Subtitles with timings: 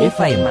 [0.00, 0.44] FM.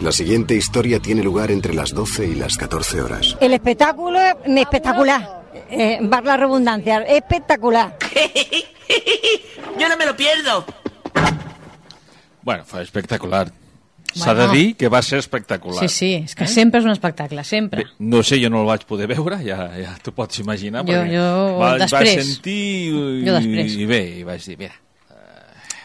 [0.00, 3.36] La siguiente historia tiene lugar entre las 12 y las 14 horas.
[3.40, 5.42] El espectáculo es espectacular.
[5.70, 7.96] Eh, va la redundancia, espectacular.
[9.78, 10.64] Yo no me lo pierdo.
[12.42, 13.50] Bueno, fa espectacular.
[14.14, 15.82] S'ha de dir que va ser espectacular.
[15.84, 17.84] Sí, sí, és que sempre és un espectacle, sempre.
[17.84, 20.80] Bé, no sé, jo no el vaig poder veure, ja, ja t'ho pots imaginar.
[20.88, 21.26] Jo- jo
[21.60, 22.16] va, després.
[22.16, 22.56] Va sentir
[22.88, 23.74] i, Jo després.
[23.76, 24.72] i bé, i vaig dir, mira,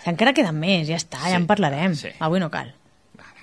[0.06, 1.96] Encara queden més, ja està, ja en parlarem.
[1.96, 2.10] sí.
[2.20, 2.74] Avui no cal.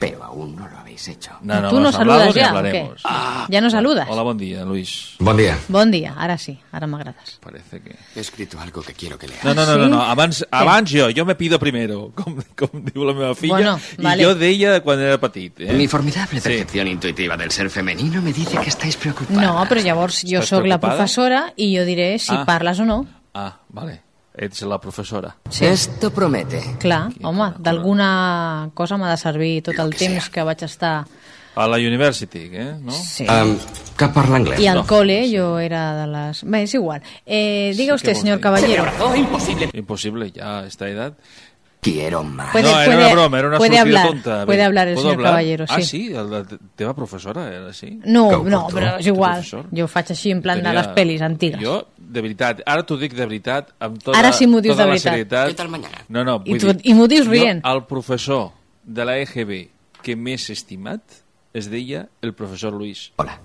[0.01, 1.31] Pero aún no lo habéis hecho.
[1.43, 3.05] no, no, Tu no hemos hablado saludes ja, hablaremos.
[3.05, 3.53] o què?
[3.53, 4.07] Ja no saludes?
[4.09, 5.15] Hola, bon dia, Luis.
[5.19, 5.59] Bon dia.
[5.69, 7.37] Bon dia, ara sí, ara m'agrades.
[7.43, 7.97] Parece que...
[8.17, 9.45] He escrito algo que quiero que leas.
[9.45, 9.79] No, no, no, sí?
[9.81, 10.01] no, no.
[10.03, 14.23] Abans, abans jo, jo me pido primero, com, com diu la meva filla, Bueno, vale.
[14.23, 15.61] i jo deia quan era petit.
[15.61, 15.73] Eh?
[15.77, 16.49] Mi formidable Sí.
[16.49, 19.43] percepción intuitiva del ser femenino me dice que estáis preocupadas.
[19.45, 22.47] No, però llavors jo Estàs sóc la professora i jo diré si Ah.
[22.47, 23.05] parles o no.
[23.35, 24.01] Ah, vale.
[24.41, 25.35] Ets la professora.
[25.51, 25.67] Sí.
[25.69, 26.63] Esto promete.
[26.81, 30.33] Clar, home, d'alguna cosa m'ha de servir tot el que temps sea.
[30.33, 30.95] que vaig estar...
[31.61, 32.77] A la University, eh?
[32.81, 32.93] No?
[32.95, 33.27] Sí.
[33.29, 33.57] Um,
[33.99, 34.61] que parla anglès.
[34.63, 34.87] I al no.
[34.87, 36.41] cole jo era de les...
[36.47, 37.03] Bé, és igual.
[37.27, 38.43] Eh, diga Sí, usted, què vols señor dir?
[38.47, 39.71] Caballero.
[39.75, 41.13] Imposible, ya a esta edad.
[41.83, 42.53] Quiero más.
[42.53, 44.47] Puede- no, era puede- una broma, era una puede sortida hablar, tonta.
[44.47, 45.85] puede hablar el ¿puedo señor Caballero, Ah, sí.
[45.85, 46.09] sí?
[46.11, 46.45] La,
[46.77, 47.99] teva professora era així?
[48.05, 49.43] No, no, però és igual.
[49.73, 51.61] Jo faig així en plan de Tenia- les pel·lis antigues.
[51.65, 54.83] Jo, de veritat, ara t'ho dic de veritat, amb tota, Ara sí m'ho dius tota
[54.83, 55.13] de la veritat.
[55.13, 55.51] serietat.
[55.53, 56.05] Què tal mañana?
[56.09, 57.63] No, no, I vull tu- dir, i m'ho dius rient.
[57.65, 58.51] el professor
[58.85, 59.69] de la EGB
[60.03, 61.01] que més estimat
[61.55, 63.13] es deia el professor Luis.
[63.17, 63.39] Hola.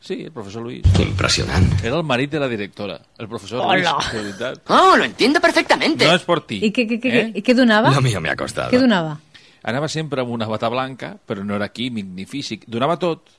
[0.00, 0.84] Sí, el professor Luis.
[1.00, 1.86] Impresionante.
[1.86, 3.92] Era el marit de la directora, el professor Hola.
[3.96, 4.60] Luis, de veritat.
[4.70, 6.06] Oh, lo entiendo perfectamente.
[6.06, 6.60] No és per ti.
[6.62, 7.32] I què, què, què, eh?
[7.34, 7.90] què, què donava?
[7.90, 8.70] Lo mío me ha costado.
[8.70, 9.18] Què donava?
[9.66, 12.68] Anava sempre amb una bata blanca, però no era químic ni físic.
[12.70, 13.32] Donava tot.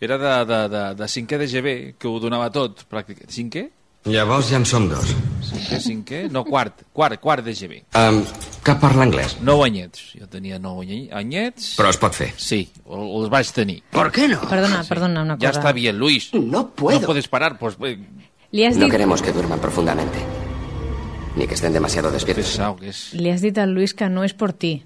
[0.00, 2.86] Era de, de, de, de cinquè de GB, que ho donava tot.
[2.88, 3.28] Pràcticament.
[3.30, 3.66] Cinquè?
[4.04, 5.12] Llavors ja en som dos.
[5.46, 6.20] Cinquè, cinquè?
[6.32, 6.80] No, quart.
[6.92, 7.82] Quart, quart de GB.
[7.94, 8.22] Um,
[8.64, 9.36] que parla anglès.
[9.46, 10.08] Nou anyets.
[10.18, 11.76] Jo tenia nou any- anyets.
[11.78, 12.32] Però es pot fer.
[12.36, 13.82] Sí, els vaig tenir.
[13.94, 14.40] ¿Por qué no?
[14.48, 15.60] Perdona, perdona una Ya cosa.
[15.60, 16.30] está bien, Luis.
[16.34, 16.98] No puedo.
[17.00, 17.76] No puedes parar, pues...
[17.84, 17.98] eh,
[18.50, 20.18] Li has, No dit, queremos que duerman profundamente.
[21.36, 22.44] Ni que estén demasiado despiertos.
[22.50, 23.14] Pesado que és.
[23.14, 24.82] li has dit al Luis que no és per ti.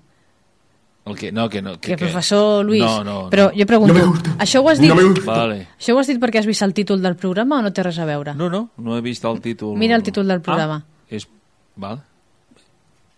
[1.06, 1.76] El que, no, que no.
[1.80, 2.82] Que, professor Luis...
[2.82, 3.16] No, no.
[3.30, 3.54] Però no.
[3.54, 3.94] jo pregunto,
[4.42, 4.90] això ho has dit...
[5.24, 5.68] Vale.
[5.78, 8.00] Això ho has dit perquè has vist el títol del programa o no té res
[8.02, 8.34] a veure?
[8.34, 9.76] No, no, no he vist el títol.
[9.78, 10.80] Mira el títol del programa.
[10.82, 11.28] Ah, és...
[11.76, 12.00] Val.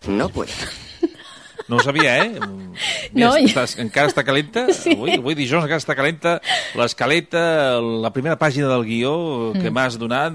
[0.07, 0.51] No puedo.
[1.67, 2.31] No ho sabia, eh?
[2.39, 4.67] No, Mira, i- estàs, encara està calenta.
[4.73, 4.93] Sí.
[4.93, 6.37] Avui, avui dijous encara està calenta.
[6.77, 7.41] L'escaleta,
[7.81, 9.15] la primera pàgina del guió
[9.53, 9.61] Mm.
[9.65, 10.33] que m'has donat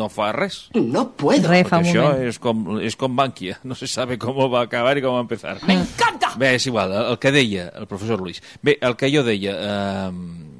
[0.00, 0.70] no fa res.
[0.74, 1.48] No puedo.
[1.50, 2.24] Re, fa un Això moment.
[2.28, 3.58] és com, és com Bankia.
[3.68, 5.58] No se sabe com va acabar i com va empezar.
[5.68, 6.19] Me encanta!
[6.38, 8.42] Bé, és igual, el, el que deia el professor Luis.
[8.62, 10.10] Bé, el que jo deia, eh,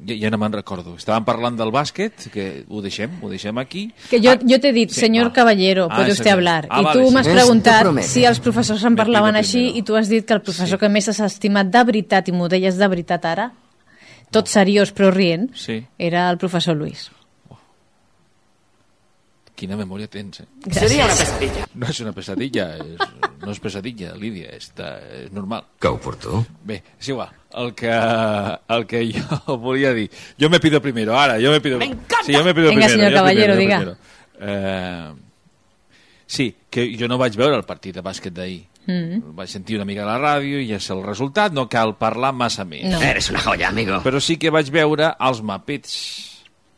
[0.07, 0.95] ja, ja no me'n recordo.
[0.97, 3.91] Estàvem parlant del bàsquet, que ho deixem, ho deixem aquí.
[4.09, 5.33] Que jo, Ah, jo t'he dit, sí, señor va.
[5.33, 6.29] Caballero, Ah, puede usted sí.
[6.29, 6.67] hablar.
[6.69, 7.13] Ah, I vale, tu sí.
[7.15, 9.77] m'has preguntat si els professors en parlaven així primero.
[9.77, 12.49] i tu has dit que el professor que més has estimat de veritat, i m'ho
[12.49, 13.51] deies de veritat ara,
[14.31, 15.83] tot seriós però rient, Sí.
[15.97, 17.11] era el professor Luis.
[19.61, 20.47] Quina memòria tens, eh?
[20.65, 20.87] Gràcies.
[20.89, 21.65] Sería una pesadilla.
[21.77, 23.03] No és una pesadilla, és
[23.45, 25.67] no és pesadilla, Lídia, està, és normal.
[25.81, 26.39] Que oportú.
[26.65, 27.29] Bé, és igual.
[27.61, 30.07] El que, el que jo volia dir...
[30.41, 31.77] Jo me pido primero, ara, jo me pido...
[31.77, 32.23] Me encanta.
[32.25, 33.09] Sí, jo me pido Venga, primero.
[33.11, 33.77] jo Caballero, primero, diga.
[33.77, 33.97] primero.
[34.41, 35.13] Eh,
[36.25, 38.63] sí, que jo no vaig veure el partit de bàsquet d'ahir.
[38.87, 39.35] Mm.
[39.37, 42.65] Vaig sentir una mica a la ràdio i és el resultat, no cal parlar massa
[42.65, 42.87] més.
[42.89, 42.97] No.
[43.05, 44.01] Eres una joya, amigo.
[44.01, 46.30] Però sí que vaig veure els Muppets.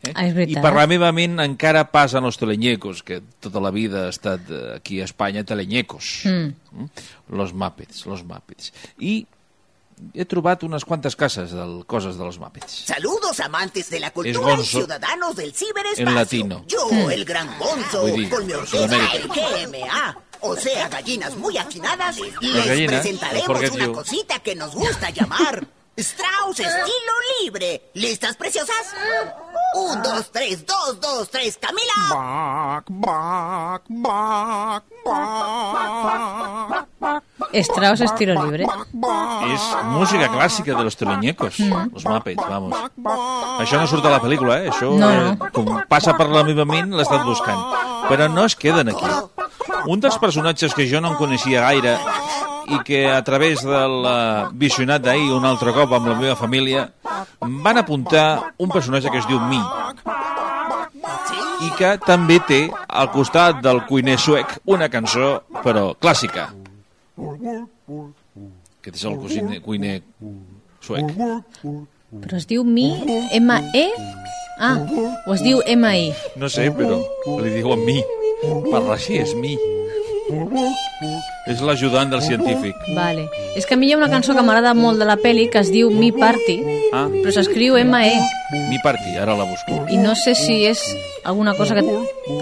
[0.06, 0.12] Eh?
[0.14, 0.60] Ah, és veritat.
[0.60, 4.50] I per la meva ment encara passen els teleñecos, que tota la vida ha estat
[4.50, 6.22] eh, aquí a Espanya teleñecos.
[6.24, 6.88] Mm.
[7.36, 8.72] Los Muppets, los Muppets.
[8.98, 9.26] I
[10.12, 12.84] he trobat unes quantes cases de coses dels Muppets.
[12.86, 16.08] Saludos amantes de la cultura y ciudadanos del ciberespacio.
[16.08, 16.64] En latino.
[16.66, 18.96] Yo, el gran Gonzo, Voy di- con mi orquesta,
[19.28, 20.18] GMA.
[20.40, 25.66] O sea, gallinas muy afinadas, les gallinas, presentaremos una cosita que nos gusta llamar
[25.96, 27.82] Strauss estilo libre.
[27.94, 28.92] ¿Listas, preciosas?
[29.74, 31.98] Un, dos, tres, dos, dos, tres, Camila.
[37.54, 38.64] Strauss estilo libre.
[39.52, 41.58] És música clàssica de los teleñecos,
[41.92, 42.74] los Muppets, vamos.
[43.62, 44.70] Això no surt a la pel·lícula, eh?
[44.72, 45.50] Això, No, eh, no.
[45.54, 47.60] com passa per la meva ment, l'he estat buscant.
[48.08, 49.06] Però no es queden aquí.
[49.86, 51.98] Un dels personatges que jo no en coneixia gaire
[52.68, 56.88] i que a través del eh, visionat d'ahir un altre cop amb la meva família
[57.40, 59.60] van apuntar un personatge que es diu Mi
[61.64, 66.48] i que també té al costat del cuiner suec una cançó, però clàssica.
[68.80, 69.96] Aquest és el cuiner, cuiner
[70.84, 71.14] suec.
[72.14, 72.90] Però es diu Mi,
[73.38, 73.86] M-E?
[74.58, 74.76] Ah,
[75.26, 76.12] o es diu M-I?
[76.38, 77.00] No sé, però
[77.42, 77.98] li diuen mi.
[78.70, 79.56] Parla així, és mi.
[81.46, 82.74] És l'ajudant del científic.
[82.96, 83.26] Vale.
[83.56, 85.60] És que a mi hi ha una cançó que m'agrada molt de la peli que
[85.60, 86.56] es diu Mi Party,
[86.94, 88.12] Ah, però s'escriu M-E.
[88.70, 89.80] mi parti, ara la busco.
[89.90, 90.80] I no sé si és
[91.24, 91.82] alguna cosa que...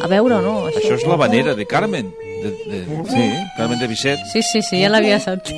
[0.02, 0.66] a veure o no.
[0.68, 0.78] Això.
[0.82, 2.12] Això és la vanera de Carmen.
[2.42, 3.24] De, de, sí,
[3.56, 4.18] Carmen de Bisset.
[4.32, 5.50] Sí, sí, sí, ja l'havia saps.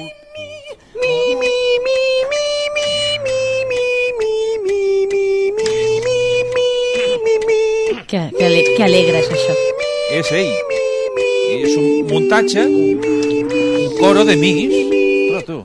[8.06, 9.54] Que, que, ale que alegre és això.
[10.20, 10.73] És ell.
[11.54, 14.72] I és un muntatge, un coro de mis.
[15.30, 15.58] Però tu.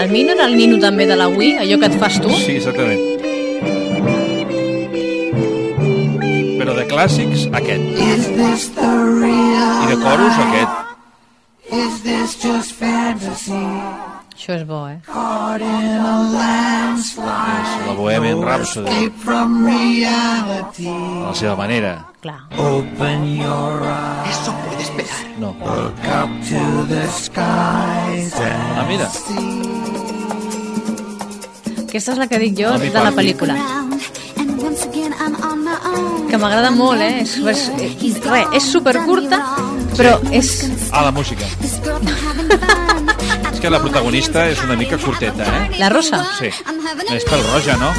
[0.00, 2.30] El mi no era el nino també de la Wii, allò que et fas tu?
[2.42, 3.00] Sí, exactament.
[6.60, 7.84] Però de clàssics, aquest.
[9.80, 10.80] I de coros, aquest.
[14.40, 14.94] Això és bo, eh?
[17.60, 18.88] És la Bohemian Rhapsody.
[20.88, 21.90] A la seva manera.
[22.22, 22.38] Clar.
[24.30, 25.20] Eso puede esperar.
[25.42, 25.50] No.
[28.80, 29.10] Ah, mira.
[31.84, 33.58] Aquesta és la que dic jo de la pel·lícula.
[36.32, 37.20] Que m'agrada molt, eh?
[37.26, 37.68] És, és,
[38.08, 39.44] és, re, és supercurta,
[40.00, 40.56] però és...
[40.92, 41.44] Ah, la música.
[43.60, 45.78] Que la protagonista és una mica curteta, eh?
[45.78, 46.22] La Rosa?
[46.38, 46.48] Sí.
[47.12, 47.90] És pel roja, no?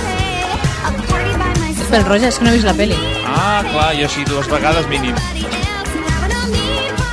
[1.70, 2.98] És pel roja, és que no he vist la peli.
[3.30, 5.14] Ah, clar, jo sí, dues vegades mínim.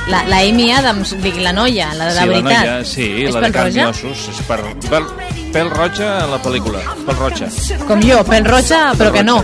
[0.09, 2.49] La, la Amy Adams, dic, la noia, la de sí, veritat.
[2.49, 4.25] la noia, sí, és la de pel carn i ossos.
[4.33, 4.57] És per,
[4.89, 5.05] pel,
[5.53, 6.81] pel roja a la pel·lícula.
[7.05, 7.51] Pel roja.
[7.85, 9.43] Com jo, pel roja, però que no.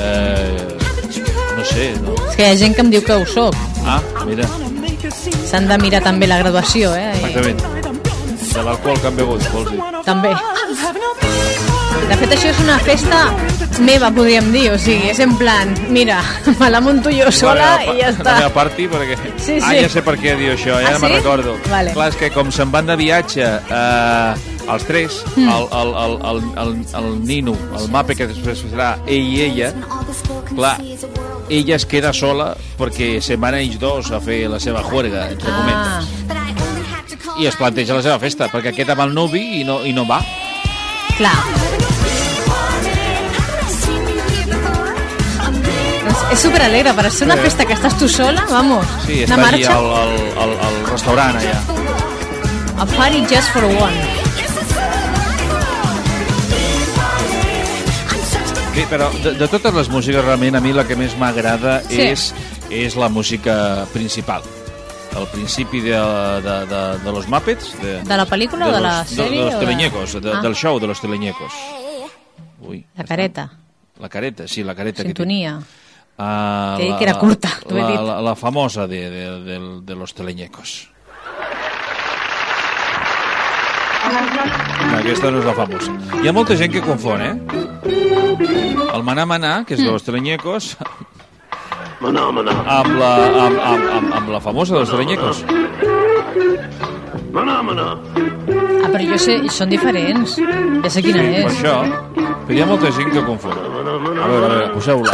[0.00, 0.78] Eh,
[1.58, 2.16] no sé, no.
[2.30, 3.52] És que hi ha gent que em diu que ho soc.
[3.84, 4.48] Ah, mira,
[5.46, 7.12] S'han de mirar també la graduació, eh?
[7.12, 7.75] I, exactament.
[8.56, 9.80] De l'alcohol que han begut, vols dir.
[10.04, 10.30] també.
[12.06, 13.18] De fet, això és una festa
[13.82, 14.68] meva, podríem dir.
[14.72, 16.20] O sigui, és en plan, mira,
[16.60, 18.24] me la munto jo sola La meva i ja està.
[18.30, 19.16] La meva party, perquè...
[19.42, 19.80] Sí, Ah, sí.
[19.82, 21.16] ja sé per què diu això, ja Ah, me'n sí?
[21.18, 21.56] recordo.
[21.70, 21.92] Vale.
[21.96, 24.34] Clar, és que com se'n van de viatge eh,
[24.72, 25.48] els tres, Mm.
[25.52, 26.70] el, el, el, el, el,
[27.00, 29.72] el Nino, el Mape, que després serà ell i ella,
[30.54, 30.76] clar,
[31.48, 35.50] ella es queda sola perquè se'n van ells dos a fer la seva juerga, entre
[35.52, 36.65] Ah, comentes.
[37.38, 40.06] I es planteja la seva festa, perquè queda amb el nuvi i no, i no
[40.08, 40.22] va.
[41.18, 41.34] clar.
[46.06, 47.42] És, és superalegre, per ser una Sí.
[47.48, 50.14] festa que estàs tu sola, vamos, Sí, una està allí marxa, al, al,
[50.44, 51.60] al, al restaurant allà.
[52.78, 53.96] a party just for one.
[58.76, 62.00] Bé, però de, de totes les músiques, realment, a mi la que més m'agrada Sí.
[62.10, 62.34] és,
[62.70, 64.42] és la música principal.
[65.16, 67.80] Al principi de, de, de, de los Muppets.
[67.80, 70.40] De, De la pel·lícula o de la sèrie De, de los de- teleñecos, de, Ah.
[70.42, 71.52] del show de los teleñecos.
[72.60, 73.50] Ui, La careta,
[73.98, 75.02] la careta, sí, la careta.
[75.02, 75.58] sintonia.
[75.58, 75.70] Que té.
[76.18, 78.00] Ah, dit que era curta, t'ho he la, dit.
[78.00, 80.88] la, la famosa de, de, de, de los teleñecos.
[84.96, 85.92] Aquesta no és la famosa.
[86.22, 87.34] Hi ha molta gent que confon, eh?
[88.94, 90.76] El Maná Maná, que és de los teleñecos,
[92.00, 93.12] amb la,
[93.46, 95.42] amb, amb, amb, amb la famosa dels Treñecos.
[97.36, 100.36] Ah, però jo sé, són diferents.
[100.84, 101.46] Ja sé quina Per és.
[101.56, 101.74] això,
[102.46, 103.52] però hi ha molta gent que confon.
[103.52, 105.12] A veure, a veure, poseu-la.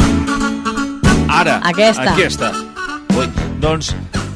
[1.33, 2.11] Ara, Aquesta.
[2.13, 2.53] aquesta.
[3.17, 3.29] Ui,
[3.61, 3.95] doncs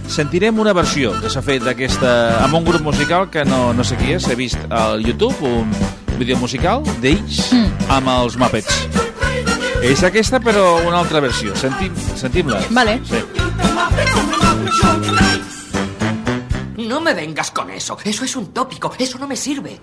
[0.08, 3.96] sentirem una versió que s'ha fet d'aquesta amb un grup musical que no, no sé
[4.00, 5.70] qui és, he vist al YouTube un
[6.18, 7.90] vídeo musical d'ells Mm.
[7.90, 8.86] amb els Muppets.
[9.86, 11.54] És aquesta, però una altra versió.
[11.54, 12.58] Sentim, sentim-la.
[12.74, 12.96] Vale.
[13.06, 13.20] Sí.
[16.88, 17.96] No me vengas con eso.
[18.02, 18.92] Eso es un tópico.
[18.98, 19.80] Eso no me sirve.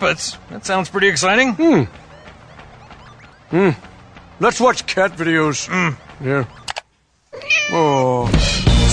[0.00, 0.48] Go on the Muppets.
[0.50, 1.54] That sounds pretty exciting.
[1.54, 1.82] Hmm.
[3.50, 3.70] Hmm.
[4.40, 5.68] Let's watch cat videos.
[5.70, 5.94] Hmm.
[6.24, 6.44] Yeah.
[7.72, 8.28] Oh.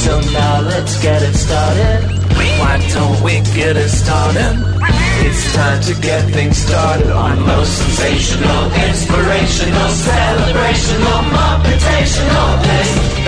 [0.03, 2.27] So now let's get it started.
[2.59, 4.77] Why don't we get it started?
[5.19, 12.61] It's time to get things started on most sensational, inspirational, celebrational, muppetational.
[12.63, 13.26] This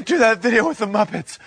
[0.00, 1.38] can't do that video with the Muppets.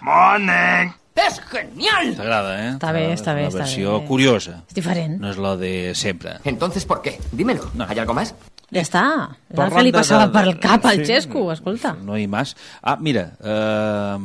[0.00, 0.92] Morning.
[1.14, 2.14] ¡Es genial!
[2.14, 2.68] T'agrada, eh?
[2.76, 4.06] Està bé, està bé, Una està versió bé.
[4.06, 4.60] curiosa.
[4.68, 5.16] És diferent.
[5.18, 6.36] No és la de sempre.
[6.44, 7.18] Entonces, ¿por qué?
[7.32, 7.68] Dímelo.
[7.88, 8.34] ¿Hay algo más?
[8.70, 9.02] Ja està.
[9.50, 11.06] És el que li de- passava de- per el cap al sí.
[11.06, 11.94] Xesco, escolta.
[11.94, 12.54] No hi més.
[12.82, 14.18] Ah, mira, eh,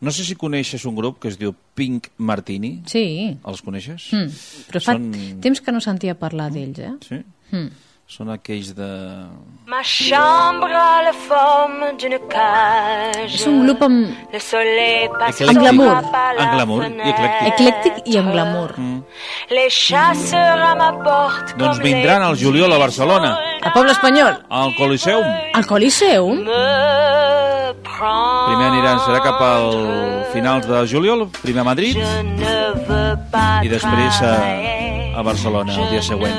[0.00, 2.82] no sé si coneixes un grup que es diu Pink Martini.
[2.84, 3.38] Sí.
[3.42, 4.10] Els coneixes?
[4.12, 4.28] Mm.
[4.68, 6.92] Però fa Són- temps que no sentia parlar d'ells, eh?
[7.08, 7.22] Sí.
[7.50, 7.70] Mm.
[8.06, 8.86] Són aquells de...
[9.66, 13.30] Ma chambre a la forme d'une cage.
[13.40, 14.10] És un grup amb...
[14.30, 15.46] Le soleil passe.
[15.48, 15.94] Amb glamour.
[16.36, 17.48] En glamour i eclèctic.
[17.48, 18.74] Eclèctic i amb glamour.
[18.76, 19.00] Mm.
[19.56, 21.56] Les chasseurs à ma porte.
[21.58, 23.32] Doncs vindran al juliol a Barcelona,
[23.64, 24.36] A Poble Espanyol.
[24.50, 25.24] al Coliseum.
[25.54, 26.44] Al Coliseum?
[28.04, 29.70] Primer aniran, serà cap al
[30.34, 31.96] finals de juliol, primer a Madrid
[33.64, 34.34] i després a,
[35.16, 36.36] a Barcelona el dia següent.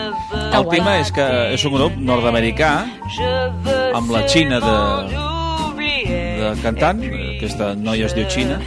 [0.56, 0.78] Que El guai.
[0.80, 2.72] tema és que és un grup nord-americà
[3.96, 4.76] amb la Xina de,
[6.40, 7.02] de cantant,
[7.36, 8.60] aquesta noia es diu Xina.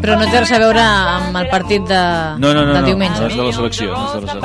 [0.00, 1.98] Però no té res a veure amb el partit de,
[2.40, 3.20] No, no, no, no, diumenge.
[3.20, 4.40] no és de la selecció, no és de la selecció.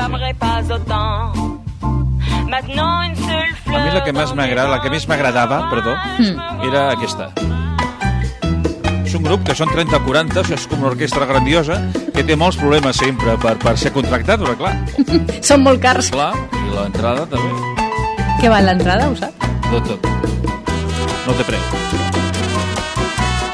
[3.71, 6.67] A mi la que més m'agrada, la que més m'agradava, perdó, Mm.
[6.67, 7.29] era aquesta.
[9.11, 11.75] És un grup que són 30-40, això és com una orquestra grandiosa,
[12.15, 14.71] que té molts problemes sempre per, per ser contractat, però clar,
[15.49, 16.07] Són molt cars.
[16.13, 17.51] clar, i l'entrada també,
[18.39, 19.49] Què val l'entrada, ho saps?
[19.67, 20.07] tot, tot.
[21.27, 21.59] No té preu.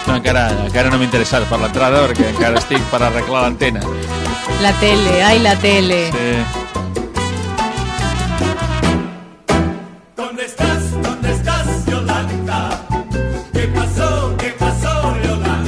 [0.08, 3.82] No, encara, encara no m'he interessat per l'entrada perquè encara estic per arreglar l'antena.
[4.62, 5.98] La tele, ai, la tele.
[6.14, 6.77] Sí.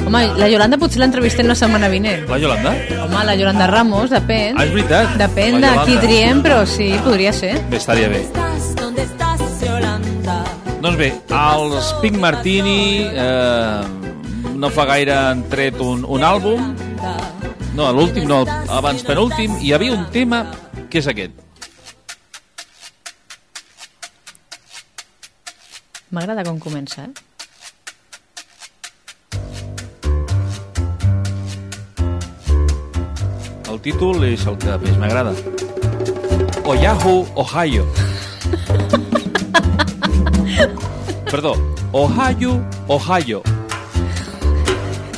[0.09, 2.23] Home, la Yolanda potser l'entrevistem la setmana vinent.
[2.25, 2.71] La Yolanda?
[3.03, 4.55] Home, la Yolanda Ramos, depèn.
[4.57, 5.11] Ah, és veritat.
[5.21, 7.51] Depèn de qui triem, però sí, podria ser.
[7.69, 8.23] Bé, estaria bé.
[10.81, 13.85] Doncs bé, els Pink Martini eh,
[14.57, 16.73] no fa gaire han tret un, un àlbum.
[17.77, 19.61] No, l'últim no, abans penúltim.
[19.61, 20.41] Hi havia un tema
[20.89, 21.37] que és aquest.
[26.09, 27.28] M'agrada com comença, eh?
[33.79, 35.31] El títol és el que més m'agrada.
[36.67, 37.85] Oahu, Ohio.
[41.31, 41.55] Perdó,
[41.95, 42.59] Ohio,
[42.91, 43.39] Ohio.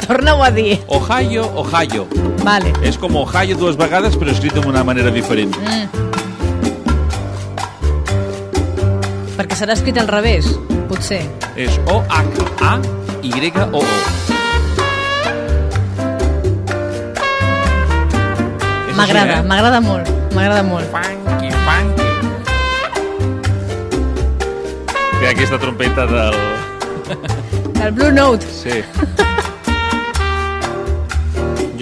[0.06, 0.78] Torna-ho a dir.
[0.86, 2.06] Ohio, Ohio.
[2.46, 2.70] Vale.
[2.86, 5.58] És com Ohio dues vegades, però escrit d'una manera diferent.
[5.58, 5.90] Mm.
[9.40, 10.46] Perquè serà escrit al revés,
[10.86, 11.26] potser.
[11.58, 13.82] És O-H-A-Y-O-O.
[13.82, 14.41] És
[19.02, 19.46] M'agrada, eh?
[19.50, 20.86] m'agrada molt, m'agrada molt.
[20.94, 22.10] Funky, funky.
[25.18, 26.38] Té aquesta trompeta del...
[27.82, 28.46] El Blue Note.
[28.46, 28.84] Sí.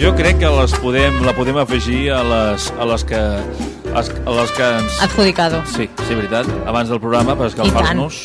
[0.00, 4.50] Jo crec que les podem, la podem afegir a les, a les que a les
[4.56, 5.02] que ens...
[5.04, 5.60] Adjudicado.
[5.68, 6.48] Sí, sí, veritat.
[6.64, 8.22] Abans del programa, per escalfar-nos.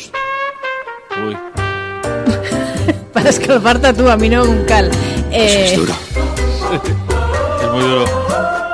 [1.26, 1.36] Ui.
[3.16, 4.88] Per escalfar-te tu, a mi no em cal.
[5.32, 5.78] Eh, es
[7.72, 8.25] muy duro.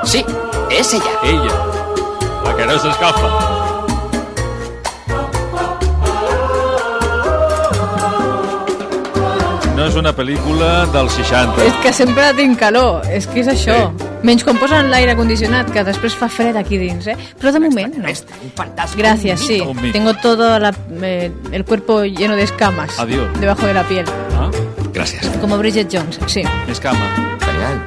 [0.05, 0.23] Sí,
[0.69, 1.03] es ella.
[1.23, 1.51] Ella.
[2.45, 3.29] La que no s'escalfa.
[9.73, 11.63] No és una pel·lícula dels 60.
[11.65, 13.77] és que sempre tinc calor, és que és això.
[14.23, 17.15] Menys quan posen l'aire condicionat, que després fa fred aquí dins, eh?
[17.41, 18.07] Però de moment no.
[18.95, 19.61] Gracias, sí.
[19.91, 22.99] Tengo todo la- eh, el cuerpo lleno de escamas.
[22.99, 23.27] Adiós.
[23.39, 24.05] Debajo de la piel.
[24.37, 24.49] Ah,
[24.93, 25.27] Gràcies.
[25.41, 26.43] Como Bridget Jones, sí.
[26.67, 27.09] més cama.
[27.43, 27.81] Genial.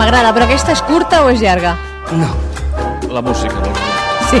[0.00, 1.74] M'agrada, però aquesta és curta o és llarga?
[2.16, 2.30] No.
[3.12, 3.54] La música.
[3.60, 3.80] vols
[4.30, 4.40] dir.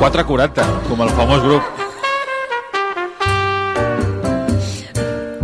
[0.00, 1.62] 4.40, com el famós grup.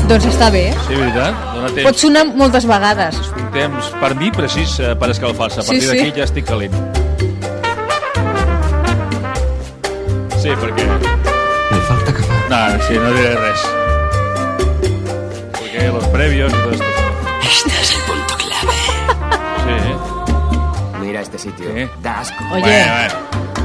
[0.08, 0.64] Doncs està bé.
[0.86, 1.36] Sí, veritat?
[1.54, 1.84] Dóna temps.
[1.84, 3.18] Pot sonar moltes vegades.
[3.36, 5.60] Un temps, per mi, precís eh, per escalfar-se.
[5.60, 5.90] A Sí, partir sí.
[5.92, 6.74] d'aquí ja estic calent.
[10.40, 10.86] Sí, perquè...
[10.88, 12.40] Me falta café.
[12.48, 13.66] No, sí, no diré res.
[15.60, 16.84] Porque los previos y todo esto.
[17.42, 17.97] Este
[19.68, 20.98] Sí.
[21.00, 21.66] Mira este sitio.
[21.74, 21.88] Sí.
[22.02, 22.44] Da asco.
[22.52, 22.60] Oye.
[22.60, 23.14] Bueno, bueno.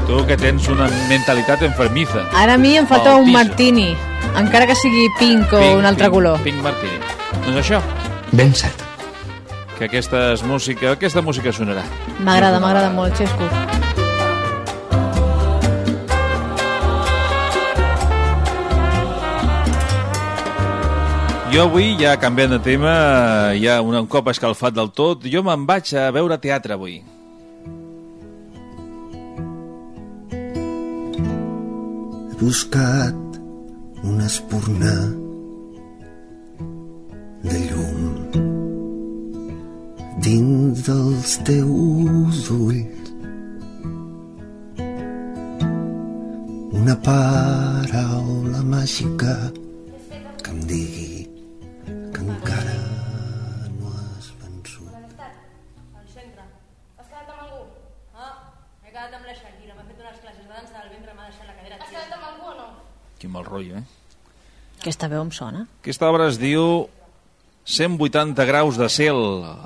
[0.06, 2.20] Tu que tens una mentalitat enfermiza.
[2.36, 3.96] Ara a mi em falta un martini,
[4.36, 6.40] encara que sigui pink o un altre pink, color.
[6.44, 6.98] Pink Martini.
[7.46, 7.80] Doncs això,
[8.32, 8.82] Ben cert.
[9.78, 11.82] que aquesta és música, aquesta música sonarà.
[12.20, 13.48] M'agrada, m'agrada molt, Xesco.
[21.54, 22.92] Jo avui, ja canviant de tema,
[23.54, 26.96] ja un, un cop escalfat del tot, jo me'n vaig a veure teatre avui.
[32.26, 33.38] He buscat
[34.02, 34.96] una espurna
[37.46, 38.02] de llum
[40.26, 43.14] dins dels teus ulls.
[46.82, 49.38] Una paraula màgica
[50.42, 51.13] que em digui
[52.32, 52.74] encara
[53.78, 54.88] no has vençut.
[54.88, 56.44] Al centre.
[56.98, 57.60] Has quedat amb algú?
[58.14, 58.32] Ah,
[58.82, 59.76] m'he quedat amb la Shakira.
[59.76, 61.78] M'ha fet unes classes de dansa del ventre, m'ha deixat la cadira.
[61.80, 62.68] Has quedat amb algú o no?
[63.20, 63.84] Quin mal rotllo, eh?
[64.80, 65.66] Aquesta veu em sona.
[65.80, 66.88] Aquesta obra es diu
[67.64, 69.20] 180 graus de cel.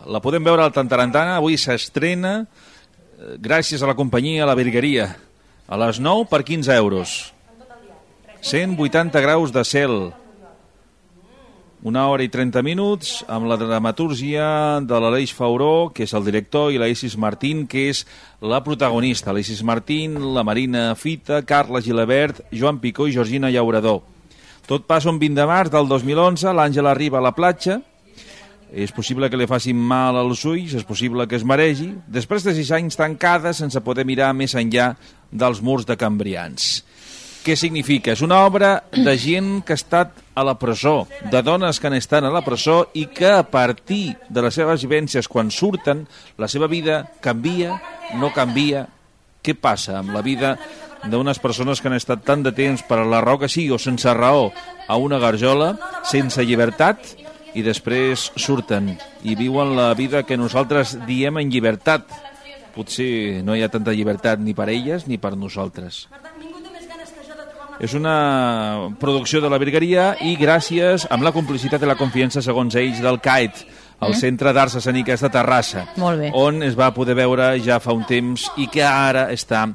[0.07, 5.11] La podem veure al Tantarantana, avui s'estrena eh, gràcies a la companyia La Virgueria.
[5.69, 7.19] A les 9 per 15 euros.
[8.41, 9.99] 180 graus de cel.
[11.87, 16.73] Una hora i 30 minuts amb la dramatúrgia de l'Aleix Fauró, que és el director,
[16.75, 18.01] i l'Isis Martín, que és
[18.43, 19.31] la protagonista.
[19.31, 24.03] L'Isis Martín, la Marina Fita, Carla Gilabert, Joan Picó i Georgina Llaurador.
[24.67, 27.79] Tot passa un 20 de març del 2011, l'Àngela arriba a la platja,
[28.75, 32.59] és possible que li facin mal als ulls, és possible que es maregi, després de
[32.59, 34.97] 6 anys tancada sense poder mirar més enllà
[35.31, 36.88] dels murs de Cambrians.
[37.45, 38.13] Què significa?
[38.13, 41.97] És una obra de gent que ha estat a la presó, de dones que han
[41.97, 46.49] estat a la presó i que a partir de les seves vivències quan surten, la
[46.49, 47.79] seva vida canvia,
[48.21, 48.87] no canvia,
[49.43, 50.57] què passa amb la vida
[51.09, 54.13] d'unes persones que han estat tant de temps per la raó que sigui o sense
[54.15, 54.51] raó
[54.89, 57.15] a una garjola, sense llibertat,
[57.57, 58.93] i després surten
[59.25, 62.07] i viuen la vida que nosaltres diem en llibertat.
[62.75, 66.07] Potser no hi ha tanta llibertat ni per elles ni per nosaltres.
[67.81, 72.75] És una producció de la Virgueria i gràcies amb la complicitat i la confiança, segons
[72.75, 73.61] ells, del CAET,
[74.01, 74.19] el Mm.
[74.19, 76.31] Centre d'Arts Escèniques de Terrassa, Molt bé.
[76.35, 79.75] on es va poder veure ja fa un temps i que ara està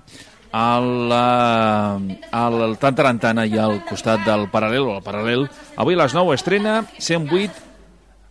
[0.52, 2.00] a la,
[2.32, 5.48] al Tantarantana i al costat del Paral·lel, o al Paral·lel.
[5.76, 7.52] Avui a les 9 estrena 108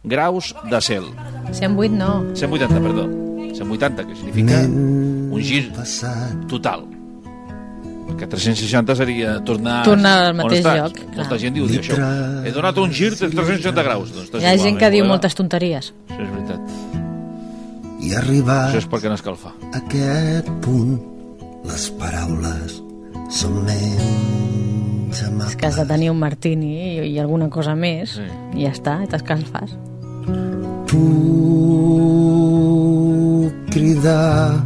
[0.04, 1.04] graus de cel.
[1.50, 2.24] 108 no.
[2.35, 3.08] 180, perdó.
[3.54, 5.72] 180, que significa un gir
[6.48, 6.87] total.
[8.12, 9.83] Perquè 360 seria tornar...
[9.87, 10.77] Tornar al mateix estàs.
[10.79, 11.16] lloc, clar.
[11.16, 11.96] Molta gent diu, diu això.
[12.46, 14.12] He donat un gir de 360 graus.
[14.14, 15.09] Doncs Hi ha igual, gent que diu benvolguda.
[15.14, 15.92] moltes tonteries.
[16.11, 16.61] Això és veritat.
[18.03, 19.53] I arribar Això és perquè no escalfa.
[19.72, 21.01] a aquest punt,
[21.64, 22.81] les paraules
[23.31, 25.57] són menys És amables.
[25.57, 28.27] que has de tenir un martini i, i alguna cosa més Sí.
[28.59, 29.77] i ja està, i t'escalfes.
[32.22, 34.62] Puc cridar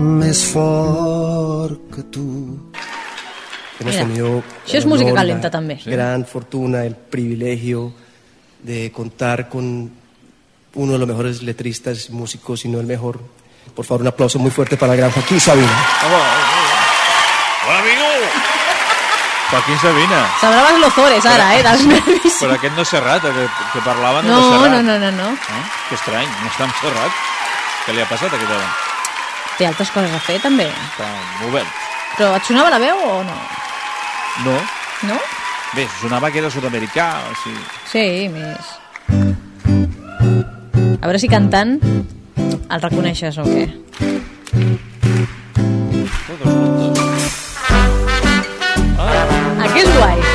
[0.00, 2.24] més fort que tu.
[3.80, 4.30] Hemos Mira, tenido
[4.66, 5.78] això és música calenta, també.
[5.86, 7.92] Gran fortuna, el privilegio
[8.62, 9.90] de contar con
[10.74, 13.20] uno de los mejores letristas, músicos, si no el mejor.
[13.74, 15.84] Por favor, un aplauso muy fuerte para el gran Joaquín Sabina.
[17.66, 18.04] Hola, amigo!
[19.50, 20.28] Joaquín Sabina.
[20.40, 22.36] Sembraves l'Ozores ara, eh, dels nervis.
[22.40, 24.70] Però aquest no és Serrat, que, que parlaven de No, Serrat.
[24.76, 25.32] no, no, no, no.
[25.32, 25.64] Eh?
[25.88, 27.18] Que estrany, no està amb Serrat.
[27.86, 28.70] Què li ha passat a aquest home?
[29.60, 30.64] Té altres coses a fer, també.
[30.72, 31.06] Està
[31.44, 31.68] obert.
[32.16, 33.34] Però et sonava la veu o no?
[34.46, 34.54] No.
[35.10, 35.18] No?
[35.76, 37.60] Bé, sonava que era sud-americà, o sigui...
[37.92, 38.72] Sí, més.
[40.96, 41.76] A veure si cantant
[42.40, 43.68] el reconeixes o què.
[46.24, 47.30] Todos juntos.
[48.96, 50.29] Aquest és guai.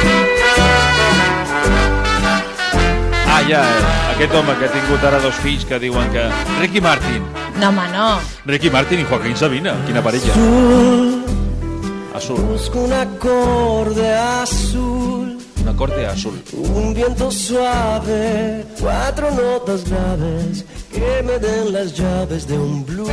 [3.48, 6.24] Ja, eh, aquest home que ha tingut ara dos fills que diuen que...
[6.60, 7.22] Ricky Martin.
[7.62, 8.08] No, home, no.
[8.50, 9.76] Ricky Martin i Joaquín Sabina.
[9.86, 10.34] Quina parella.
[12.16, 12.40] Azul.
[12.50, 16.42] Busco un acorde azul, Un acorde azul.
[16.54, 23.12] un viento suave, cuatro notas graves que me den las llaves de un blues.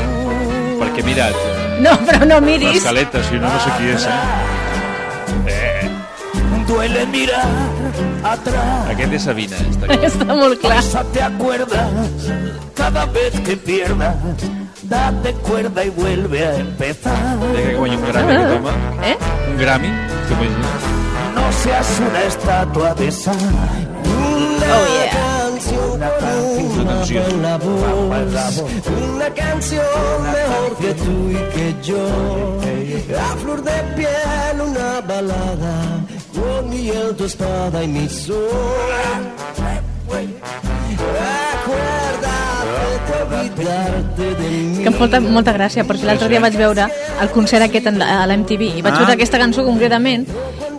[0.80, 2.72] Perquè mira't, eh, No, però no miris.
[2.74, 4.10] l'escaleta, si no, no sé qui és, eh?
[5.48, 5.81] eh
[6.66, 7.44] Duele mirar
[8.24, 8.88] atrás.
[8.90, 9.56] aquest és Sabina.
[9.56, 10.06] Està aquí.
[10.06, 10.78] Està molt clar.
[10.78, 11.90] Esa te acuerdas
[12.74, 14.14] cada vez que pierdas.
[14.82, 17.38] Date cuerda y vuelve a empezar.
[17.54, 18.70] Deia que guanya un Grammy aquest home.
[19.10, 19.16] Eh?
[19.50, 19.88] Un Grammy?
[20.28, 20.82] T'ho imagines?
[21.34, 23.36] No seas una estatua de sal.
[24.04, 25.10] Una Oh, yeah.
[25.12, 27.26] canción Una canción.
[27.30, 28.64] en la voz.
[29.14, 29.84] Una canción
[30.22, 32.58] mejor que tú y que yo.
[33.18, 36.01] A flor de piel una balada
[36.42, 38.06] con mi en tu espada y mi.
[44.82, 46.86] Que em fa molta, gràcia, perquè l'altre dia vaig veure
[47.22, 48.98] el concert aquest a l'MTV i vaig Ah.
[49.02, 50.26] veure aquesta cançó concretament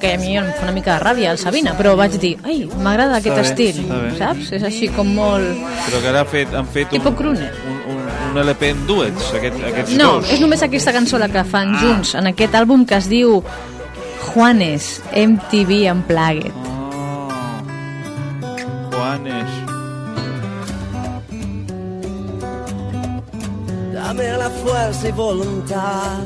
[0.02, 2.68] que a mi em fa una mica de ràbia, el Sabina, però vaig dir, ai,
[2.84, 4.18] m'agrada aquest Està bé, estil, bé.
[4.18, 4.52] saps?
[4.52, 5.46] És així com molt...
[5.88, 8.02] Però que ara han fet, han fet un, un, un,
[8.34, 10.30] un LP en duets, aquest, aquests No, dos.
[10.34, 11.46] és només aquesta cançó la que Ah.
[11.46, 13.42] fan junts en aquest àlbum que es diu
[14.32, 16.54] Juanes MTV Unplugged.
[18.92, 19.50] Juanes.
[23.94, 26.18] Dame la fuerza y voluntad,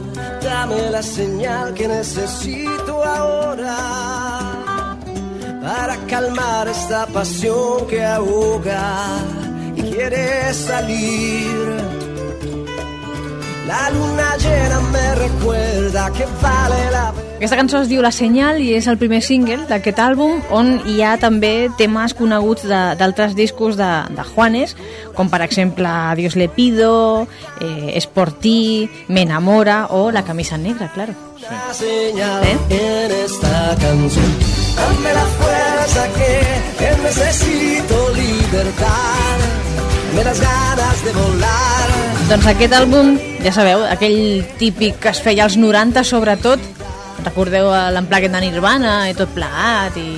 [0.42, 3.78] dame la señal que necesito ahora
[5.62, 9.20] para calmar esta pasión que ahoga
[9.76, 11.58] y quiere salir.
[13.66, 17.27] La luna llena me recuerda que vale la pena.
[17.38, 21.04] Aquesta cançó es diu La Senyal i és el primer single d'aquest àlbum on hi
[21.06, 24.74] ha també temes coneguts de- d'altres discos de, de Juanes,
[25.14, 27.28] com per exemple Dios le pido,
[27.62, 31.14] eh, Es por ti, Me enamora o La camisa negra, claro.
[31.42, 34.34] La señal en esta canción.
[34.76, 36.42] Dame la fuerza que,
[36.80, 39.38] que necesito libertad.
[40.16, 41.88] Me las ganas de volar.
[42.30, 46.60] Doncs aquest àlbum, ja sabeu, aquell típic que es feia als 90 sobretot,
[47.24, 50.10] recordeu eh, l'emplaquet de Nirvana i tot plegat i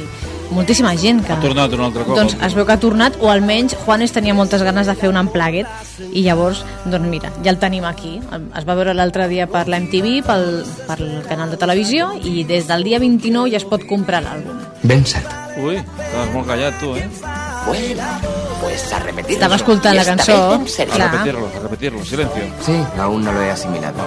[0.50, 1.34] moltíssima gent que...
[1.36, 2.18] Ha tornat un altre cop.
[2.18, 5.20] Doncs es veu que ha tornat, o almenys Juanes tenia moltes ganes de fer un
[5.22, 5.70] unplugged
[6.10, 8.18] i llavors, doncs mira, ja el tenim aquí.
[8.58, 10.50] Es va veure l'altre dia per la MTV, pel,
[10.90, 14.66] pel canal de televisió i des del dia 29 ja es pot comprar l'àlbum.
[14.84, 15.30] Ben cert.
[15.60, 17.08] Ui, estàs molt callat, tu, eh?
[17.68, 18.14] Vuela,
[18.60, 19.38] Pues a repetirlo.
[19.38, 20.36] Estava escoltant la cançó.
[20.36, 22.44] A repetirlo, a repetirlo, silencio.
[22.66, 24.04] Sí, aún no lo he asimilado.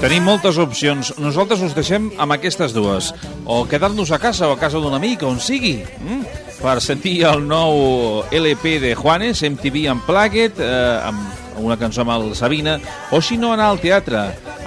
[0.00, 1.10] Tenim moltes opcions.
[1.20, 3.10] Nosaltres us deixem amb aquestes dues.
[3.44, 5.74] O quedar-nos a casa o a casa d'un amic, on sigui.
[6.00, 6.22] Mm?
[6.56, 10.70] Per sentir el nou LP de Juanes, MTV Unplugged, eh,
[11.04, 12.78] amb una cançó amb el Sabina,
[13.12, 14.22] o si no anar al teatre,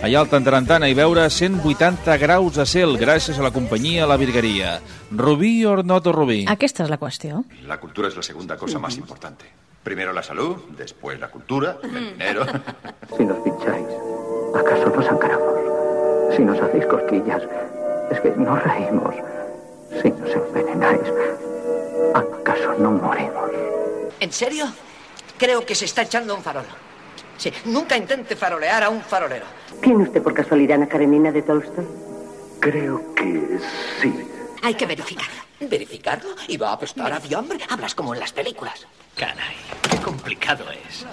[0.06, 4.76] allà al Tantarantana i veure 180 graus de cel gràcies a la companyia La Virgueria.
[5.10, 6.44] Rubí or not Rubí?
[6.46, 7.42] Aquesta és la qüestió.
[7.66, 9.50] La cultura es la segunda cosa más importante.
[9.82, 12.46] Primero la salud, después la cultura, el dinero.
[13.18, 13.88] Si nos pincháis,
[14.56, 15.54] ¿acaso nos sangramos?
[16.36, 17.42] Si nos hacéis cosquillas,
[18.12, 19.16] es que no reímos.
[20.02, 21.02] Si nos envenenáis,
[22.14, 23.52] ¿acaso no morimos?
[24.20, 24.66] ¿En serio?
[25.38, 26.66] Creo que se está echando un farol.
[27.38, 29.46] Sí, nunca intente farolear a un farolero.
[29.82, 31.86] ¿Tiene usted por casualidad una Karenina de Tolstoy?
[32.60, 33.60] Creo que
[34.02, 34.14] sí.
[34.62, 35.42] Hay que verificarlo.
[35.60, 36.30] ¿Verificarlo?
[36.48, 37.60] ¿Y va a apestar a fiambre?
[37.70, 38.86] Hablas como en las películas.
[39.18, 39.56] Caray,
[39.90, 41.06] qué complicado es.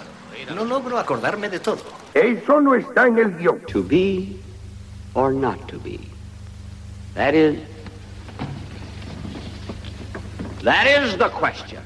[0.47, 1.79] No logro acordarme de todo.
[2.15, 3.61] Eso no está en el guion.
[3.69, 4.41] To be
[5.15, 6.01] or not to be.
[7.15, 7.59] That is.
[10.63, 11.81] That is the question.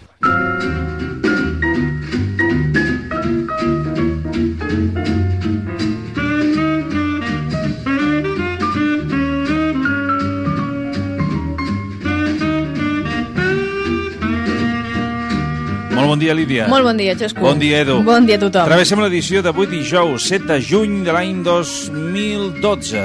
[16.05, 16.67] Molt bon dia, Lídia.
[16.69, 17.41] Molt bon dia, Xosco.
[17.41, 17.99] Bon dia, Edu.
[18.05, 18.67] Bon dia a tothom.
[18.69, 23.05] Travessem l'edició d'avui dijous, 7 de juny de l'any 2012.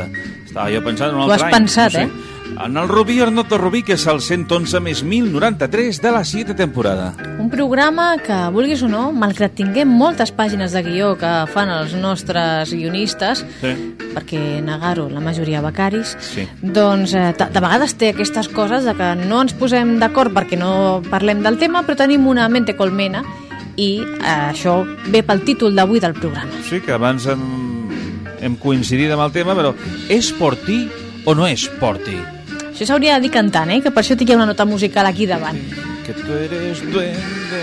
[0.50, 1.54] Estava jo pensant en un Ho altre has any.
[1.56, 2.04] pensat, no sé.
[2.04, 2.29] eh?
[2.58, 6.24] En el Rubí or not the Rubí, que és el 111 més 1093 de la
[6.26, 7.14] 7 temporada.
[7.40, 11.94] Un programa que, vulguis o no, malgrat tinguem moltes pàgines de guió que fan els
[11.96, 13.72] nostres guionistes, Sí.
[14.16, 16.48] perquè negar-ho, la majoria becaris, Sí.
[16.62, 20.58] doncs eh, de de vegades té aquestes coses de que no ens posem d'acord perquè
[20.58, 23.24] no parlem del tema, però tenim una mente colmena
[23.78, 26.52] i eh, això ve pel títol d'avui del programa.
[26.68, 27.88] Sí, que abans hem,
[28.42, 29.74] hem coincidit amb el tema, però
[30.10, 30.90] és portí
[31.26, 32.18] o no és portí?
[32.80, 33.82] Això s'hauria de dir cantant, eh?
[33.84, 35.58] que per això tinc una nota musical aquí davant.
[36.06, 37.60] Que tu eres duende...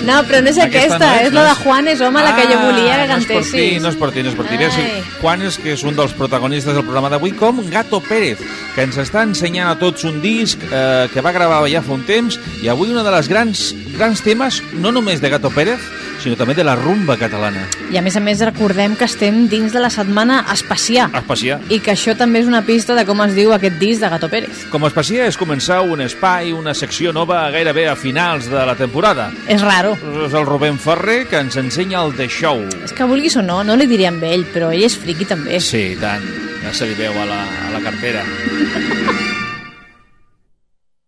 [0.00, 2.56] No, però no és aquesta, no és, la no de Juanes, home, la que jo
[2.62, 3.82] volia que no és por ti, cantessis.
[3.84, 4.86] no és por ti, no és por ti.
[5.20, 8.40] Juanes, que és un dels protagonistes del programa d'avui, com Gato Pérez,
[8.72, 12.08] que ens està ensenyant a tots un disc eh, que va gravar ja fa un
[12.08, 15.84] temps, i avui un de les grans, grans temes, no només de Gato Pérez,
[16.20, 17.66] sinó també de la rumba catalana.
[17.90, 21.58] I a més a més recordem que estem dins de la setmana Espacià Espacià.
[21.70, 24.28] i que això també és una pista de com es diu aquest disc de Gato
[24.28, 24.66] Pérez.
[24.70, 28.76] Com a Espacià és començar un espai, una secció nova gairebé a finals de la
[28.76, 29.30] temporada.
[29.48, 29.96] És raro.
[30.26, 32.60] És el Rubén Ferrer que ens ensenya el The Show.
[32.84, 35.60] És que vulguis o no, no li diria amb ell, però ell és friqui també.
[35.60, 36.22] Sí, i tant.
[36.62, 38.22] Ja se li veu a la, a la cartera.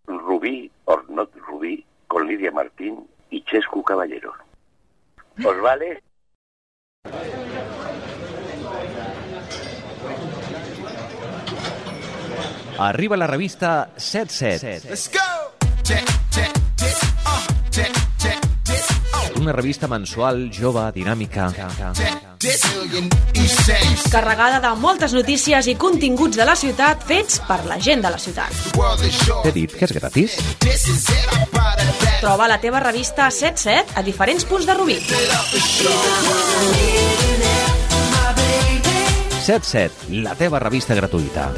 [0.06, 2.96] Rubí or not Rubí con Lidia Martín
[3.30, 4.32] y Chescu Caballero.
[5.38, 6.02] ¿Os vale?
[12.78, 14.88] Arriba la revista 77.
[14.88, 15.18] Let's go!
[15.82, 18.01] Check, check, check, uh, check.
[19.42, 21.48] Una revista mensual, jove, dinàmica.
[24.12, 28.20] Carregada de moltes notícies i continguts de la ciutat fets per la gent de la
[28.22, 28.54] ciutat.
[29.42, 30.38] T'he dit que és gratis?
[32.22, 35.00] Troba la teva revista 77 a diferents punts de Rubí.
[39.42, 41.50] 77, la teva revista gratuïta.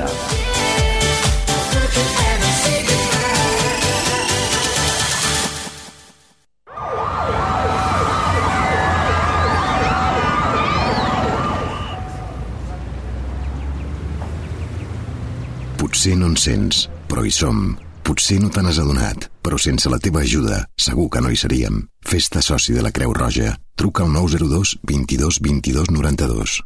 [15.94, 17.58] Potser no en sents, però hi som.
[18.02, 21.76] Potser no te n'has adonat, però sense la teva ajuda segur que no hi seríem.
[22.02, 23.52] Festa soci de la Creu Roja.
[23.78, 26.56] Truca al 902 22 22 92.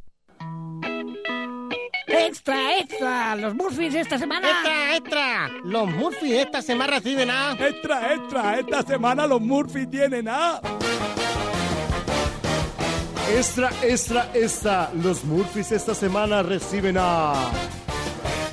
[2.09, 3.37] ¡Extra, extra!
[3.37, 4.49] ¡Los Murphys esta semana!
[4.49, 5.49] ¡Extra, extra!
[5.63, 7.53] ¡Los Murphys esta semana reciben a...
[7.53, 10.59] Extra, extra, esta semana los Murphy tienen a...
[13.37, 14.91] Extra, extra, extra.
[14.95, 17.51] Los Murphys esta semana reciben a...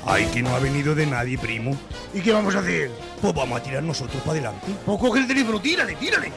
[0.06, 1.76] Ay, que no ha venido de nadie, primo.
[2.14, 2.90] ¿Y qué vamos a hacer?
[3.20, 4.66] Pues vamos a tirar nosotros para adelante.
[4.84, 6.32] Pues coge el teléfono, tírale, tírale.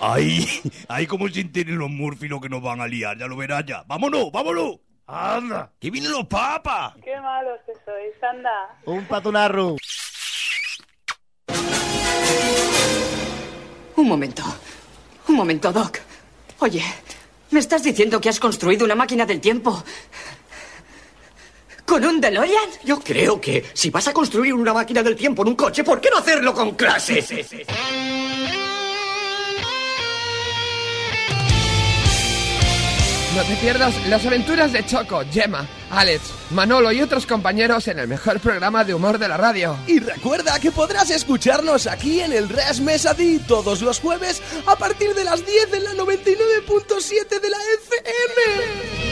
[0.00, 0.48] Ay,
[0.88, 3.64] ay, como se enteren los Murphy lo que nos van a liar, ya lo verás
[3.64, 3.84] ya.
[3.86, 4.80] ¡Vámonos, vámonos!
[5.06, 5.70] ¡Anda!
[5.78, 6.94] ¡Que vienen los papas!
[7.04, 8.50] Qué malos que sois, anda.
[8.86, 9.76] Un patunarro.
[13.96, 14.42] Un momento.
[15.28, 15.98] Un momento, Doc.
[16.58, 16.82] Oye,
[17.52, 19.84] ¿Me estás diciendo que has construido una máquina del tiempo?
[21.84, 22.70] ¿Con un DeLorean?
[22.82, 26.00] Yo creo que si vas a construir una máquina del tiempo en un coche, ¿por
[26.00, 27.20] qué no hacerlo con clase?
[33.36, 38.08] No te pierdas las aventuras de Choco, Gemma, Alex, Manolo y otros compañeros en el
[38.08, 39.76] mejor programa de humor de la radio.
[39.86, 45.14] Y recuerda que podrás escucharnos aquí en el Res Mesadi todos los jueves a partir
[45.14, 49.02] de las 10 en la 99.7 de la FM.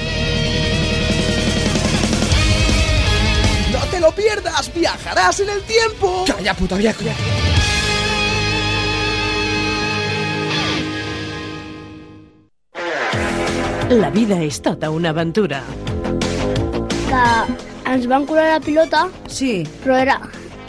[3.72, 6.24] No te lo pierdas, viajarás en el tiempo.
[6.26, 7.04] Calla, puta viejo.
[13.90, 15.64] La vida és tota una aventura.
[17.10, 19.08] Que ens van curar la pilota.
[19.28, 19.60] Sí.
[19.82, 20.20] Però era...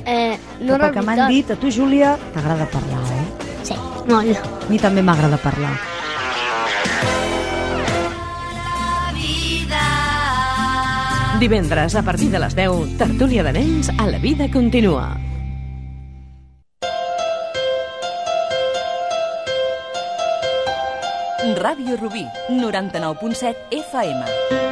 [0.01, 0.33] Eh,
[0.65, 3.25] no pel que m'han dit, a tu, Júlia, t'agrada parlar, eh?
[3.67, 3.77] Sí,
[4.09, 4.33] molt.
[4.33, 5.75] A mi també m'agrada parlar.
[11.41, 15.17] Divendres, a partir de les 10, tertúlia de nens a la vida continua.
[21.61, 24.70] Ràdio Rubí, 99.7 FM.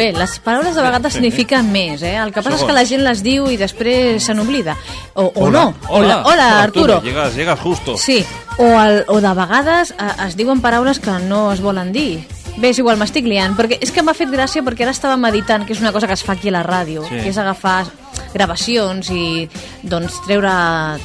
[0.00, 2.14] Bé, les paraules de vegades signifiquen més, eh?
[2.16, 2.78] El que passa és que Segons.
[2.78, 4.72] la gent les diu i després se n'oblida.
[5.12, 5.50] O, o Hola.
[5.58, 5.74] no.
[5.90, 7.02] Hola, hola Arturo.
[7.04, 7.98] Llegas, llegas justo.
[8.00, 8.24] Sí,
[8.56, 12.22] o, el, o de vegades eh, es diuen paraules que no es volen dir.
[12.56, 15.68] Bé, és igual, m'estic liant, perquè és que m'ha fet gràcia perquè ara estava meditant,
[15.68, 17.20] que és una cosa que es fa aquí a la ràdio, Sí.
[17.20, 17.84] que és agafar
[18.32, 19.50] gravacions i
[19.82, 20.50] doncs treure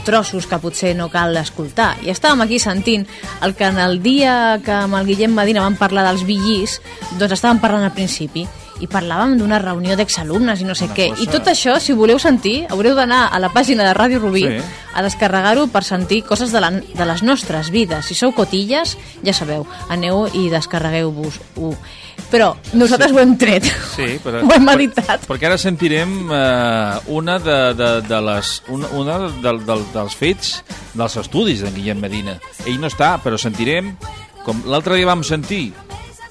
[0.08, 1.98] trossos que potser no cal escoltar.
[2.04, 3.04] I estàvem aquí sentint
[3.44, 6.80] el que en el dia que amb el Guillem Medina vam parlar dels billís,
[7.20, 8.48] doncs estàvem parlant al principi
[8.84, 11.10] i parlàvem d'una reunió d'exalumnes i no sé Una què.
[11.10, 14.42] cosa- I tot això, si voleu sentir, haureu d'anar a la pàgina de Ràdio Rubí
[14.44, 14.58] Sí.
[14.94, 18.06] a descarregar-ho per sentir coses de, la, de les nostres vides.
[18.06, 21.76] Si sou cotilles, ja sabeu, aneu i descarregueu-vos-ho.
[22.32, 23.64] Però nosaltres ho hem tret.
[23.96, 25.22] Sí, però, Ho hem editat.
[25.26, 30.16] Per, perquè ara sentirem eh, una, de, de, de les, una, una del, del, dels
[30.16, 30.56] fets
[30.96, 32.38] dels estudis d'en Guillem Medina.
[32.66, 33.94] Ell no està, però sentirem,
[34.44, 35.72] com l'altre dia vam sentir,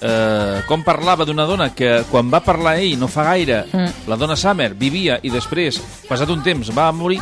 [0.01, 4.07] eh, com parlava d'una dona que quan va parlar ell no fa gaire, Mm.
[4.07, 7.19] la dona Summer vivia i després, passat un temps, va morir,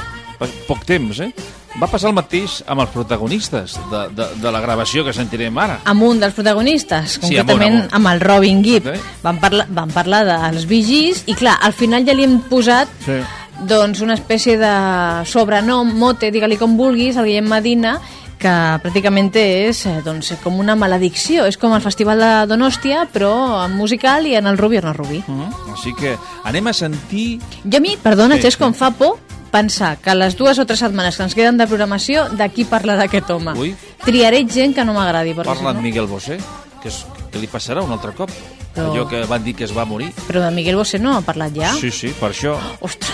[0.67, 1.31] poc temps, eh?
[1.79, 5.79] Va passar el mateix amb els protagonistes de, de, de la gravació que sentirem ara.
[5.85, 7.95] amb un dels protagonistes, Sí, amb un, concretament amb un.
[7.95, 8.89] amb el Robin Gibb.
[9.23, 13.17] Vam, parla, vam parlar dels vigis i clar, al final ja li hem posat Sí.
[13.65, 17.99] doncs una espècie de sobrenom, mote, digue-li com vulguis, al Guillem Medina,
[18.43, 18.53] que
[18.83, 21.45] pràcticament és eh, doncs, com una maledicció.
[21.49, 23.31] És com el Festival de Donòstia, però
[23.63, 25.23] en musical i en el Rubí o no Rubí.
[25.27, 25.71] Uh -huh.
[25.73, 27.39] Així que anem a sentir...
[27.63, 28.57] Jo a mi, perdona, Sí, sí.
[28.57, 29.17] com fa por
[29.51, 32.95] pensar que les dues o tres setmanes que ens queden de programació, de qui parla
[32.95, 33.51] d'aquest home.
[33.53, 33.75] Ui.
[34.03, 35.81] Triaré gent que no m'agradi, Parla amb no...
[35.81, 36.37] Miguel Bosé,
[36.81, 38.29] que, és, que li passarà un altre cop.
[38.75, 40.11] Però- Allò que van dir que es va morir.
[40.27, 41.71] Però de Miguel Bosé no ha parlat ja.
[41.79, 42.57] Sí, sí, per això.
[42.81, 43.11] Ostres.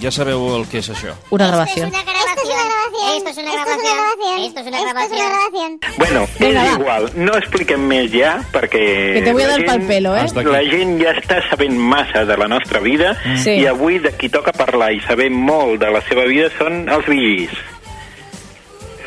[0.00, 1.12] Ja sabeu el que és això.
[1.30, 1.84] Una gravació.
[1.86, 4.38] Esto es una grabación.
[4.46, 5.80] Esto es una grabación.
[5.98, 6.80] Bueno, Vinga, és va.
[6.80, 8.82] igual, no expliquem més ja, perquè...
[9.18, 10.20] Que te voy a la dar pa'l pelo, eh?
[10.20, 10.50] Hasta aquí.
[10.54, 13.58] La gent ja està sabent massa de la nostra vida Sí.
[13.60, 17.06] i avui de qui toca parlar i saber molt de la seva vida són els
[17.06, 17.52] vigis.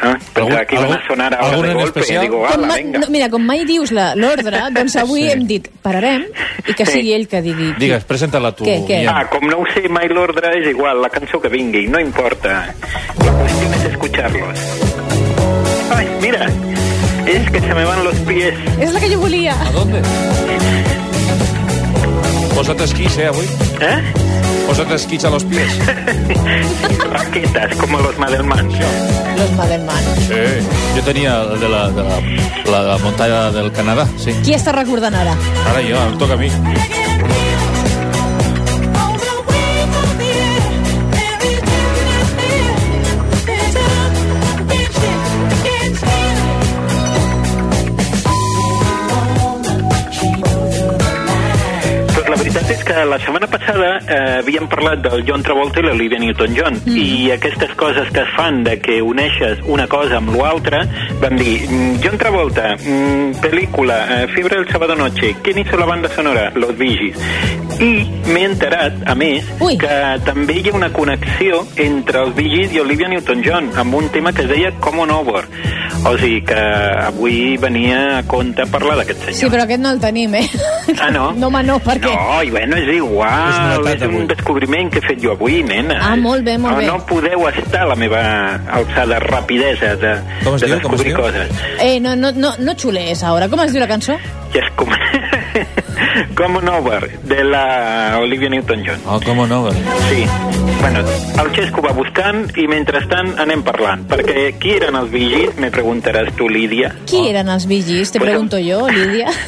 [0.03, 1.99] Ah, pensava que iban a sonar ara algun de golpe.
[2.01, 2.21] especial?
[2.23, 2.99] Digo, Com ala, ma, venga.
[2.99, 5.29] no, mira, com mai dius la- l'ordre, doncs avui Sí.
[5.31, 6.25] hem dit pararem
[6.67, 6.91] i que Sí.
[6.99, 7.73] sigui ell que digui.
[7.79, 8.65] Digues, presenta-la tu.
[8.65, 9.05] Què, què?
[9.07, 12.73] Ah, com no ho sé mai l'ordre, és igual, la cançó que vingui, no importa.
[13.25, 14.59] La cuestión es escucharlos.
[15.95, 16.45] Ay, mira,
[17.27, 18.53] es que se me van los pies.
[18.81, 19.53] És la que jo volia.
[19.61, 20.01] ¿A dónde?
[22.55, 23.45] Posa't esquís, eh, avui?
[23.81, 24.01] Eh?
[24.67, 25.69] Posa't esquís a los pies.
[27.11, 28.69] Raquetas, como los Madelman.
[29.37, 30.03] Los Madelman.
[30.27, 30.41] Sí,
[30.95, 32.19] jo tenia el de la, de la,
[32.71, 34.33] la, la muntanya del Canadà, sí.
[34.45, 35.35] Qui està recordant ara?
[35.69, 36.49] Ara jo, em toca a mi.
[52.93, 56.97] Que la setmana passada eh, havíem parlat del John Travolta i l'Olivia Newton-John mm.
[56.99, 60.83] i aquestes coses que es fan de que uneixes una cosa amb l'altra
[61.21, 65.87] vam dir, mm, John Travolta mm, pel·lícula, eh, Fiebre del Sábado Noche ¿quién hizo la
[65.89, 66.51] banda sonora?
[66.55, 67.17] Los Gees
[67.81, 69.77] i m'he enterat, a més, Ui.
[69.81, 69.95] que
[70.27, 74.45] també hi ha una connexió entre els Gees i Olivia Newton-John amb un tema que
[74.45, 75.47] es deia Common Over
[76.03, 76.59] o sigui que
[77.07, 80.45] avui venia a compte parlar d'aquest senyor Sí, però aquest no el tenim, eh?
[80.99, 81.31] Ah, no?
[81.43, 82.11] No, home, no, perquè...
[82.11, 85.97] No, i bueno, és igual, és, és un descobriment que he fet jo avui, nena.
[86.11, 86.87] Ah, molt bé, molt no, bé.
[86.89, 88.21] No podeu estar a la meva
[88.79, 90.13] alçada rapidesa de,
[90.43, 91.21] Com es de diu, com es descobrir diu?
[91.21, 91.65] coses.
[91.79, 93.49] Eh, no, no, no, no xulees, ara.
[93.51, 94.17] Com es diu la cançó?
[94.53, 94.91] Que és com...
[96.35, 99.01] Common Over, de la Olivia Newton-John.
[99.07, 99.71] Oh, com no?
[100.09, 100.25] Sí.
[100.81, 104.03] Bueno, el Xesco va buscant i mentrestant anem parlant.
[104.09, 106.91] Perquè qui eren els vigis, me preguntaràs tu, Lídia.
[107.09, 108.11] Qui eren els vigis?
[108.11, 108.31] Te Bueno.
[108.31, 109.31] pregunto jo, Lídia.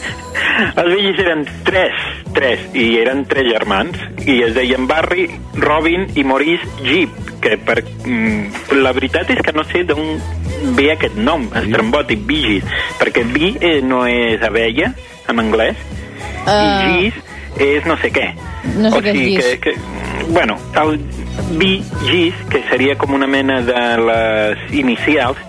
[0.75, 1.95] Els vigis eren tres,
[2.35, 7.11] tres, i eren tres germans, i es deien Barry, Robin i Maurice Jeep,
[7.43, 10.19] que per, mm, la veritat és que no sé d'on
[10.75, 12.63] ve aquest nom, estrambòtic, vigis,
[12.99, 14.93] perquè vi eh, no és abella,
[15.27, 15.75] en anglès,
[16.45, 16.87] Ah.
[16.89, 17.23] i gis
[17.59, 18.33] és no sé què.
[18.75, 19.45] No sé o què és sigui gis.
[19.63, 20.97] que, que, bueno, el
[21.59, 25.39] vi gis, que seria com una mena de les inicials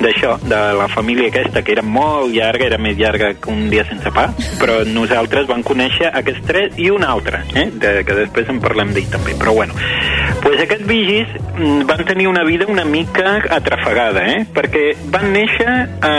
[0.00, 3.86] d'això, de la família aquesta, que era molt llarga, era més llarga que un dia
[3.88, 4.28] sense pa,
[4.60, 7.68] però nosaltres vam conèixer aquests tres i un altre, eh?
[7.72, 9.76] de, que després en parlem d'ell també, però bueno.
[10.46, 11.26] Pues aquests vigis
[11.58, 14.44] mm, van tenir una vida una mica atrafegada, eh?
[14.54, 15.72] perquè van néixer
[16.06, 16.12] a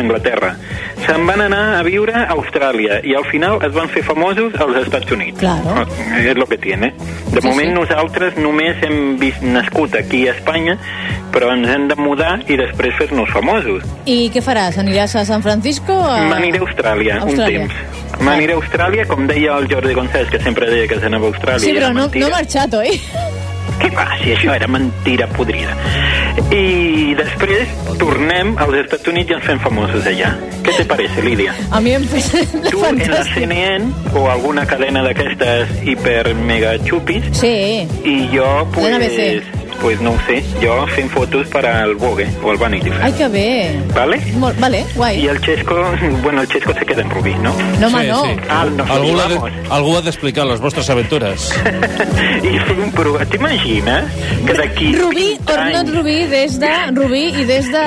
[0.00, 0.56] Anglaterra,
[1.04, 4.80] se'n van anar a viure a Austràlia i al final es van fer famosos als
[4.82, 5.38] Estats Units.
[5.38, 5.84] Claro.
[6.18, 6.90] És lo que tiene.
[7.30, 7.74] De Sí, moment sí.
[7.76, 10.74] nosaltres només hem vist nascut aquí a Espanya,
[11.30, 13.86] però ens hem de mudar i després fer-nos famosos.
[14.10, 14.80] I què faràs?
[14.82, 15.94] Aniràs a San Francisco?
[15.94, 16.24] A...
[16.32, 17.62] M'aniré a Austràlia, Austràlia.
[17.62, 18.22] un temps.
[18.26, 21.62] M'aniré a Austràlia, com deia el Jordi González, que sempre deia que s'anava a Austràlia.
[21.62, 22.98] Sí, però no, no ha marxat, oi?
[23.78, 25.74] Què va, si això era mentira podrida.
[26.54, 27.68] I després
[28.00, 30.32] tornem als Estats Units i ens fem famosos allà.
[30.64, 31.54] Què te parece, Lídia?
[31.74, 33.34] A mi em sembla Tu en la fantàstic.
[33.34, 37.86] CNN o alguna cadena d'aquestes hiper mega xupis Sí.
[38.04, 39.57] i jo pues, NBC.
[39.80, 43.02] Pues no ho sé, jo fent fotos per al Vogue o al Vanity Fair.
[43.02, 43.80] Ai, que bé.
[43.94, 44.18] ¿Vale?
[44.34, 45.20] Molt, vale, guai.
[45.24, 45.74] Y el Chesco,
[46.22, 47.52] bueno, el Chesco se queda en Rubí, ¿no?
[47.80, 48.22] No, home, no.
[48.48, 49.38] Ah, nos Algú, ha de,
[49.70, 51.48] algú ha d'explicar les vostres aventures.
[52.42, 53.26] I fer un programa.
[53.28, 54.12] T'imagines
[54.46, 55.94] que d'aquí Rubí, 20 or not anys...
[55.94, 57.84] Rubí, des de Rubí i des de...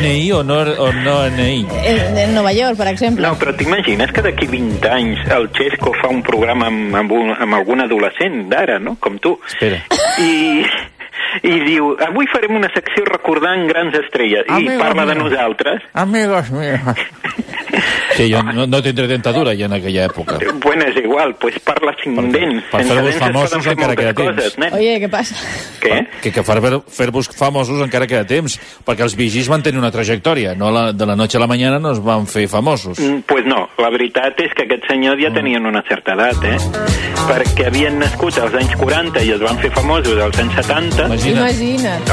[0.00, 1.66] NI o no, o no NI?
[1.84, 3.26] En, en Nova York, per exemple.
[3.26, 7.32] No, però t'imagines que d'aquí 20 anys el Chesco fa un programa amb, amb, un,
[7.34, 8.96] amb algun adolescent d'ara, no?
[9.00, 9.36] Com tu.
[9.48, 9.82] Espera.
[10.22, 10.64] I,
[11.42, 14.46] i diu, avui farem una secció recordant grans estrelles.
[14.48, 15.82] I Amigos parla de nosaltres.
[15.92, 16.80] Amigos míos.
[18.16, 20.36] Que jo no, no tindré dentadura ja en aquella època.
[20.62, 22.62] Bueno, és igual, pues parla cinc dents.
[22.70, 24.36] per fer-vos famosos encara queda temps.
[24.36, 24.74] coses, nen.
[24.74, 25.34] Oye, què passa?
[25.82, 25.96] Què?
[26.22, 28.54] Que, que fer- fer-vos famosos encara queda temps,
[28.86, 31.80] perquè els vigis van tenir una trajectòria, no la, de la noche a la mañana
[31.80, 33.00] no es van fer famosos.
[33.00, 36.58] Mm, Pues no, la veritat és que aquests senyors ja tenien una certa edat, eh?
[37.26, 41.06] Perquè havien nascut als anys 40 i es van fer famosos als anys 70.
[41.08, 41.23] Imagina't.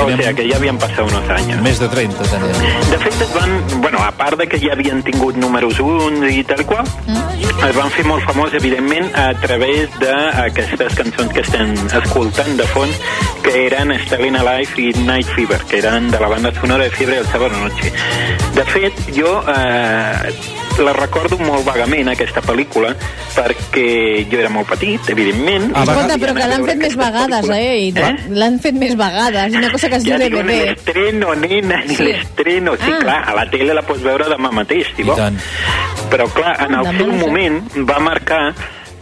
[0.01, 1.61] O sigui que ja havien passat uns anys.
[1.65, 2.61] Més de 30 tenien.
[2.91, 6.43] De fet, es van, bueno, a part de que ja havien tingut números 1 i
[6.47, 7.67] tal qual, Mm.
[7.67, 12.95] es van fer molt famós, evidentment, a través d'aquestes cançons que estem escoltant de fons,
[13.43, 17.15] que eren Stalin Alive i Night Fever, que eren de la banda sonora de Fiebre
[17.17, 17.91] del Sábado Noche.
[18.55, 20.33] De fet, jo eh,
[20.79, 22.95] la recordo molt vagament, aquesta pel·lícula,
[23.35, 25.71] perquè jo era molt petit, evidentment.
[25.75, 27.57] Ah, i Escolta, però que l'han fet més vegades, pel·lícula.
[27.57, 27.77] eh?
[27.87, 29.53] I L'han fet més vegades.
[29.55, 30.65] Una cosa que es diu Ja diuen DVD.
[30.71, 32.03] l'estreno, nena, Sí.
[32.03, 32.75] l'estreno.
[32.77, 32.99] Sí, Ah.
[32.99, 35.19] clar, a la tele la pots veure demà mateix, si vols.
[36.09, 38.53] Però, clar, en el seu moment va marcar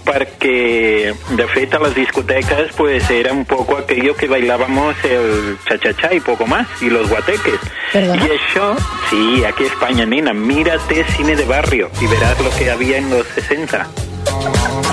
[0.09, 6.13] perquè, de fet, a les discoteques pues era un poco aquello que bailábamos el cha-cha-cha
[6.13, 7.59] y poco más, y los guateques.
[7.93, 8.25] ¿Perdona?
[8.25, 8.75] Y això,
[9.09, 13.27] sí, aquí España, nena, mírate cine de barrio y verás lo que había en los
[13.27, 14.08] 60.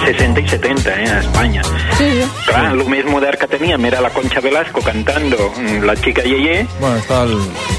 [0.05, 1.63] 60 y 70, eh, a España.
[1.99, 2.23] Sí, sí.
[2.47, 6.99] Clar, el més modern que teníem era la Concha Velasco cantando La chica Yeye, Bueno,
[7.01, 7.33] està el...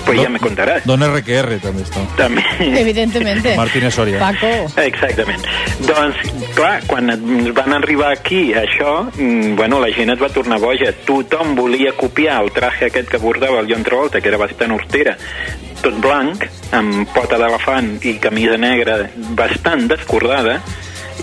[0.05, 0.83] pues ja me contaràs.
[0.87, 2.03] Don RQR també està.
[2.19, 2.43] També.
[2.81, 3.55] Evidentemente.
[3.55, 4.19] Martínez Soria.
[4.19, 4.49] Paco.
[4.81, 5.45] Exactament.
[5.87, 6.19] Doncs,
[6.57, 7.11] clar, quan
[7.55, 10.91] van arribar aquí, això, mm, bueno, la gent es va tornar boja.
[11.07, 15.15] Tothom volia copiar el traje aquest que bordava el John Travolta, que era bastant hortera,
[15.83, 16.43] tot blanc,
[16.75, 18.99] amb pota d'elefant i camisa negra
[19.37, 20.59] bastant descordada,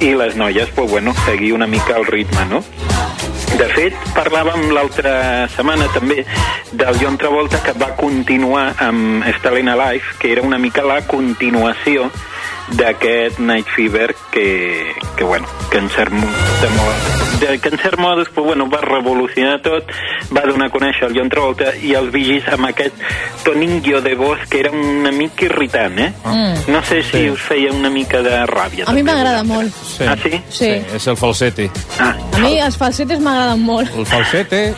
[0.00, 2.62] i les noies, pues, bueno, seguir una mica el ritme, no?
[3.54, 6.24] De fet, parlàvem l'altra setmana també
[6.72, 12.10] del John Travolta que va continuar amb Stalin Alive, que era una mica la continuació
[12.72, 16.16] d'aquest Night Fever que, que bueno, que en cert, de,
[16.70, 19.84] mo- de, que en cert modes pues, bueno, va revolucionar tot,
[20.34, 22.96] va donar a conèixer el John Travolta i els Vigis amb aquest
[23.44, 26.12] toningio de voz que era una mica irritant, eh?
[26.24, 26.72] Mm.
[26.72, 27.30] No sé si Sí.
[27.30, 28.88] us feia una mica de ràbia.
[28.88, 29.72] A mi m'agrada molt.
[29.74, 30.04] Sí.
[30.08, 30.40] Ah, sí?
[30.48, 30.70] Sí.
[30.96, 31.70] És el falsete.
[32.00, 32.14] Ah.
[32.32, 33.92] A mi els falsetes m'agraden molt.
[33.94, 34.74] El falsete...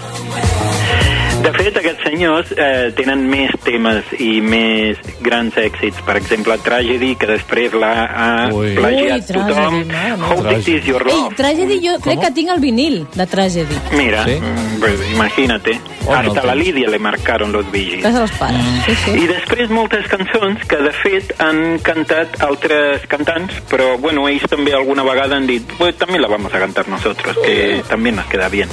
[1.43, 6.01] De fet, aquests senyors eh, tenen més temes i més grans èxits.
[6.07, 8.73] Per exemple, Tragedy, que després l'ha ha Ui.
[8.75, 9.77] plagiat Ui, Tragedy, tothom.
[9.93, 10.31] meva.
[10.31, 11.37] How Deep Is Your Ei, Love.
[11.39, 13.79] Tragedy, jo crec que tinc el vinil de Tragedy.
[13.93, 14.41] Mira, Sí?
[14.41, 15.79] mm, pues imagínate.
[16.09, 16.55] Oh, no Hasta el la.
[16.55, 18.61] Lídia le marcaron los Bee Casa dels pares.
[18.87, 19.11] Sí, sí.
[19.25, 24.73] I després moltes cançons que de fet han cantat altres cantants, però bueno, ells també
[24.73, 28.49] alguna vegada han dit pues també la vamos a cantar nosotros, que també nos queda
[28.49, 28.69] bien.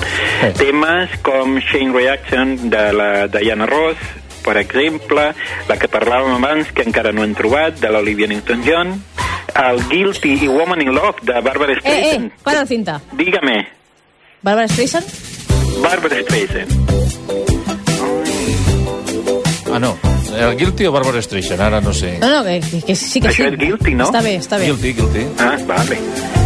[0.58, 3.98] Temes com Chain Reaction de la Diana Ross,
[4.44, 5.34] per exemple,
[5.70, 8.94] la que parlàvem abans, que encara no hem trobat, de l'Olivia Newton-John,
[9.64, 12.26] el Guilty i Woman in Love de Barbara Eh, Streisand.
[12.28, 13.02] eh, para el cinta.
[13.12, 13.68] Dígame,
[14.42, 15.06] Barbara Streisand?
[15.82, 16.72] Barbara Streisand.
[19.74, 19.98] Ah, no.
[20.38, 21.62] El Guilty o Barbara Streisand?
[21.62, 22.18] Ara no sé.
[22.20, 23.54] No, no, que, que, que sí que Això sí.
[23.54, 24.06] és Guilty, no?
[24.10, 24.66] Està bé, està bé.
[24.66, 25.26] Guilty, Guilty.
[25.40, 26.43] Ah, vale.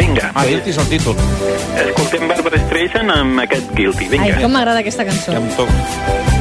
[0.00, 1.16] Vinga, Ah, Guilty és el títol.
[1.84, 4.04] escoltem Barbara Streisand amb aquest Guilty.
[4.04, 4.40] Ai, Vinga.
[4.40, 5.32] com m'agrada aquesta cançó.
[5.32, 6.39] Ja em toca.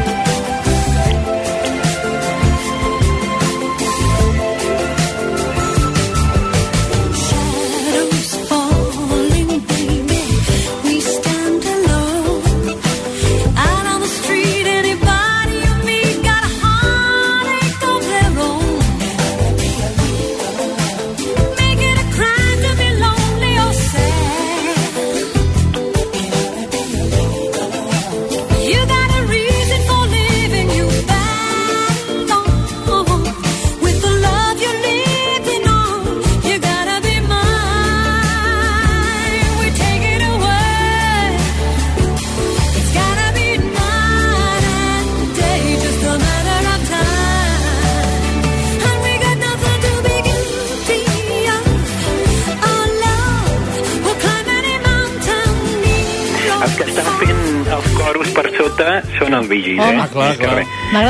[60.20, 60.69] Vigis, Home.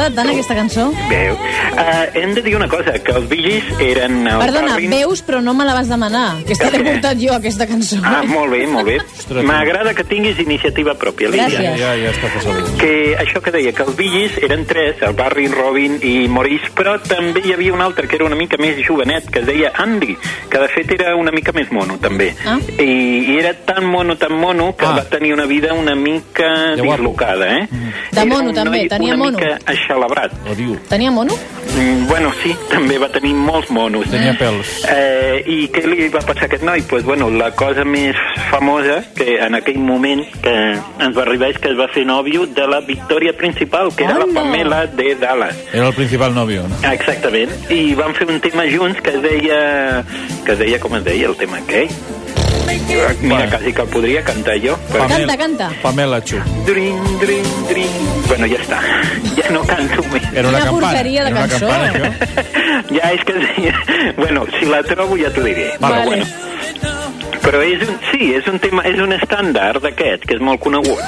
[0.10, 0.14] Eh?
[0.14, 0.16] Que.
[0.16, 0.86] M'agrada tant aquesta cançó.
[1.10, 1.34] Veu.
[1.34, 4.28] Uh, hem de dir una cosa, que els Vigis eren...
[4.28, 6.38] El Perdona, Darwin- veus, però no me la vas demanar.
[6.42, 7.98] Aquesta l'he portat jo, aquesta cançó.
[8.04, 8.98] Ah, molt bé, molt bé.
[9.46, 11.48] M'agrada que tinguis iniciativa pròpia, Lídia.
[11.50, 11.80] Gràcies.
[11.80, 12.76] Ja, ja està.
[12.80, 16.98] Que això que deia, que els Vigis eren tres, el Barry, Robin i Maurice, però
[17.02, 20.16] també hi havia un altre que era una mica més jovenet, que es deia Andy,
[20.50, 22.34] que de fet era una mica més mono, també.
[22.46, 22.58] Ah.
[22.80, 22.90] I,
[23.34, 24.96] I era tan mono, tan mono, que Ah.
[25.00, 27.68] va tenir una vida una mica De dislocada, eh?
[27.70, 29.38] De Era mono, també, tenia una mono.
[29.38, 29.60] mica
[30.00, 30.32] aixalabrat.
[30.48, 30.78] Ho diu.
[30.90, 31.36] Tenia mono?
[31.76, 34.08] Mm, bueno, sí, també va tenir molts monos.
[34.10, 34.72] Tenia pèls.
[34.90, 36.84] Eh, I què li va passar a aquest noi?
[36.90, 38.18] Pues, bueno, la cosa més
[38.50, 42.48] famosa que en aquell moment que ens va arribar és que es va fer nòvio
[42.48, 44.40] de la victòria principal, que era la Hola.
[44.40, 45.58] Pamela de Dallas.
[45.74, 46.68] Era el principal nòvio.
[46.70, 46.82] No?
[46.92, 47.54] Exactament.
[47.74, 50.06] I van fer un tema junts que es deia...
[50.46, 51.92] que es deia, com es deia, el tema aquell?
[52.70, 53.50] Mira, Bueno.
[53.50, 54.78] quasi que el podria cantar jo.
[54.92, 55.08] Però...
[55.08, 55.70] Canta, canta.
[55.82, 56.38] Pamela Chu.
[56.66, 57.90] Drin, drin, drin.
[58.28, 58.80] Bueno, ja està.
[59.40, 60.24] Ja no canto més.
[60.34, 60.88] Era una Quina campana.
[60.88, 61.68] porqueria de Era una cançó.
[61.68, 62.14] campana.
[62.96, 63.34] Ja, és que...
[64.18, 65.72] Bueno, si la trobo ja t'ho diré.
[65.80, 65.96] Vale.
[65.96, 66.26] Però bueno.
[67.42, 71.00] Però és un, sí, és un tema, és un estàndard d'aquest, que és molt conegut.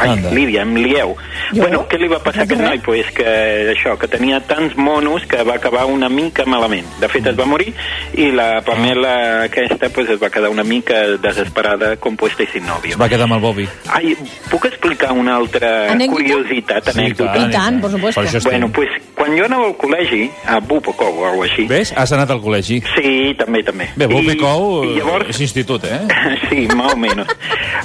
[0.00, 0.34] Ai.
[0.34, 1.14] Lídia, em lieu.
[1.52, 1.60] Jo?
[1.62, 2.78] Bueno, què li va passar a aquest noi?
[2.84, 6.86] Pues que això, que tenia tants monos que va acabar una mica malament.
[7.00, 7.72] De fet, es va morir
[8.14, 12.92] i la Pamela aquesta pues, es va quedar una mica desesperada, compuesta i sin novio.
[12.96, 13.68] Es va quedar amb el Bobby.
[13.92, 14.16] Ai,
[14.50, 16.12] puc explicar una altra Anècdota?
[16.16, 17.32] curiositat, Sí, anècdota?
[17.32, 17.48] clar.
[17.48, 18.20] I tant, por supuesto.
[18.22, 18.42] Per.
[18.42, 21.92] Bueno, pues, quan jo anava al col·legi, a Bupacou o alguna així, Ves?
[21.96, 22.80] Has anat al col·legi.
[22.96, 23.88] Sí, també, també.
[23.96, 25.28] Bé, Bobby I- Cou i llavors...
[25.30, 26.00] és institut, eh?
[26.52, 27.26] Sí, más o menos.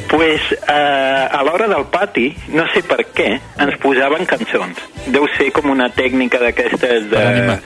[0.10, 3.32] pues eh, a l'hora del pati, no sé per què,
[3.64, 4.78] ens posaven cançons.
[5.10, 7.58] Deu ser com una tècnica d'aquestes de,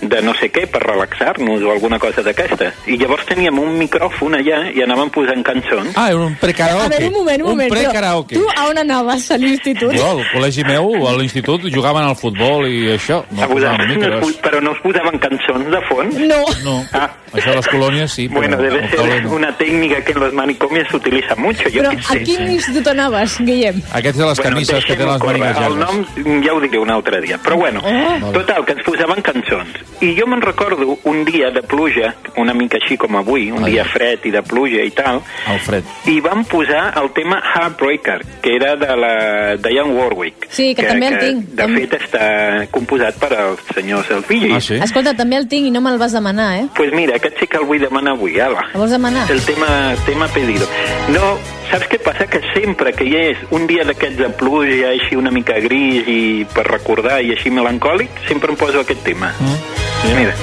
[0.00, 2.70] de no sé què, per relaxar-nos o alguna cosa d'aquesta.
[2.90, 5.94] I llavors teníem un micròfon allà i anàvem posant cançons.
[5.96, 6.86] Ah, era un precaraoke.
[6.86, 7.70] A veure, un moment, un moment.
[7.72, 8.36] Un precaraoke.
[8.36, 9.94] Tu a on anaves a l'institut?
[9.96, 13.22] Jo, al col·legi meu, a l'institut, jugaven al futbol i això.
[13.30, 16.20] No A vosaltres posaven no us, pu- però no us posaven cançons de fons?
[16.32, 16.42] No.
[16.64, 17.08] No, Ah.
[17.32, 20.88] això a les colònies sí, però Bueno, debe ser una técnica que en los manicomios
[20.90, 22.22] se utiliza mucho, yo Però qué a sé.
[22.24, 23.69] quin institut anaves, Guillem?
[23.92, 27.20] Aquests de les camises que tenen les mànigues El nom ja ho diré un altre
[27.20, 27.38] dia.
[27.42, 28.32] Però bueno, Oh.
[28.32, 29.68] total, que ens posaven cançons.
[30.00, 33.72] I jo me'n recordo un dia de pluja, una mica així com avui, un Ai.
[33.72, 35.84] dia fred i de pluja i tal, Alfred.
[36.06, 40.46] i van posar el tema Heartbreaker, que era de la Diane Warwick.
[40.50, 41.44] Sí, que també el tinc.
[41.60, 44.70] De fet, està composat per els senyors dels Bee Gees.
[44.82, 46.66] Escolta, també el tinc i no me'l vas demanar, eh?
[46.74, 48.64] Pues mira, aquest sí que el vull demanar avui, ala.
[48.72, 49.30] El vols demanar?
[49.30, 50.66] El tema, tema pedido.
[51.10, 51.36] No,
[51.70, 52.26] saps què passa?
[52.30, 56.20] Que sempre que hi és un dia d'aquests de pluja, així una mica gris i
[56.54, 59.34] per recordar i així melancòlic, sempre em poso aquest tema.
[59.40, 60.16] Mm.
[60.16, 60.34] Mira,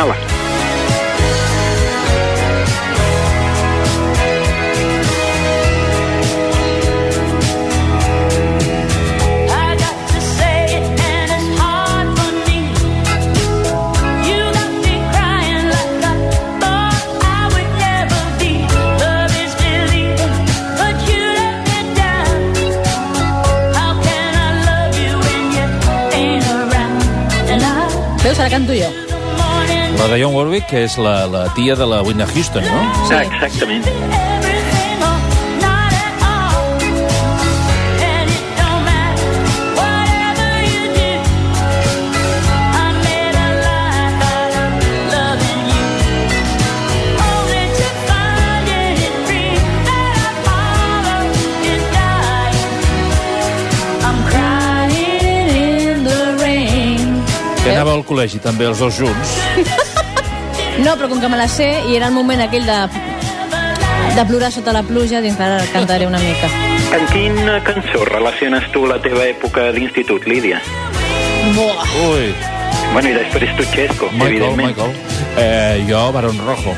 [0.00, 0.43] ala.
[28.44, 28.90] Ara canto jo.
[29.96, 33.08] La de John Warwick, que és la, la tia de la Whitney Houston, no?
[33.08, 33.24] Sí.
[33.24, 34.33] Exactament.
[57.84, 59.32] Anava al col·legi també, els dos junts.
[60.80, 62.78] No, però com que me la sé i era el moment aquell de,
[64.16, 66.48] de plorar sota la pluja, dic, ara cantaré una mica.
[66.96, 70.62] En quina cançó relaciones tu la teva època d'institut, Lídia?
[71.54, 71.84] Buah.
[72.08, 72.32] Ui.
[72.94, 74.72] Bueno, i després tu, Xesco, Michael, evidentment.
[74.72, 74.96] Michael.
[75.36, 76.74] Eh, jo, Barón Rojo.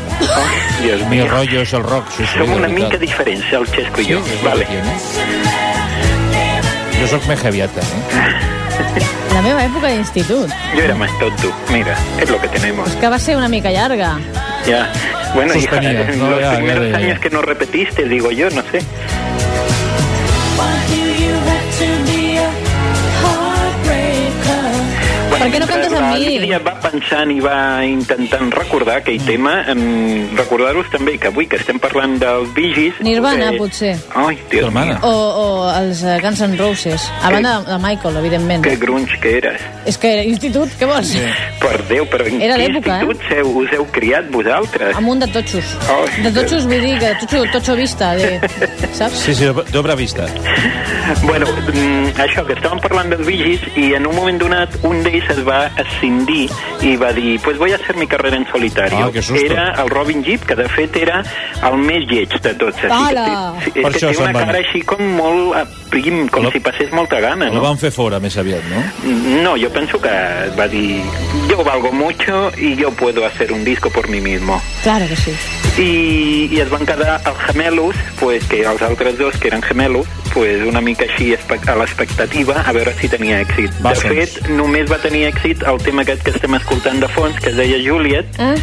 [0.83, 1.29] Dios Mi mío.
[1.31, 2.41] rollo és el rock, sí, sí.
[2.41, 4.19] Som una mica diferents, el Xesco i jo.
[4.25, 4.67] és vale.
[6.99, 8.53] Jo sóc més javiata, eh?
[9.35, 10.51] La meva època d'institut.
[10.75, 11.53] Yo era más tonto.
[11.73, 12.89] Mira, es lo que tenemos.
[12.89, 14.17] És que va ser una mica llarga.
[14.67, 14.91] Ya.
[15.35, 15.81] Bueno, hija,
[16.17, 18.81] no, los ya, ya primeros años que no repetiste, digo yo, no sé.
[25.47, 26.25] Per què no cantes amb la mi?
[26.27, 31.61] Lídia va pensant i va intentant recordar aquell tema, em, recordar-vos també que avui que
[31.61, 32.99] estem parlant dels Gees...
[33.07, 33.93] Nirvana, eh, potser.
[34.19, 34.35] Ai,
[34.75, 37.05] mío, O, o els eh, Guns N' Roses.
[37.23, 38.65] A banda de Michael, evidentment.
[38.67, 39.63] que grunge que eres.
[39.87, 41.13] És que institut, què vols?
[41.15, 41.23] Sí.
[41.63, 42.81] Per Déu, però en Era quin eh?
[42.81, 44.99] institut heu, us heu criat vosaltres?
[44.99, 45.77] Amunt de totxos.
[45.95, 48.41] Ai, De totxos vull dir que totxo, totxo vista, de,
[48.99, 49.23] saps?
[49.29, 50.27] Sí, sí, d'obra vista.
[51.23, 55.36] Bueno, mm, això, que estàvem parlant dels Gees i en un moment donat un d'ells
[55.37, 56.49] es va escindir
[56.83, 59.07] i va dir, pues voy a hacer mi carrera en solitario.
[59.07, 59.45] Ah, que susto.
[59.45, 61.23] Era el Robin Jeep, que de fet era
[61.63, 62.77] el més lleig de tots.
[62.77, 64.47] Que té- sí, Per és que això té una van.
[64.47, 67.61] cara així com molt prim, com La- si passés molta gana, La no?
[67.61, 69.43] van fer fora més aviat, no?
[69.43, 70.11] No, yo pienso que
[70.59, 71.01] va dir,
[71.49, 74.61] yo valgo mucho y yo puedo hacer un disco por mí mismo.
[74.83, 75.33] Claro que sí.
[75.79, 80.07] I, i es van quedar els gemelos, pues, que els altres dos, que eren gemelos,
[80.33, 83.71] pues, una mica així a l'expectativa, a veure si tenia èxit.
[83.85, 84.09] Bàssons.
[84.09, 87.51] De fet, només va tenir èxit el tema aquest que estem escoltant de fons, que
[87.51, 88.55] es deia Juliet, Eh?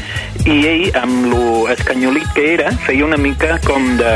[0.46, 4.14] i ell, amb lo escanyolit que era, feia una mica com de,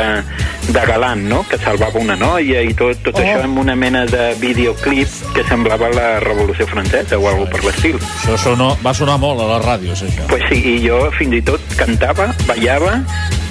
[0.73, 3.21] de galant, no?, que salvava una noia i tot, tot Oh.
[3.23, 7.95] això amb una mena de videoclip que semblava la Revolució Francesa o alguna per l'estil.
[8.23, 10.27] Això sonó, va sonar molt a les ràdios, això.
[10.27, 13.01] Pues sí, y yo fin de todo cantaba, bailaba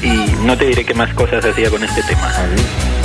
[0.02, 0.12] y
[0.44, 2.30] no te diré qué más cosas hacía con este tema.
[2.32, 2.95] Doncs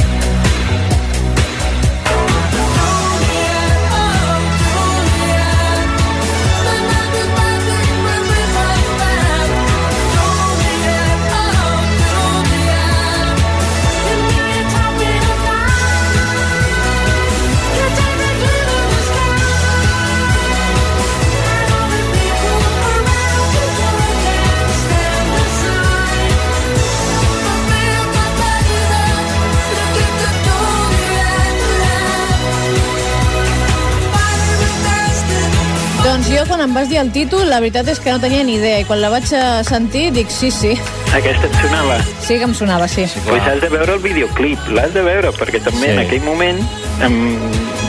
[36.82, 38.80] vas dir el títol, la veritat és que no tenia ni idea.
[38.82, 40.72] I quan la vaig eh, sentir, dic sí, sí.
[41.14, 42.00] Aquesta et sonava?
[42.26, 43.06] Sí que em sonava, sí.
[43.28, 45.92] Pues has de veure el videoclip, l'has de veure, perquè també Sí.
[45.92, 46.62] en aquell moment
[47.06, 47.18] em...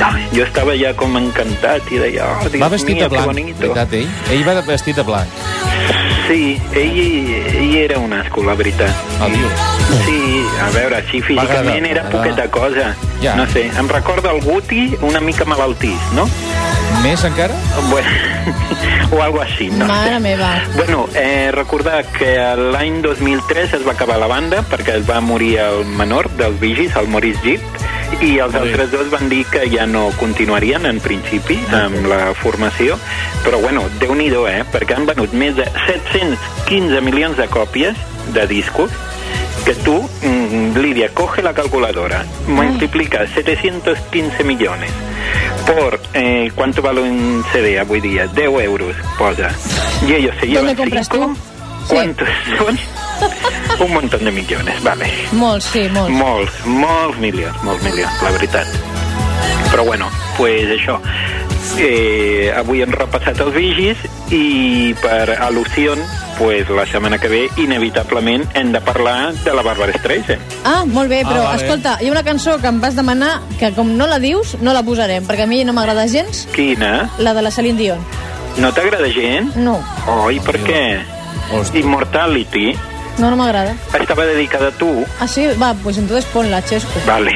[0.02, 3.32] ai, jo estava ja com encantat i deia, oh, Dios Va vestit de blanc,
[3.62, 4.08] veritat, ell?
[4.34, 5.40] Ell va vestit de blanc.
[6.28, 6.98] Sí, ell,
[7.62, 8.92] ell era un asco, la veritat.
[9.24, 9.68] Adiós.
[10.04, 10.20] Sí,
[10.60, 12.92] a veure, així físicament era poqueta cosa.
[13.22, 13.36] Ja.
[13.40, 16.28] No sé, em recorda el Guti una mica malaltís, no?
[17.02, 17.54] Més encara?
[17.90, 18.08] Bueno,
[19.12, 20.20] o algo així, no Mare sé.
[20.22, 20.50] meva.
[20.76, 25.56] Bueno, eh, recordar que l'any 2003 es va acabar la banda perquè es va morir
[25.64, 29.86] el menor dels Gees, el Maurice Gibb, i els altres dos van dir que ja
[29.90, 32.98] no continuarien en principi amb la formació,
[33.42, 34.62] però bueno, déu nhi eh?
[34.70, 37.98] Perquè han venut més de 715 milions de còpies
[38.32, 38.94] de discos
[39.64, 44.90] que tú, mm, Lidia, coge la calculadora, multiplica 715 millones
[45.66, 49.50] por eh, cuánto vale un CD avui dia, 10 euros, posa.
[50.06, 51.26] Y ellos se llevan ¿Dónde compras cinco.
[51.26, 51.36] tú?
[51.94, 52.78] ¿Cuántos son?
[53.86, 55.06] Un montón de millones, vale.
[55.32, 56.10] Molts, sí, molts.
[56.10, 58.66] Molts, molts milions, molts milions, la veritat.
[59.70, 60.98] Però bueno, pues això.
[61.78, 63.98] Eh, avui hem repassat els vigis
[64.34, 65.94] i per al·lusió,
[66.38, 70.42] pues la setmana que ve, inevitablement, hem de parlar de la Bàrbara Streisand.
[70.64, 71.62] Ah, molt bé, però Ah, vale.
[71.62, 74.72] escolta, hi ha una cançó que em vas demanar que com no la dius, no
[74.72, 77.10] la posarem, perquè a mi no m'agrada gens, Quina?
[77.18, 77.98] la de la Celine Dion.
[78.58, 79.54] No t'agrada gent?
[79.56, 79.80] No,
[80.24, 81.00] Oi, per què?
[81.74, 82.74] Immortality
[83.18, 83.74] no, no m'agrada.
[84.00, 85.04] estava dedicada a tu.
[85.20, 85.46] Ah, sí?
[85.60, 87.00] Va, pues entonces ponla, Xesco.
[87.06, 87.32] Vale.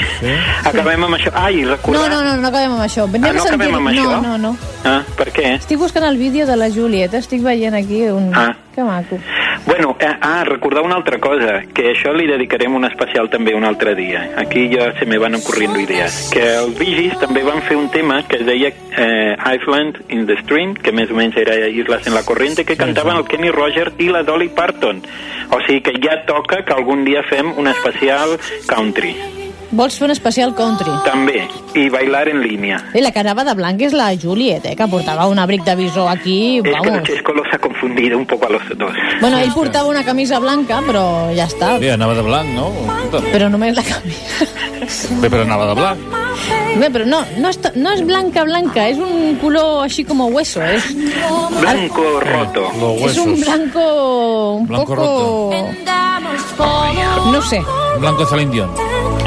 [0.65, 1.31] Acabem amb això.
[1.35, 2.11] Ai, No, recordar...
[2.11, 3.05] no, no, no acabem amb això.
[3.05, 3.55] Anem Ah, no a sentir...
[3.55, 4.23] acabem amb no, això?
[4.23, 4.57] no, no.
[4.85, 5.55] Ah, per què?
[5.57, 8.33] Estic buscant el vídeo de la Julieta, estic veient aquí un...
[8.35, 8.55] Ah.
[8.77, 9.17] Que maco.
[9.65, 13.65] Bueno, eh, ah, recordar una altra cosa, que això li dedicarem un especial també un
[13.65, 14.27] altre dia.
[14.37, 16.29] Aquí ja se me van ocurriendo idees.
[16.31, 20.37] Que els Vigis també van fer un tema que es deia eh, Island in the
[20.43, 23.97] Stream, que més o menys era Islas en la Corriente, que cantaven el Kenny Rogers
[23.97, 25.01] i la Dolly Parton.
[25.57, 28.37] O sigui que ja toca que algun dia fem un especial
[28.69, 29.17] country.
[29.71, 30.93] Vols fer un especial country?
[31.05, 31.41] També,
[31.75, 32.79] i bailar en línia.
[32.95, 35.75] I la que anava de blanc és la Julieta, eh, que portava un abric de
[35.77, 37.03] visor aquí, Es que el vamos.
[37.09, 38.95] Chesco los ha confundido un poco a los dos.
[39.21, 41.79] Bueno, ell portava una camisa blanca, però ja està.
[41.81, 42.71] Bé, anava de blanc, no?
[43.33, 44.47] Però només la camisa.
[45.21, 46.17] Bé, però anava de blanc.
[46.77, 50.61] Bé, però no, no, és, no és blanca, blanca, és un color així com hueso,
[50.63, 50.85] és,
[51.59, 52.67] Blanco roto.
[53.09, 53.87] és un blanco
[54.61, 55.65] un Blanco poco...
[57.33, 57.63] No sé.
[57.99, 58.71] Blanco Dion.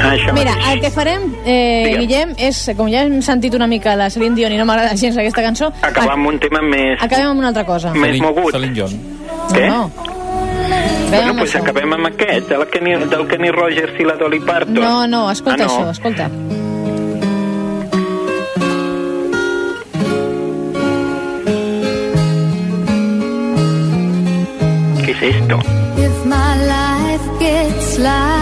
[0.00, 2.00] Ah, això Mira, el que farem, eh, Digue'm.
[2.06, 5.16] Guillem, és, com ja hem sentit una mica la Celine Dion i no m'agrada gens
[5.18, 7.00] aquesta cançó, Acabar amb un tema més...
[7.02, 7.92] acabem amb una altra cosa.
[7.94, 8.52] Més mogut.
[8.52, 8.90] Celine Dion.
[9.52, 9.66] Què?
[9.68, 9.90] No,
[11.10, 14.74] Bueno, pues acabem amb aquest, del Kenny, del Kenny Rogers i la Dolly Parton.
[14.74, 15.72] no, no, escolta Ah, no?
[15.72, 16.30] això, escolta.
[25.04, 25.58] ¿Qué es esto?
[25.96, 28.39] If my life gets like a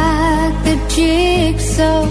[0.99, 2.03] jigsaw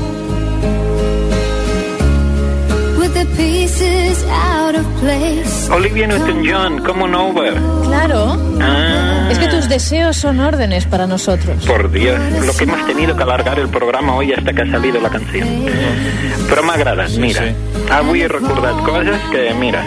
[3.00, 5.70] with the pieces out of place.
[5.70, 7.54] Olivia Newton-John, Common Over.
[7.84, 11.64] Claro, Ah, es que tus deseos son órdenes para nosotros.
[11.66, 15.00] por Dios, lo que hemos tenido que alargar el programa hoy hasta que ha salido
[15.02, 15.48] la canción.
[16.50, 17.54] Pero me agrada, mira.
[17.92, 19.84] Avui he recordat coses que, mira,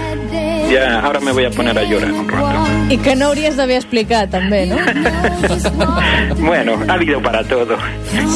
[0.71, 2.60] ya ahora me voy a poner a llorar un rato.
[2.91, 4.79] I que no hauries d'haver explicat, també, no?
[6.41, 7.77] Bueno, ha habido para todo.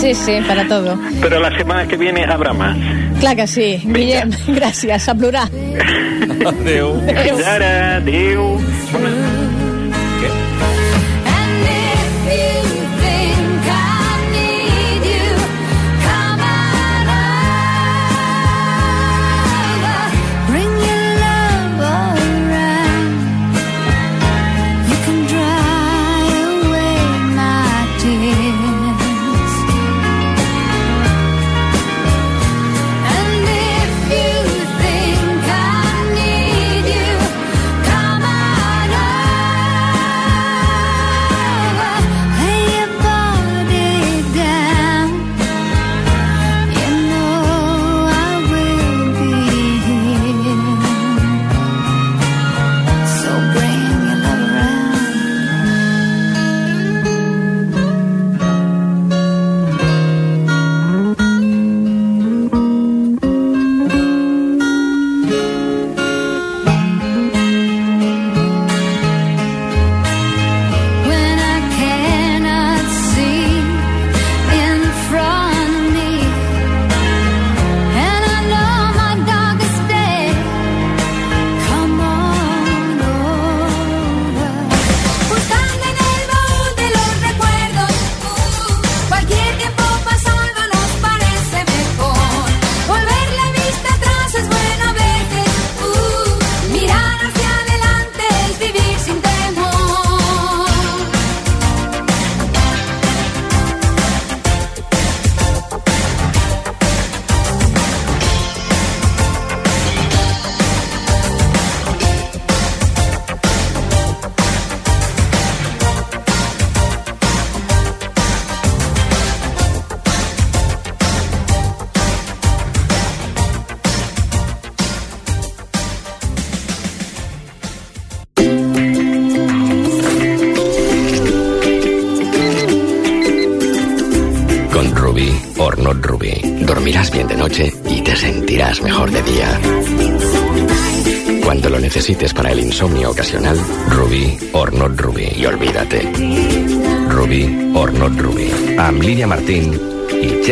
[0.00, 0.96] Sí, sí, para todo.
[1.20, 2.76] Pero la semana que viene habrá más.
[3.18, 3.80] Clar que sí.
[3.82, 5.48] Guillem, gràcies, a plorar.
[6.52, 6.94] Adéu.
[7.24, 8.60] Fins ara, adéu.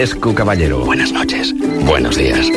[0.03, 0.85] Chescu Caballero.
[0.85, 1.55] Buenas noches.
[1.87, 2.49] Buenos días.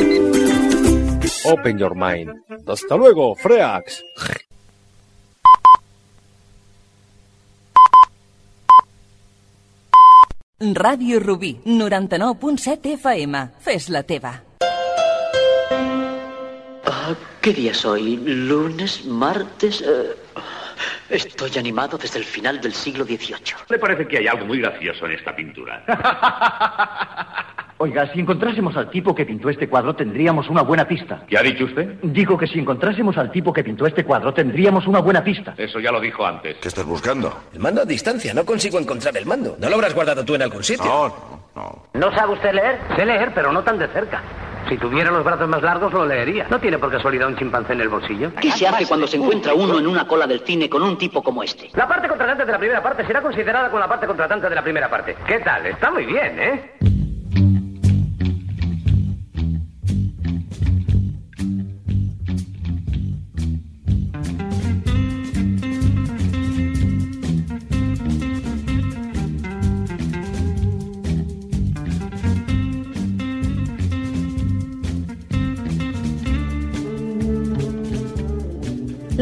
[1.44, 2.32] Open your mind.
[2.66, 4.02] Hasta luego, Freax.
[10.58, 13.50] Ràdio Rubí, 99.7 FM.
[13.60, 14.42] Fes la teva.
[16.84, 18.16] Ah, ¿Qué día es hoy?
[18.24, 19.04] ¿Lunes?
[19.04, 19.82] ¿Martes?
[19.82, 20.16] Eh,
[21.10, 23.54] estoy animado desde el final del siglo XVIII.
[23.70, 25.82] Me parece que hay algo muy gracioso en esta pintura.
[27.78, 31.24] Oiga, si encontrásemos al tipo que pintó este cuadro, tendríamos una buena pista.
[31.28, 31.96] ¿Qué ha dicho usted?
[32.02, 35.54] Digo que si encontrásemos al tipo que pintó este cuadro, tendríamos una buena pista.
[35.58, 36.56] Eso ya lo dijo antes.
[36.56, 37.38] ¿Qué estás buscando?
[37.52, 38.32] El mando a distancia.
[38.32, 39.56] No consigo encontrar el mando.
[39.60, 40.86] ¿No lo habrás guardado tú en algún sitio?
[40.86, 41.08] No,
[41.54, 42.00] no, no.
[42.08, 42.78] ¿No sabe usted leer?
[42.96, 44.22] Sé leer, pero no tan de cerca.
[44.68, 46.46] Si tuviera los brazos más largos, lo leería.
[46.50, 48.32] ¿No tiene por casualidad un chimpancé en el bolsillo?
[48.40, 51.22] ¿Qué se hace cuando se encuentra uno en una cola del cine con un tipo
[51.22, 51.70] como este?
[51.74, 54.62] La parte contratante de la primera parte será considerada con la parte contratante de la
[54.62, 55.16] primera parte.
[55.26, 55.66] ¿Qué tal?
[55.66, 56.95] Está muy bien, ¿eh?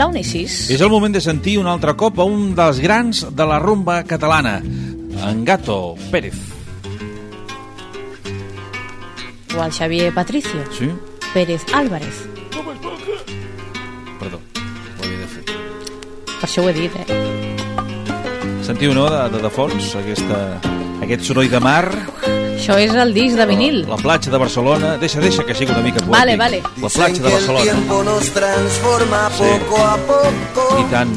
[0.05, 0.55] La 1 i 6.
[0.75, 4.03] És el moment de sentir un altre cop a un dels grans de la rumba
[4.05, 6.37] catalana, en Gato Pérez.
[9.57, 10.61] O el Xavier Patricio.
[10.77, 10.91] Sí?
[11.33, 12.21] Pérez Álvarez.
[14.21, 15.45] Perdó, ho havia de fer.
[16.35, 18.61] Per això ho he dit, eh?
[18.69, 20.43] Sentiu, no, de, de, de fons, aquesta,
[21.01, 21.89] aquest soroll de mar,
[22.65, 23.83] Això és el disc de vinil.
[23.87, 24.97] la platja de Barcelona...
[24.97, 26.15] Deixa, deixa, que sigui una mica poètic.
[26.17, 26.63] Vale, vale.
[26.81, 27.73] La platja de Barcelona.
[28.05, 29.43] nos transforma Sí.
[29.69, 31.15] poco a poco I tant.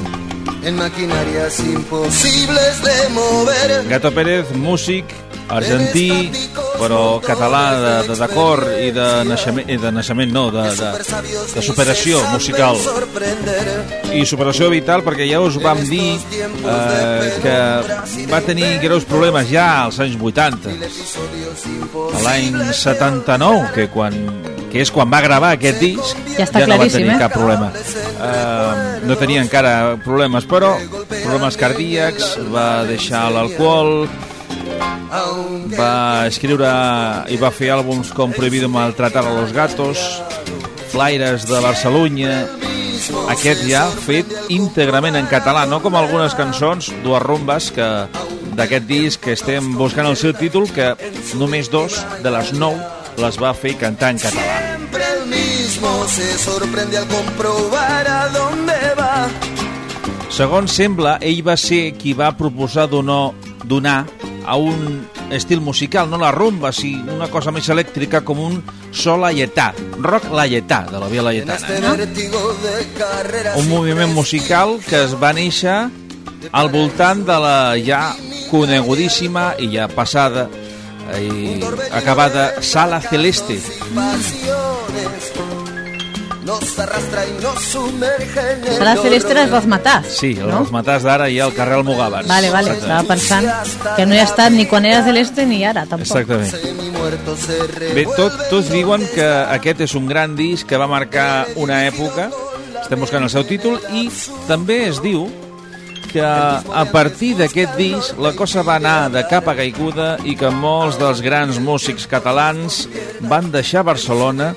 [0.65, 3.87] en maquinarias imposibles de mover.
[3.87, 5.05] Gato Pérez, músic,
[5.47, 6.31] argentí,
[6.77, 10.91] però català de, de, de cor i de naixement, eh, de naixement no, de, de,
[11.53, 12.79] de superació musical.
[14.13, 17.57] I superació vital perquè ja us vam dir eh, que
[18.31, 20.77] va tenir greus problemes ja als anys 80.
[22.17, 24.15] A l'any 79, que, quan,
[24.71, 27.19] que és quan va gravar aquest disc, Ja està no va tenir eh?
[27.19, 27.71] cap problema.
[27.73, 30.75] Eh, no tenia encara problemes, però
[31.09, 34.05] problemes cardíacs, va deixar l'alcohol,
[35.77, 36.69] va escriure
[37.31, 40.01] i va fer àlbums com Prohibido maltratar a los gatos,
[40.91, 42.47] Flaires de Barcelunya,
[43.31, 47.87] aquest ja fet íntegrament en català, no com algunes cançons, dues rumbes, que
[48.57, 50.93] d'aquest disc que estem buscant el seu títol, que
[51.37, 52.77] només dos de les nou
[53.21, 54.57] les va fer cantar en català.
[54.57, 59.27] Siempre el mismo se sorprende al comprobar a dónde va.
[60.33, 63.31] Segons sembla, ell va ser qui va proposar donar,
[63.65, 64.03] donar
[64.47, 68.61] a un estil musical, no la rumba, si una cosa més elèctrica com un
[68.95, 71.67] so laietà, rock laietà, de la via laietana.
[72.97, 73.57] Carreras.
[73.59, 75.75] Un moviment musical que es va néixer
[76.55, 78.01] al voltant de la ja
[78.47, 80.47] conegudíssima i ja passada
[81.19, 81.59] i
[81.91, 83.59] acabada Sala Celeste.
[83.93, 85.26] Pasiones
[86.47, 89.59] nos arrastra y nos sumerge en el Sala Celeste era dolor.
[89.59, 90.03] els matar.
[90.07, 90.61] Sí, els no?
[90.71, 92.27] matars d'ara i al carrer Almogàvers.
[92.27, 92.87] Vale, vale, Exacte.
[92.87, 96.07] estava pensant que no hi ha estat ni quan era Celeste ni ara, tampoc.
[96.07, 96.53] Exactament.
[97.93, 99.27] Bé, tot, tots diuen que
[99.57, 102.29] aquest és un gran disc que va marcar una època,
[102.79, 104.07] estem buscant el seu títol, i
[104.47, 105.27] també es diu
[106.07, 110.95] que a partir d'aquest disc la cosa va anar de capa caiguda i que molts
[110.95, 112.85] dels grans músics catalans
[113.27, 114.53] van deixar Barcelona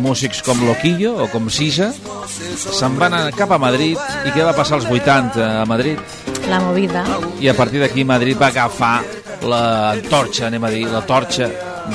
[0.00, 1.92] músics com Loquillo o com Sisa
[2.32, 5.98] se'n van cap a Madrid i què va passar als 80 a Madrid?
[6.48, 7.04] La movida.
[7.40, 9.02] i a partir d'aquí Madrid va agafar
[9.42, 11.48] la torxa, anem a dir, la torxa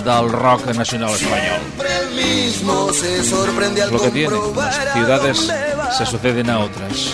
[0.04, 1.62] del rock nacional espanyol.
[1.80, 2.18] El
[2.58, 4.36] Es al lo que tiene.
[4.56, 5.54] Las a ciudades
[5.98, 7.14] se suceden a otras.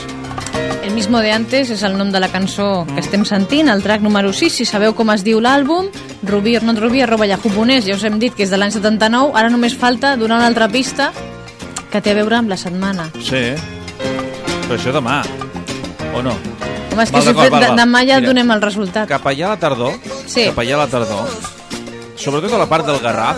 [0.84, 4.02] El mismo de antes és el nom de la cançó que estem sentint, el track
[4.04, 4.60] número 6.
[4.60, 5.90] Si sabeu com es diu l'àlbum,
[6.24, 7.86] rubí not rubí, arroba yahoo.es.
[7.86, 9.32] Ja us hem dit que és de l'any 79.
[9.36, 11.12] Ara només falta donar una altra pista
[11.92, 13.10] que té a veure amb la setmana.
[13.22, 13.54] Sí,
[14.68, 15.22] però això demà,
[16.14, 16.34] o no?
[16.94, 17.76] Home, és que Val, si fet, val.
[17.78, 19.08] demà ja Mira, donem el resultat.
[19.10, 19.94] Cap allà a la tardor,
[20.26, 20.46] Sí.
[20.46, 21.30] cap allà a la tardor,
[22.16, 23.38] sobretot a la part del Garraf,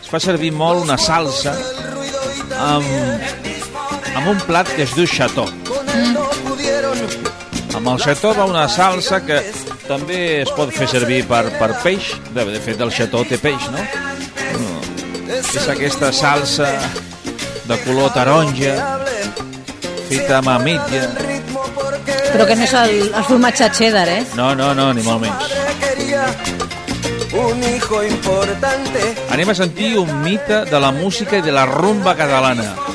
[0.00, 1.54] es fa servir molt una salsa
[2.60, 2.84] amb,
[4.14, 5.46] amb un plat que es diu xató.
[7.74, 9.38] Amb el xató va una salsa que
[9.86, 12.12] també es pot fer servir per, per peix.
[12.34, 13.84] De, de fet, el xató té peix, no?
[14.58, 15.30] Mm.
[15.40, 16.70] És aquesta salsa
[17.70, 18.74] de color taronja,
[20.08, 21.06] feta amb ametlla.
[22.30, 24.22] Però que no és el, el formatge cheddar, eh?
[24.38, 26.58] No, no, no, ni molt menys.
[27.32, 29.14] un hijo importante.
[29.30, 32.89] Anem a sentir un mite de la música i de la rumba catalana.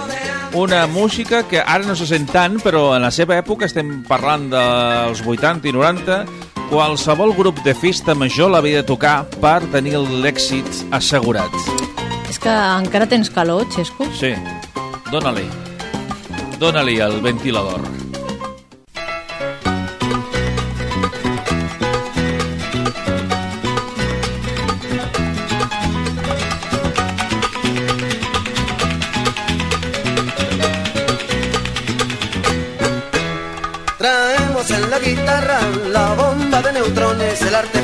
[0.55, 4.45] Una música que ara no se sent tant, però en la seva època, estem parlant
[4.53, 6.19] dels 80 i 90,
[6.69, 11.51] qualsevol grup de festa major l'havia de tocar per tenir l'èxit assegurat.
[12.31, 14.07] És que encara tens calor, Xesco?
[14.15, 14.31] Sí,
[15.11, 15.43] dóna-li.
[16.63, 17.83] Dóna-li el ventilador.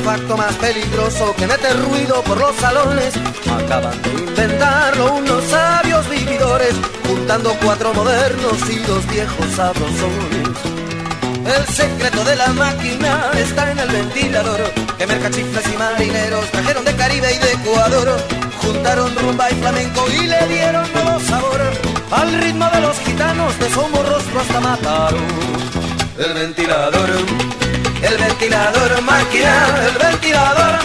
[0.02, 3.14] Artefacto más peligroso que mete ruido por los salones.
[3.64, 6.74] Acaban de inventarlo unos sabios vividores,
[7.06, 10.48] juntando cuatro modernos y dos viejos sabrosones.
[11.46, 14.60] El secreto de la máquina está en el ventilador,
[14.98, 18.18] que mercachifles y marineros trajeron de Caribe y de Ecuador.
[18.60, 21.60] Juntaron rumba y flamenco y le dieron nuevo sabor
[22.10, 25.14] al ritmo de los gitanos de somos rostro hasta matar.
[26.18, 27.10] El ventilador,
[28.02, 30.78] el ventilador máquina, el ventilador,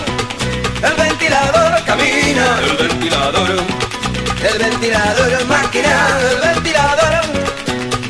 [0.84, 3.50] el ventilador camina, el ventilador,
[4.52, 7.14] el ventilador máquina, el ventilador,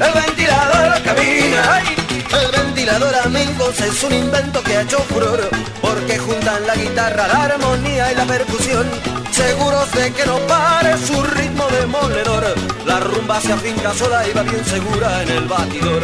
[0.05, 1.73] el ventilador camina.
[1.73, 1.95] ¡Ay!
[2.29, 5.49] El ventilador amigos es un invento que ha hecho furor
[5.81, 8.87] porque juntan la guitarra, la armonía y la percusión.
[9.31, 12.55] Seguros de que no pare su ritmo demoledor.
[12.85, 16.03] La rumba se afinca sola y va bien segura en el batidor.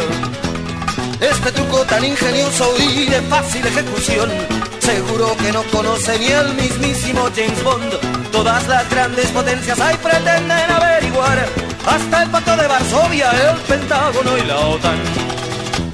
[1.30, 4.30] Este truco tan ingenioso y de fácil ejecución
[4.78, 8.30] Seguro que no conoce ni el mismísimo James Bond.
[8.30, 11.48] Todas las grandes potencias ahí pretenden averiguar
[11.86, 14.98] Hasta el pacto de Varsovia, el Pentágono y la OTAN.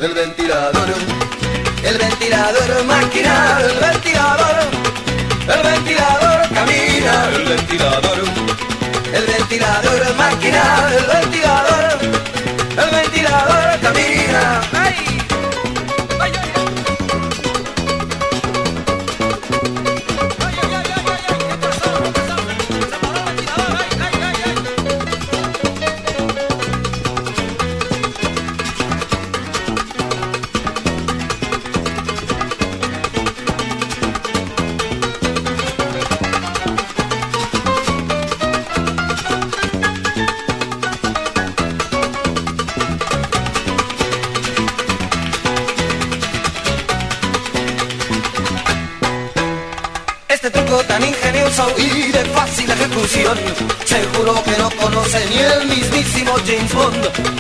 [0.00, 0.88] El ventilador,
[1.84, 4.56] el ventilador máquina, el ventilador
[5.46, 8.18] El ventilador camina, el ventilador.
[9.12, 11.19] El ventilador máquina, el ventilador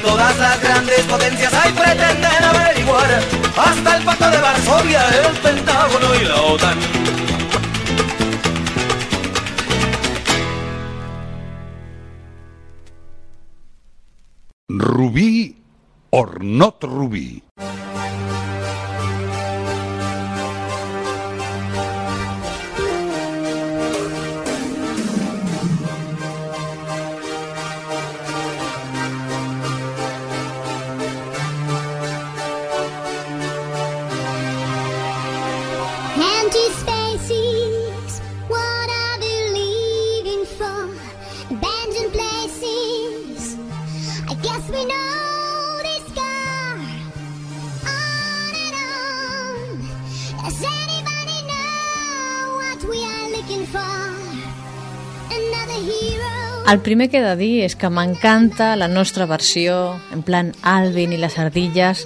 [0.02, 3.20] Todas las grandes potencias ahí pretenden averiguar
[3.56, 6.78] Hasta el pacto de Varsovia, el Pentágono y la OTAN
[14.72, 15.56] Rubí
[16.10, 17.42] or not Rubí.
[56.70, 61.10] El primer que he de dir és que m'encanta la nostra versió, en plan Alvin
[61.10, 62.04] i les ardilles,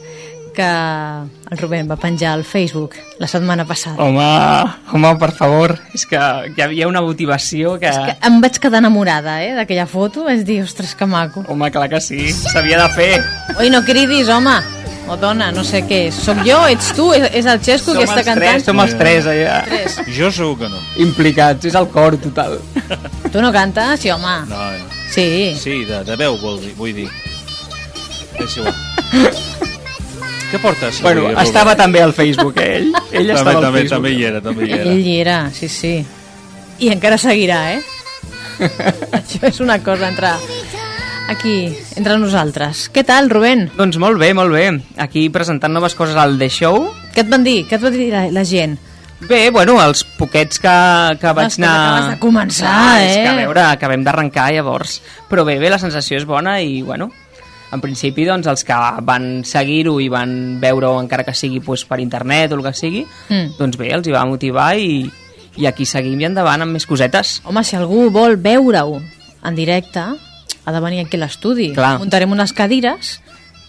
[0.56, 4.00] que el Rubén va penjar al Facebook la setmana passada.
[4.00, 4.24] Home,
[4.94, 7.90] home, per favor, és que hi havia una motivació que...
[7.90, 10.30] És que em vaig quedar enamorada, eh, d'aquella foto.
[10.32, 11.44] És dir, ostres, que maco.
[11.44, 13.10] Home, clar que sí, s'havia de fer.
[13.58, 14.56] Oi, no cridis, home.
[15.12, 16.22] O dona, no sé què és.
[16.24, 18.46] Soc jo, ets tu, és, és el Xesco que està els cantant.
[18.54, 19.60] Tres, som els tres, allà.
[19.68, 20.00] Tres.
[20.16, 20.80] Jo segur que no.
[21.04, 22.56] Implicats, és el cor total.
[23.34, 23.98] Tu no cantes?
[23.98, 24.46] Sí, home.
[24.46, 24.84] No, no.
[25.10, 25.56] Sí.
[25.58, 27.08] Sí, de, de veu, vol dir, vull dir.
[28.38, 28.76] És igual.
[30.52, 31.00] Què portes?
[31.02, 31.40] Bueno, avui, Rubén?
[31.42, 32.76] estava també al Facebook, eh?
[32.76, 32.92] ell.
[33.10, 33.96] Ell també, estava al també, Facebook.
[33.96, 34.86] també hi era, també hi era.
[34.92, 35.92] Ell hi era, sí, sí.
[36.78, 37.82] I encara seguirà, eh?
[39.18, 40.30] Això és una cosa entre...
[41.34, 41.56] Aquí,
[41.98, 42.86] entre nosaltres.
[42.94, 43.66] Què tal, Rubén?
[43.74, 44.68] Doncs molt bé, molt bé.
[45.02, 47.64] Aquí presentant noves coses al The Show, Què et van dir?
[47.66, 48.78] Què et va dir la, la gent?
[49.20, 50.72] Bé, bueno, els poquets que,
[51.20, 51.74] que vaig és que anar...
[51.80, 53.36] acabes de començar, Clar, És que, a eh?
[53.46, 54.98] veure, acabem d'arrencar llavors.
[55.30, 57.08] Però bé, bé, la sensació és bona i, bueno,
[57.72, 62.00] en principi, doncs, els que van seguir-ho i van veure-ho, encara que sigui pues, per
[62.02, 63.54] internet o el que sigui, Mm.
[63.58, 65.06] doncs bé, els hi va motivar i,
[65.56, 67.38] i aquí seguim i endavant amb més cosetes.
[67.48, 69.00] Home, si algú vol veure-ho
[69.44, 70.04] en directe,
[70.64, 71.72] ha de venir aquí a l'estudi.
[72.02, 73.20] Muntarem unes cadires,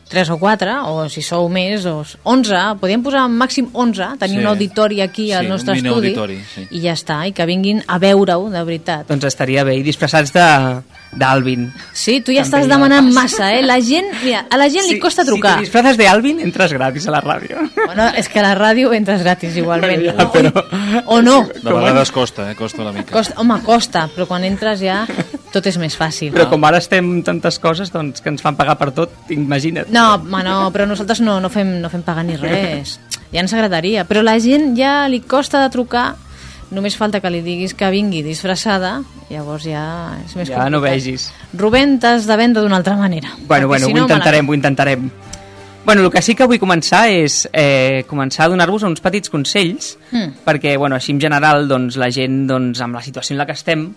[0.07, 4.41] tres o quatre, o si sou més, o 11, podríem posar màxim 11, tenir Sí.
[4.41, 6.67] un auditori aquí al Sí, nostre un mini estudi, auditori, sí.
[6.71, 9.07] i ja està, i que vinguin a veure-ho, de veritat.
[9.09, 10.81] Doncs estaria bé, i disfressats de-
[11.15, 11.71] d'Alvin.
[11.93, 13.61] Sí, tu ja També estàs demanant massa, eh?
[13.65, 15.55] La gent, mira, a la gent li costa Si trucar.
[15.55, 17.57] te disfrazes de Alvin, entres gratis a la ràdio.
[17.85, 20.03] Bueno, és que a la ràdio entres gratis igualment.
[20.03, 21.47] Bueno, ja, però- O no.
[21.47, 22.55] De vegades costa, eh?
[22.55, 23.11] Costa una mica.
[23.11, 25.05] Costa, home, costa, però quan entres ja
[25.51, 26.33] tot és més fàcil.
[26.35, 29.87] Però com ara estem tantes coses doncs, que ens fan pagar per tot, imagina't.
[29.89, 32.99] No, home, no, però nosaltres no, no, fem, no fem pagar ni res.
[33.31, 34.03] Ja ens agradaria.
[34.07, 36.15] Però la gent ja li costa de trucar,
[36.71, 40.91] només falta que li diguis que vingui disfressada, llavors ja és més Ja no complicat.
[41.05, 41.31] vegis.
[41.53, 43.29] Rubén, t'has de vendre d'una altra manera.
[43.47, 45.09] Bueno, bueno, si ho no, intentarem, ho intentarem.
[45.85, 49.97] Bueno, el que sí que vull començar és eh, començar a donar-vos uns petits consells,
[50.11, 50.31] Mm.
[50.43, 53.51] perquè, bueno, així en general, doncs, la gent, doncs, amb la situació en la que
[53.53, 53.93] estem,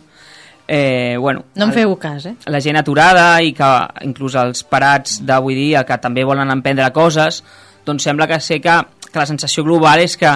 [0.66, 1.46] eh, bueno...
[1.54, 2.34] No el- feu cas, eh?
[2.46, 3.70] la gent aturada i que
[4.04, 7.42] inclús els parats d'avui dia que també volen emprendre coses,
[7.86, 8.76] doncs sembla que sé que,
[9.10, 10.28] que la sensació global és que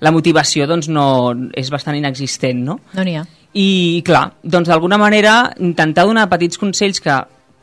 [0.00, 2.80] la motivació doncs, no, és bastant inexistent, no?
[2.96, 3.26] No n'hi ha.
[3.52, 7.16] I, clar, doncs d'alguna manera intentar donar petits consells que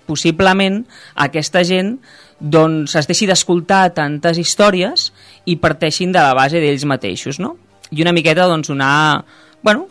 [0.08, 0.82] possiblement
[1.16, 1.98] aquesta gent
[2.40, 5.10] doncs es deixi d'escoltar tantes històries
[5.50, 7.56] i parteixin de la base d'ells mateixos, no?
[7.92, 9.24] I una miqueta doncs donar,
[9.64, 9.88] bueno,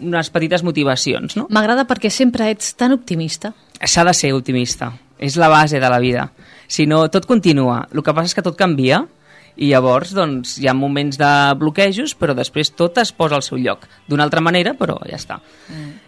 [0.00, 1.46] unes petites motivacions, no?
[1.54, 3.52] M'agrada perquè sempre ets tan optimista.
[3.84, 6.30] S'ha de ser optimista, és la base de la vida.
[6.66, 7.84] Si no, tot continua.
[7.92, 9.04] El que passa és que tot canvia
[9.56, 11.28] i llavors doncs, hi ha moments de
[11.60, 13.84] bloquejos, però després tot es posa al seu lloc.
[14.08, 15.38] D'una altra manera, però ja està.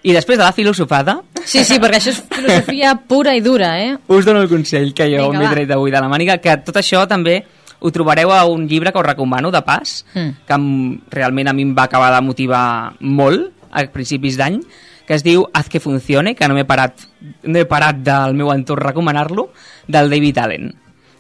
[0.03, 3.97] I després de la filosofada, Sí, sí, perquè això és filosofia pura i dura, eh?
[4.09, 7.05] us dono el consell que jo m'he tret avui de la màniga, que tot això
[7.07, 7.45] també
[7.79, 10.31] ho trobareu a un llibre que us recomano, de pas, Mm.
[10.49, 10.57] que
[11.15, 14.59] realment a mi em va acabar de motivar molt a principis d'any,
[15.07, 16.99] que es diu Haz que funcione, que no m'he parat,
[17.45, 19.53] no he parat del meu entorn recomanar-lo,
[19.87, 20.75] del David Allen.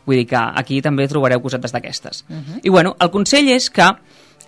[0.06, 2.24] Vull dir que aquí també trobareu cosetes d'aquestes.
[2.28, 2.60] Mhm.
[2.62, 3.88] I bueno, el consell és que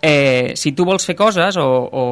[0.01, 2.05] eh, si tu vols fer coses o, o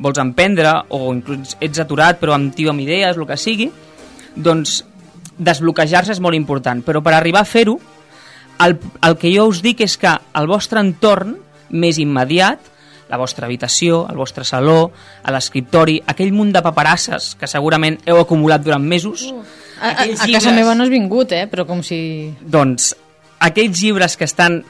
[0.00, 3.70] vols emprendre o inclús ets aturat però amb tio amb idees, el que sigui,
[4.34, 4.80] doncs
[5.40, 7.78] desbloquejar-se és molt important, però per arribar a fer-ho
[8.60, 8.76] el,
[9.06, 11.36] el que jo us dic és que el vostre entorn
[11.70, 12.60] més immediat,
[13.10, 14.90] la vostra habitació, el vostre saló,
[15.22, 19.92] a l'escriptori, aquell munt de paperasses que segurament heu acumulat durant mesos, A, a, a
[20.02, 21.46] Aquells casa llibres- meva no has vingut, eh?
[21.48, 21.98] Però com si...
[22.40, 22.92] doncs
[23.40, 24.60] aquells llibres que estan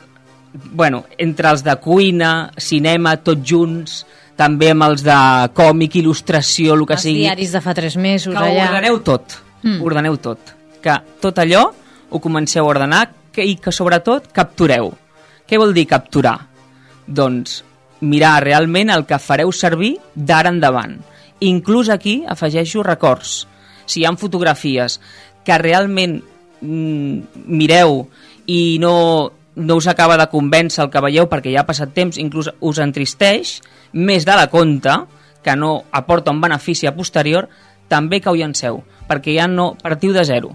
[0.72, 4.01] bueno, entre els de cuina, cinema, tots junts,
[4.38, 5.18] també amb els de
[5.55, 8.68] còmic, il·lustració, el que Els sigui, diaris de fa tres mesos, que allà...
[8.70, 9.78] ordeneu tot, mm.
[9.86, 10.55] ordeneu tot.
[10.82, 11.66] Que tot allò
[12.11, 14.91] ho comenceu a ordenar que, i que sobretot captureu.
[15.47, 16.38] Què vol dir capturar?
[17.07, 17.61] Doncs
[18.01, 20.98] mirar realment el que fareu servir d'ara endavant.
[21.40, 23.46] Inclús aquí afegeixo records.
[23.86, 25.01] Si hi ha fotografies
[25.44, 26.20] que realment
[26.61, 28.05] mm, mireu
[28.46, 32.18] i no, no us acaba de convèncer el que veieu perquè ja ha passat temps,
[32.18, 33.61] inclús us entristeix,
[33.92, 34.94] més de la compte,
[35.42, 37.48] que no aporta un benefici a posterior,
[37.88, 40.55] també que ho llanceu, perquè ja no partiu de zero.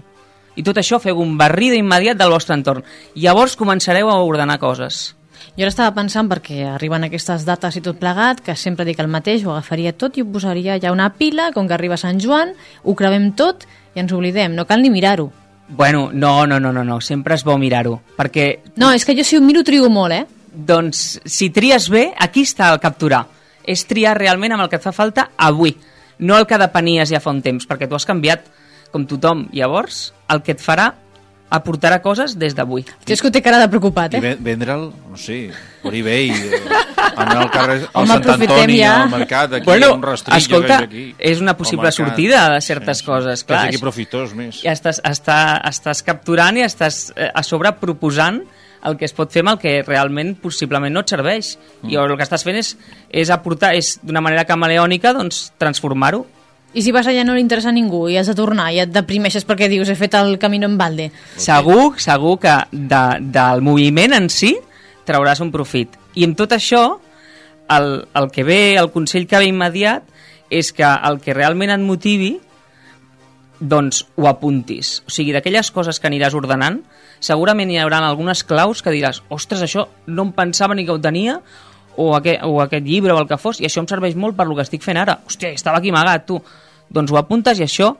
[0.56, 2.84] I tot això feu un barrido immediat del vostre entorn.
[3.14, 5.15] Llavors començareu a ordenar coses.
[5.56, 9.10] Jo ara estava pensant, perquè arriben aquestes dates i tot plegat, que sempre dic el
[9.12, 12.54] mateix, ho agafaria tot i ho posaria ja una pila, com que arriba Sant Joan,
[12.84, 15.30] ho crevem tot i ens oblidem, no cal ni mirar-ho.
[15.68, 17.00] Bueno, no, no, no, no, no.
[17.00, 20.26] sempre és bo mirar-ho, perquè, No, és que jo si ho miro trigo molt, eh?
[20.56, 23.26] doncs, si tries bé, aquí està el capturar.
[23.66, 25.74] És triar realment amb el que et fa falta avui,
[26.18, 28.46] no el que depenies ja fa un temps, perquè tu has canviat
[28.92, 29.46] com tothom.
[29.52, 30.92] Llavors, el que et farà
[31.50, 32.82] aportarà coses des d'avui.
[33.06, 34.20] Jo és que ho té cara de preocupat, I eh?
[34.20, 35.50] ven- vendre'l, no sé,
[35.82, 36.60] per eBay, eh,
[37.16, 39.02] anar al carrer, al Home, Sant Antoni, ja.
[39.04, 41.14] al mercat, aquí, bueno, un rastrillo escolta, que aquí.
[41.18, 41.96] és una possible mercat.
[42.06, 43.62] sortida de certes coses, Que clar.
[43.68, 44.62] és aquí profitós més.
[44.64, 48.42] I estàs, està, estàs capturant i estàs eh, a sobre proposant
[48.86, 51.56] el que es pot fer amb el que realment possiblement no et serveix.
[51.82, 51.90] Mm.
[51.90, 52.76] I el que estàs fent és,
[53.10, 56.26] és aportar, és d'una manera camaleònica doncs, transformar-ho.
[56.76, 58.90] I si vas allà no li interessa a ningú i has de tornar i et
[58.92, 61.08] deprimeixes perquè dius he fet el camino en balde.
[61.40, 64.52] Segur, segur que de, del moviment en si
[65.08, 65.96] trauràs un profit.
[66.20, 66.82] I amb tot això,
[67.72, 67.88] el,
[68.20, 70.04] el que ve, el consell que ve immediat,
[70.52, 72.34] és que el que realment et motivi
[73.56, 74.98] doncs ho apuntis.
[75.08, 76.82] O sigui, d'aquelles coses que aniràs ordenant,
[77.24, 81.00] segurament hi haurà algunes claus que diràs, ostres, això no em pensava ni que ho
[81.00, 81.40] tenia,
[81.96, 84.46] o aquest, o aquest llibre o el que fos, i això em serveix molt per
[84.46, 85.18] lo que estic fent ara.
[85.26, 86.40] Hòstia, estava aquí amagat, tu.
[86.92, 87.94] Doncs ho apuntes i això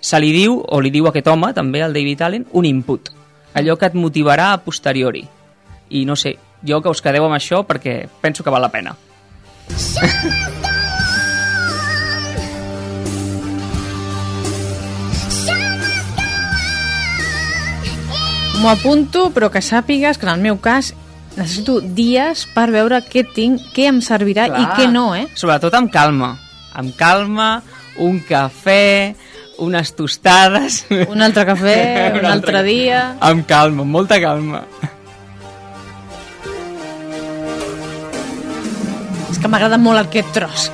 [0.00, 3.10] se li diu, o li diu a aquest home, també, al David Allen, un input.
[3.58, 5.24] Allò que et motivarà a posteriori.
[5.90, 8.96] I no sé, jo que us quedeu amb això perquè penso que val la pena.
[18.58, 20.90] M'ho apunto, però que sàpigues que en el meu cas
[21.38, 25.26] necessito dies per veure què tinc, què em servirà i què no, eh?
[25.38, 26.34] Sobretot amb calma.
[26.78, 27.50] Amb calma,
[28.04, 29.14] un cafè,
[29.64, 30.84] unes tostades...
[31.08, 31.78] Un altre cafè,
[32.18, 33.02] un, altre dia...
[33.24, 34.64] Amb calma, amb molta calma.
[39.28, 40.68] És que m'agrada molt aquest tros.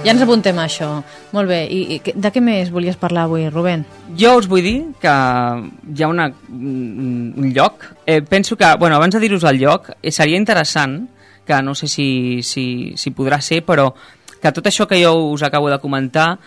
[0.00, 0.94] Ja ens apuntem a això.
[1.32, 1.60] Molt bé.
[1.70, 3.84] I, de què més volies parlar avui, Rubén?
[4.18, 7.86] Jo us vull dir que hi ha una, un lloc.
[8.06, 11.04] Eh, penso que, bueno, abans de dir-vos el lloc, eh, seria interessant,
[11.46, 13.92] que no sé si, si, si podrà ser, però
[14.40, 16.38] que tot això que jo us acabo de comentar,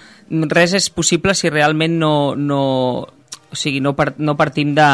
[0.49, 2.61] res és possible si realment no, no,
[3.03, 4.89] o sigui, no, par, no partim de,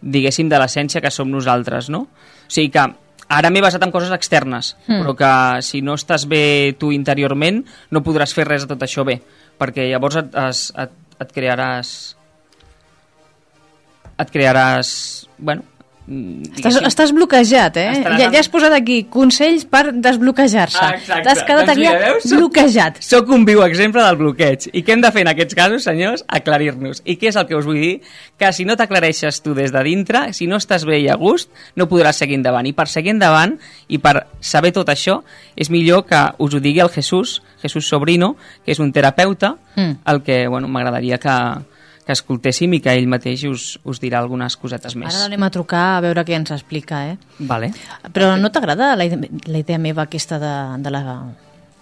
[0.00, 2.06] diguéssim, de l'essència que som nosaltres, no?
[2.08, 2.86] O sigui que
[3.30, 5.00] ara m'he basat en coses externes, mm.
[5.00, 5.32] però que
[5.62, 7.62] si no estàs bé tu interiorment
[7.94, 9.20] no podràs fer res de tot això bé,
[9.60, 11.92] perquè llavors et, es, et, et crearàs
[14.20, 14.90] et crearàs
[15.38, 15.69] bueno
[16.10, 17.90] Estàs, diguéssim- estàs bloquejat, eh?
[17.92, 20.78] Estaràs Ja, ja has posat aquí consells per desbloquejar-se.
[20.82, 20.96] Ah.
[21.22, 22.24] T'has quedat Doncs aquí veus?
[22.24, 22.96] Soc- bloquejat.
[23.00, 24.66] Soc un viu exemple del bloqueig.
[24.72, 26.24] I què hem de fer en aquests casos, senyors?
[26.26, 27.02] Aclarir-nos.
[27.04, 28.00] I què és el que us vull dir?
[28.36, 31.48] Que si no t'aclareixes tu des de dintre, si no estàs bé i a gust,
[31.76, 32.66] no podràs seguir endavant.
[32.66, 33.56] I per seguir endavant
[33.88, 35.22] i per saber tot això,
[35.54, 38.34] és millor que us ho digui el Jesús, Jesús Sobrino,
[38.64, 39.92] que és un terapeuta, Mm.
[40.06, 41.30] el que bueno, m'agradaria que,
[42.10, 45.14] que escoltéssim i que ell mateix us, us dirà algunes cosetes més.
[45.14, 47.16] Ara l'anem a trucar a veure què ens explica, eh?
[47.46, 47.70] Vale.
[48.10, 51.04] Però no t'agrada la, la idea meva aquesta de, de la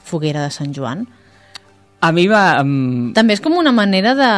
[0.04, 1.06] foguera de Sant Joan?
[2.04, 2.60] A mi va...
[2.62, 3.10] Um...
[3.16, 4.30] També és com una manera de,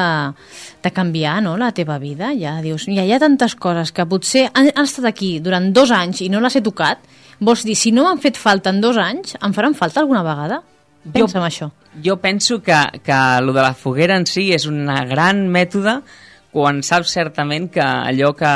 [0.81, 2.31] de canviar no, la teva vida.
[2.39, 5.93] Ja dius, ja hi ha tantes coses que potser han, han estat aquí durant dos
[5.93, 7.03] anys i no les he tocat.
[7.41, 10.63] Vols dir, si no m'han fet falta en dos anys, em faran falta alguna vegada?
[11.09, 11.71] Pensa en això.
[12.05, 16.01] Jo penso que, que lo de la foguera en si és un gran mètode
[16.53, 18.55] quan saps certament que allò que,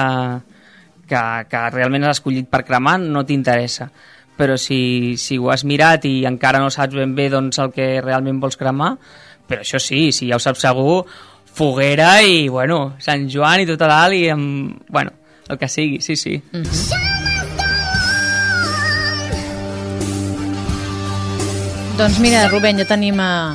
[1.08, 3.88] que, que realment has escollit per cremar no t'interessa.
[4.34, 8.02] Però si, si ho has mirat i encara no saps ben bé doncs, el que
[8.02, 8.96] realment vols cremar,
[9.46, 11.04] però això sí, si ja ho saps segur,
[11.54, 15.14] foguera i, bueno, Sant Joan i tot a dalt i, amb, bueno,
[15.48, 16.40] el que sigui, sí, sí.
[16.50, 17.03] Mm -hmm.
[21.96, 23.54] Doncs mira, Rubén, ja tenim a,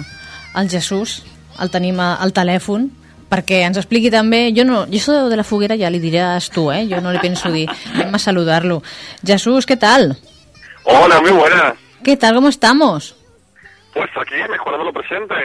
[0.55, 1.25] el Jesús,
[1.59, 2.85] el tenim a, al telèfon,
[3.27, 4.45] perquè ens expliqui també...
[4.55, 6.85] Jo no, jo això de la foguera ja li diràs tu, eh?
[6.87, 7.67] Jo no li penso dir.
[7.91, 8.79] Anem a saludar-lo.
[9.27, 10.15] Jesús, ¿qué tal?
[10.85, 11.75] Hola, muy buenas.
[12.01, 12.35] ¿Qué tal?
[12.35, 13.13] ¿Cómo estamos?
[13.93, 15.35] Pues aquí, mejorando lo presente.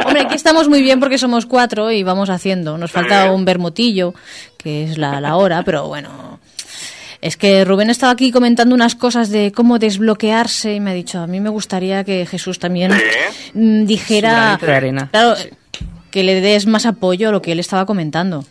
[0.06, 2.78] Hombre, aquí estamos muy bien porque somos cuatro y vamos haciendo.
[2.78, 4.14] Nos falta un bermutillo,
[4.56, 6.33] que es la, la hora, pero bueno.
[7.24, 11.20] Es que Rubén estaba aquí comentando unas cosas de cómo desbloquearse y me ha dicho,
[11.20, 12.92] a mí me gustaría que Jesús también
[13.54, 15.08] mm, dijera, arena.
[15.10, 15.34] claro,
[16.12, 18.44] que le des más apoyo a lo que él estaba comentando.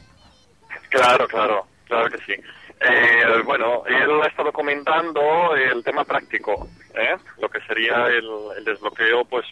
[0.89, 2.33] Claro, claro, claro que sí.
[2.33, 7.15] Eh, bueno, él ha estado comentando el tema práctico, ¿eh?
[7.39, 8.27] lo que sería el,
[8.57, 9.45] el desbloqueo, pues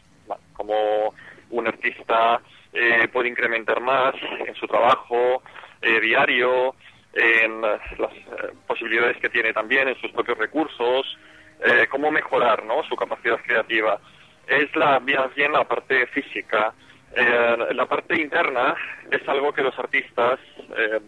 [0.54, 1.14] como
[1.52, 2.42] un artista
[2.74, 4.16] eh, puede incrementar más
[4.48, 5.44] en su trabajo
[5.80, 6.74] eh, diario,
[7.14, 11.18] en las las, eh, posibilidades que tiene también en sus propios recursos,
[11.64, 12.84] eh, cómo mejorar ¿no?
[12.84, 14.00] su capacidad creativa.
[14.48, 16.74] Es la, bien bien la parte física.
[17.14, 18.76] Eh, la parte interna
[19.10, 20.40] es algo que los artistas
[20.78, 21.00] eh,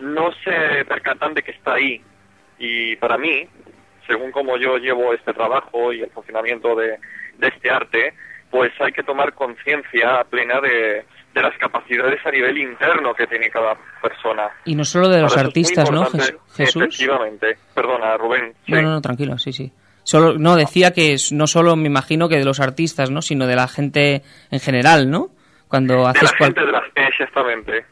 [0.00, 2.02] no se percatan de que está ahí.
[2.58, 3.46] Y para mí,
[4.06, 6.98] según como yo llevo este trabajo y el funcionamiento de,
[7.38, 8.14] de este arte,
[8.50, 13.48] pues hay que tomar conciencia plena de, de las capacidades a nivel interno que tiene
[13.50, 14.50] cada persona.
[14.64, 16.82] Y no solo de los artistas, ¿no, Jesús?
[16.82, 17.56] Efectivamente.
[17.74, 18.54] Perdona, Rubén.
[18.66, 18.72] Sí.
[18.72, 19.72] No, no, no, tranquilo, sí, sí.
[20.04, 23.22] Solo, no, decía que no solo me imagino que de los artistas, ¿no?
[23.22, 25.28] Sino de la gente en general, ¿no?
[25.68, 27.84] Cuando de haces la cual- gente de la exactamente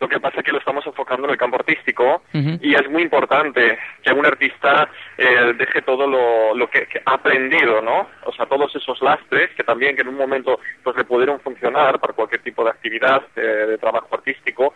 [0.00, 3.02] lo que pasa es que lo estamos enfocando en el campo artístico y es muy
[3.02, 8.32] importante que un artista eh, deje todo lo, lo que, que ha aprendido no o
[8.32, 12.12] sea todos esos lastres que también que en un momento pues le pudieron funcionar para
[12.12, 14.74] cualquier tipo de actividad eh, de trabajo artístico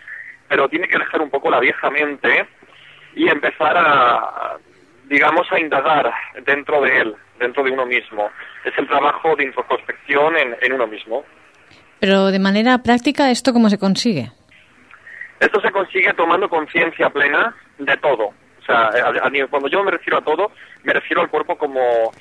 [0.49, 2.47] pero tiene que dejar un poco la vieja mente
[3.15, 4.57] y empezar a
[5.09, 6.13] digamos a indagar
[6.45, 8.31] dentro de él dentro de uno mismo.
[8.65, 11.25] Es el trabajo de introspección en, en uno mismo.
[11.99, 14.31] Pero de manera práctica, ¿esto cómo se consigue?
[15.41, 18.27] Esto se consigue tomando conciencia plena de todo.
[18.27, 20.53] O sea, a- a- cuando yo me refiero a todo,
[20.85, 22.13] me refiero al cuerpo como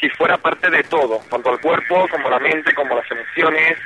[0.00, 3.76] si fuera parte de todo, tanto al cuerpo como la mente, como las emociones.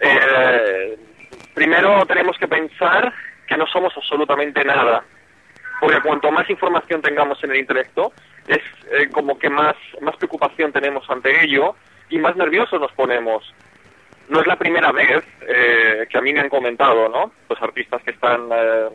[0.00, 0.98] Eh,
[1.54, 3.12] primero tenemos que pensar
[3.48, 5.02] que no somos absolutamente nada,
[5.80, 8.12] porque cuanto más información tengamos en el intelecto,
[8.46, 8.60] es
[8.92, 11.74] eh, como que más, más preocupación tenemos ante ello
[12.10, 13.42] y más nerviosos nos ponemos
[14.28, 17.32] no es la primera vez eh, que a mí me han comentado, ¿no?
[17.48, 18.88] Los artistas que están eh,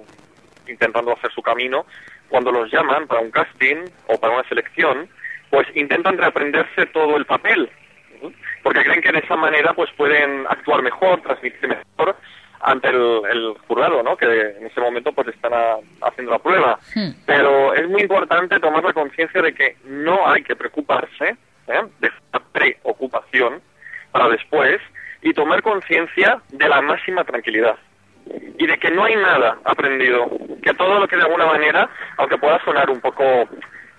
[0.67, 1.85] intentando hacer su camino,
[2.29, 5.07] cuando los llaman para un casting o para una selección,
[5.49, 7.69] pues intentan reaprenderse todo el papel,
[8.21, 8.33] ¿sí?
[8.63, 12.15] porque creen que de esa manera pues pueden actuar mejor, transmitir mejor
[12.61, 14.15] ante el, el jurado, ¿no?
[14.15, 15.77] Que en ese momento pues están a-
[16.07, 16.79] haciendo la prueba.
[17.25, 21.35] Pero es muy importante tomar la conciencia de que no hay que preocuparse
[21.67, 21.81] ¿eh?
[21.99, 23.61] de la preocupación
[24.11, 24.79] para después
[25.21, 27.77] y tomar conciencia de la máxima tranquilidad
[28.57, 30.29] y de que no hay nada aprendido,
[30.61, 33.23] que todo lo que de alguna manera, aunque pueda sonar un poco,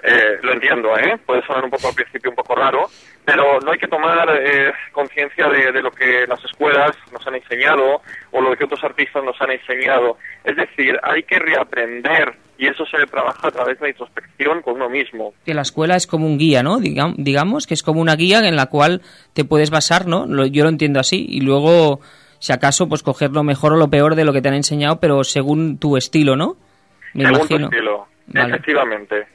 [0.03, 1.19] eh, lo entiendo, ¿eh?
[1.27, 2.89] puede sonar un poco al principio un poco raro,
[3.25, 7.35] pero no hay que tomar eh, conciencia de, de lo que las escuelas nos han
[7.35, 10.19] enseñado o lo que otros artistas nos han enseñado.
[10.45, 14.75] Es decir, hay que reaprender y eso se trabaja a través de la introspección con
[14.75, 15.33] uno mismo.
[15.45, 16.79] Que la escuela es como un guía, ¿no?
[16.79, 19.03] Digam- digamos que es como una guía en la cual
[19.33, 20.27] te puedes basar, ¿no?
[20.27, 21.27] Lo- yo lo entiendo así.
[21.29, 22.01] Y luego,
[22.39, 25.01] si acaso, pues coger lo mejor o lo peor de lo que te han enseñado,
[25.01, 26.57] pero según tu estilo, ¿no?
[27.15, 27.69] Me según tu imagino.
[27.71, 28.49] estilo, Vale.
[28.55, 29.27] efectivamente.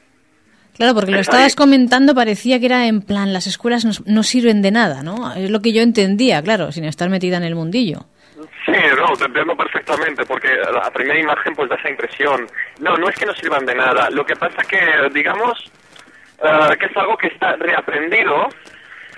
[0.76, 4.22] Claro, porque lo Es estabas comentando, parecía que era en plan, las escuelas no, no
[4.24, 5.34] sirven de nada, ¿no?
[5.34, 8.06] Es lo que yo entendía, claro, sin estar metida en el mundillo.
[8.65, 12.47] Sí, no, te entiendo perfectamente, porque la primera imagen pues da esa impresión.
[12.80, 14.09] No, no es que no sirvan de nada.
[14.11, 15.72] Lo que pasa que, digamos,
[16.43, 18.49] eh, que es algo que está reaprendido,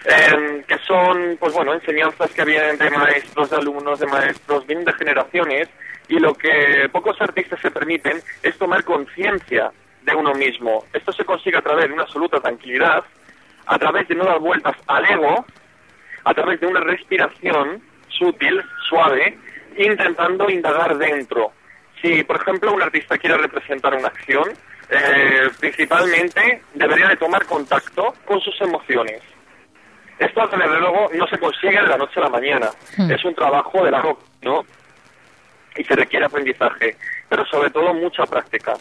[0.04, 4.94] que son, pues bueno, enseñanzas que vienen de maestros, de alumnos, de maestros, vienen de
[4.94, 5.70] generaciones,
[6.08, 9.72] y lo que pocos artistas se permiten es tomar conciencia
[10.02, 10.86] de uno mismo.
[10.94, 13.04] Esto se consigue a través de una absoluta tranquilidad,
[13.66, 15.46] a través de no dar vueltas al ego,
[16.24, 17.89] a través de una respiración
[18.20, 19.40] sutil, suave,
[19.78, 21.54] intentando indagar dentro.
[22.02, 24.44] Si, por ejemplo, un artista quiere representar una acción,
[24.90, 29.22] eh, principalmente debería de tomar contacto con sus emociones.
[30.20, 32.70] Esto, desde luego, no se consigue de la noche a la mañana.
[32.98, 33.10] Hmm.
[33.10, 34.66] Es un trabajo de largo, ¿no?
[35.78, 36.98] Y se requiere aprendizaje,
[37.30, 38.74] pero sobre todo mucha práctica.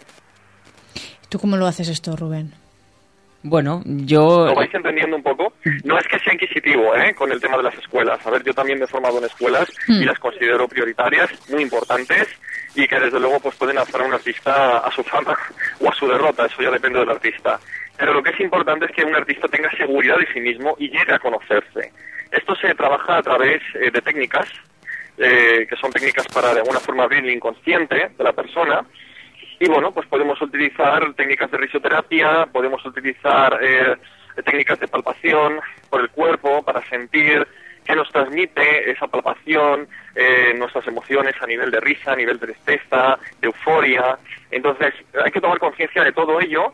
[1.29, 2.53] ¿Tú cómo lo haces esto, Rubén?
[3.41, 4.47] Bueno, yo...
[4.47, 5.53] ¿Lo vais entendiendo un poco?
[5.85, 7.13] No es que sea inquisitivo ¿eh?
[7.15, 8.25] con el tema de las escuelas.
[8.25, 12.27] A ver, yo también me he formado en escuelas y las considero prioritarias, muy importantes,
[12.75, 15.37] y que desde luego pues pueden hacer a un artista a su fama
[15.79, 17.59] o a su derrota, eso ya depende del artista.
[17.97, 20.89] Pero lo que es importante es que un artista tenga seguridad de sí mismo y
[20.89, 21.91] llegue a conocerse.
[22.31, 24.47] Esto se trabaja a través eh, de técnicas,
[25.17, 28.85] eh, que son técnicas para de alguna forma abrir el inconsciente de la persona,
[29.59, 33.95] y bueno, pues podemos utilizar técnicas de risoterapia, podemos utilizar eh,
[34.43, 35.59] técnicas de palpación
[35.89, 37.45] por el cuerpo para sentir
[37.85, 42.47] qué nos transmite esa palpación, eh, nuestras emociones a nivel de risa, a nivel de
[42.47, 44.17] tristeza, de euforia.
[44.51, 46.71] Entonces, hay que tomar conciencia de todo ello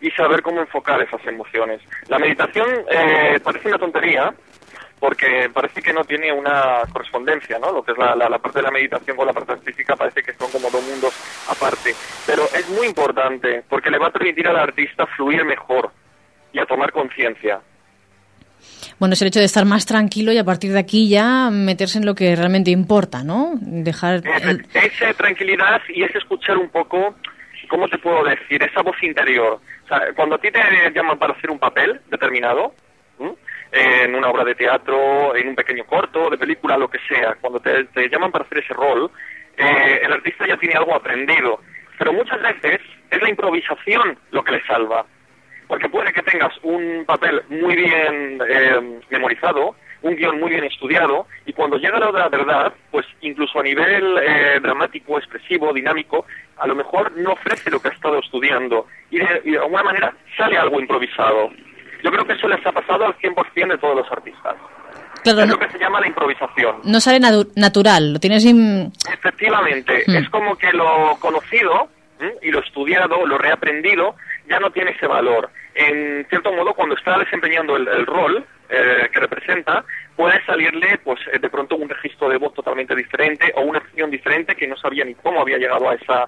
[0.00, 1.80] y saber cómo enfocar esas emociones.
[2.08, 4.34] La meditación eh, parece una tontería,
[4.98, 7.70] porque parece que no tiene una correspondencia, ¿no?
[7.72, 10.22] Lo que es la, la- la parte de la meditación con la parte artística parece
[10.22, 11.14] que son como dos mundos
[11.48, 11.94] aparte.
[12.26, 15.90] Pero es muy importante porque le va a permitir al artista fluir mejor
[16.52, 17.60] y a tomar conciencia.
[18.98, 21.98] Bueno, es el hecho de estar más tranquilo y a partir de aquí ya meterse
[21.98, 23.52] en lo que realmente importa, ¿no?
[23.60, 24.22] Dejar...
[24.42, 27.14] el- Esa tranquilidad y es escuchar un poco,
[27.68, 28.62] ¿cómo te puedo decir?
[28.62, 29.60] Esa voz interior.
[29.84, 30.60] O sea, cuando a ti te
[30.94, 32.72] llaman para hacer un papel determinado.
[33.72, 37.60] En una obra de teatro, en un pequeño corto, de película, lo que sea, cuando
[37.60, 39.10] te, llaman para hacer ese rol,
[39.56, 41.60] eh, el artista ya tiene algo aprendido.
[41.98, 42.80] Pero muchas veces
[43.10, 45.04] es la improvisación lo que le salva.
[45.66, 51.26] Porque puede que tengas un papel muy bien eh, memorizado, un guion muy bien estudiado,
[51.44, 55.72] y cuando llega la hora de la verdad, pues incluso a nivel eh, dramático, expresivo,
[55.72, 56.24] dinámico,
[56.58, 60.56] a lo mejor no ofrece lo que ha estado estudiando, y de alguna manera sale
[60.56, 61.50] algo improvisado.
[62.02, 64.54] Yo creo que eso les ha pasado al 100% de todos los artistas.
[65.22, 66.76] Claro, es no, lo que se llama la improvisación.
[66.84, 68.44] no sale natu- natural, lo tienes...
[68.44, 70.16] in- Efectivamente, Hmm.
[70.16, 71.88] es como que lo conocido
[72.42, 74.14] y lo estudiado, lo reaprendido,
[74.48, 75.50] ya no tiene ese valor.
[75.74, 79.84] En cierto modo, cuando está desempeñando el, el rol eh, que representa,
[80.16, 84.10] puede salirle, pues, eh, de pronto un registro de voz totalmente diferente o una acción
[84.10, 86.26] diferente que no sabía ni cómo había llegado a esa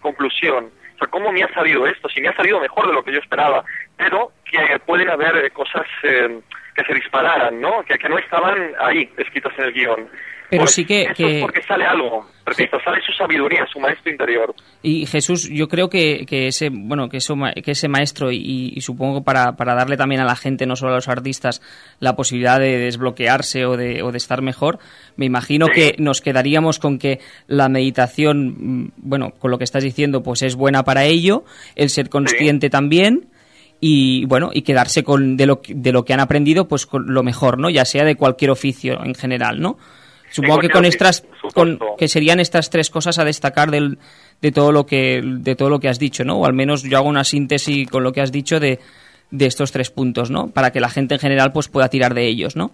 [0.00, 0.70] conclusión.
[1.08, 2.08] ¿Cómo me ha salido esto?
[2.08, 3.64] Si me ha salido mejor de lo que yo esperaba,
[3.96, 6.40] pero que pueden haber cosas eh,
[6.74, 7.82] que se dispararan, ¿no?
[7.84, 10.08] Que, que no estaban ahí escritas en el guion.
[10.50, 14.54] Pero sí que- es porque sale algo, repito, sale su sabiduría, su maestro interior.
[14.82, 18.80] Y Jesús, yo creo que, que ese bueno que, eso que ese maestro y, y
[18.80, 21.62] supongo para, para darle también a la gente, no solo a los artistas,
[22.00, 24.78] la posibilidad de desbloquearse o de, o de estar mejor,
[25.16, 29.84] me imagino que nos quedaríamos con que la meditación, mm, bueno, con lo que estás
[29.84, 31.44] diciendo, pues es buena para ello,
[31.76, 33.28] el ser consciente también
[33.82, 37.14] y bueno y quedarse con de lo que- de lo que han aprendido pues con
[37.14, 39.78] lo mejor no ya sea de cualquier oficio en general no
[40.30, 43.98] supongo que con estas con, que serían estas tres cosas a destacar del,
[44.40, 46.98] de todo lo que de todo lo que has dicho no o al menos yo
[46.98, 48.78] hago una síntesis con lo que has dicho de,
[49.30, 52.26] de estos tres puntos no para que la gente en general pues pueda tirar de
[52.26, 52.72] ellos no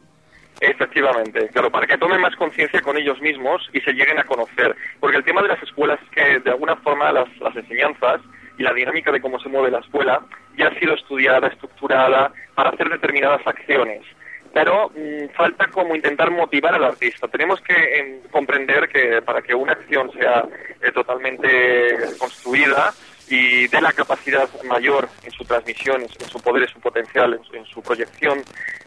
[0.61, 4.75] Efectivamente, claro, para que tomen más conciencia con ellos mismos y se lleguen a conocer.
[5.01, 8.23] Porque el tema de las escuelas es que, de alguna forma, las, las enseñanzas
[8.59, 10.23] y la dinámica de cómo se mueve la escuela
[10.57, 14.03] ya ha sido estudiada, estructurada para hacer determinadas acciones.
[14.57, 17.29] Pero mm, falta como intentar motivar al artista.
[17.29, 20.49] Tenemos que em, comprender que para que una acción sea
[20.81, 22.91] eh, totalmente construida
[23.29, 27.45] y dé la capacidad mayor en su transmisión, en su, poder, en su potencial, en
[27.45, 28.39] su, en su proyección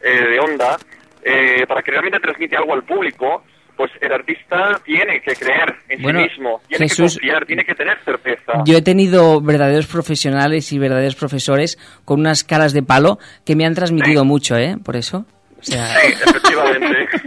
[0.01, 0.75] eh, de onda,
[1.21, 3.43] eh, para que realmente transmite algo al público,
[3.77, 7.63] pues el artista tiene que creer en Bueno, sí mismo, tiene Jesús, que confiar, tiene
[7.63, 8.63] que tener certeza.
[8.65, 13.67] Yo he tenido verdaderos profesionales y verdaderos profesores con unas caras de palo que me
[13.67, 14.75] han transmitido mucho, ¿eh?
[14.83, 15.27] Por eso.
[15.59, 17.07] O sea, Sí, efectivamente.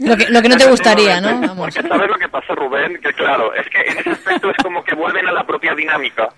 [0.00, 1.28] Lo que, lo que no te gustaría, ¿no?
[1.40, 1.72] Vamos.
[1.74, 4.82] Porque sabes lo que pasa, Rubén, que claro, es que en ese aspecto es como
[4.84, 6.28] que vuelven a la propia dinámica.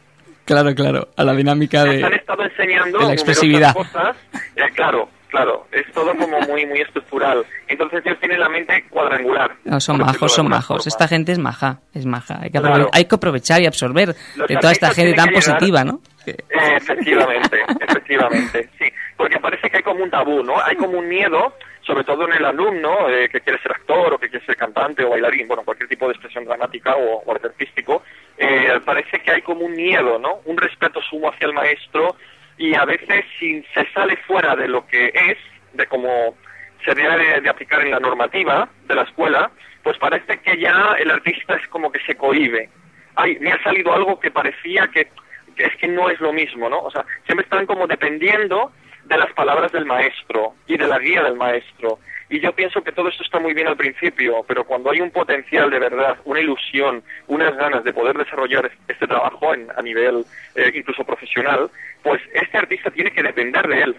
[0.44, 2.16] claro, claro, a la dinámica Nos han de...
[2.16, 3.72] estado enseñando de la expresividad.
[3.74, 4.14] cosas.
[4.56, 7.44] Eh, claro, claro, es todo como muy muy estructural.
[7.68, 9.52] Entonces ellos tienen la mente cuadrangular.
[9.64, 10.66] No, son majos, son majos.
[10.78, 10.82] forma.
[10.88, 12.38] Esta gente es maja, es maja.
[12.42, 12.88] Hay que, Claro.
[12.92, 16.00] hay que aprovechar y absorber Los de toda esta gente tan positiva, ¿no?
[16.26, 16.34] Eh,
[16.76, 18.84] efectivamente, efectivamente, sí.
[19.16, 20.54] Porque parece que hay como un tabú, ¿no?
[20.62, 24.18] Hay como un miedo, sobre todo en el alumno eh, que quiere ser actor o
[24.18, 28.02] que quiere ser cantante o bailarín, bueno, cualquier tipo de expresión dramática o, o artístico.
[28.36, 30.40] eh, parece que hay como un miedo, ¿no?
[30.44, 32.14] Un respeto sumo hacia el maestro
[32.58, 35.38] y a veces si se sale fuera de lo que es,
[35.72, 36.36] de cómo
[36.84, 39.50] se debe de, aplicar en la normativa de la escuela,
[39.82, 42.68] pues parece que ya el artista es como que se cohíbe.
[43.14, 45.08] Ay, me ha salido algo que parecía que,
[45.56, 46.80] que es que no es lo mismo, ¿no?
[46.80, 48.72] O sea, siempre están como dependiendo
[49.04, 51.98] de las palabras del maestro y de la guía del maestro.
[52.30, 55.10] Y yo pienso que todo esto está muy bien al principio, pero cuando hay un
[55.10, 60.24] potencial de verdad, una ilusión, unas ganas de poder desarrollar este trabajo en- a nivel
[60.54, 61.70] eh, incluso profesional,
[62.02, 63.96] pues este artista tiene que depender de él,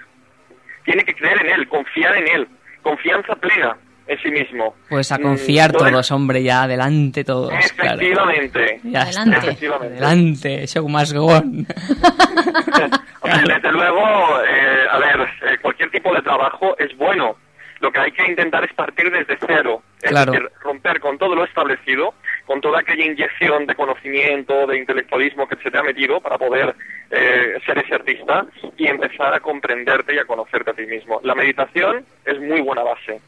[0.86, 2.48] tiene que creer en él, confiar en él,
[2.84, 3.76] confianza plena
[4.08, 4.76] en sí mismo.
[4.90, 7.50] Pues a Mm, confiar todos, hombre, ya adelante todos.
[7.76, 8.00] claro.
[8.02, 8.76] Efectivamente.
[8.84, 9.02] Está.
[9.02, 9.38] Adelante.
[9.38, 9.94] Efectivamente.
[9.98, 11.66] Adelante, show must go on.
[13.22, 14.00] Hombre, Desde luego,
[14.48, 17.36] eh, a ver, eh, cualquier tipo de trabajo es bueno.
[17.82, 19.82] Lo que hay que intentar es partir desde cero.
[20.02, 20.32] Es Claro.
[20.34, 22.14] decir, romper con todo lo establecido,
[22.46, 26.76] con toda aquella inyección de conocimiento, de intelectualismo que se te ha metido para poder
[27.12, 28.46] eh, ser ese artista
[28.78, 31.20] y empezar a comprenderte y a conocerte a ti mismo.
[31.24, 33.20] La meditación es muy buena base.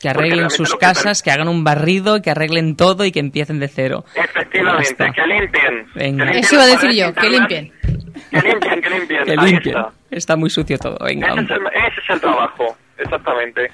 [0.00, 3.58] Que arreglen sus que casas, que hagan un barrido, que arreglen todo y que empiecen
[3.60, 4.04] de cero.
[4.14, 5.86] Efectivamente, que limpien.
[5.94, 6.26] Venga.
[6.26, 7.72] Que limpien Eso iba a decir yo, que limpien.
[8.30, 9.24] Que limpien, que limpien.
[9.24, 9.76] Que limpien.
[9.76, 9.90] está.
[10.10, 11.28] Está muy sucio todo, venga.
[11.28, 13.70] Ese es, el, ese es el trabajo, exactamente.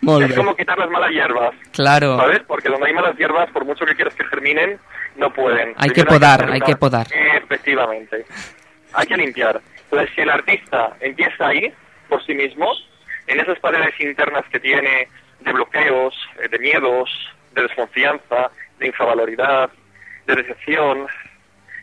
[0.00, 0.36] Molt es bé.
[0.36, 2.42] como quitar las malas hierbas, Claro, ¿sabes?
[2.46, 4.78] Porque donde hay malas hierbas, por mucho que quieras que germinen,
[5.16, 5.74] no pueden.
[5.78, 7.06] Hay que podar, hay que podar.
[7.10, 8.26] Efectivamente.
[8.92, 9.60] Hay que limpiar.
[9.84, 11.72] Entonces, si el artista empieza ahí,
[12.08, 12.70] por sí mismo,
[13.26, 15.08] en esas paredes internas que tiene
[15.40, 17.10] de bloqueos, eh, de miedos,
[17.52, 19.70] de desconfianza, de infravaloridad,
[20.26, 21.06] de decepción,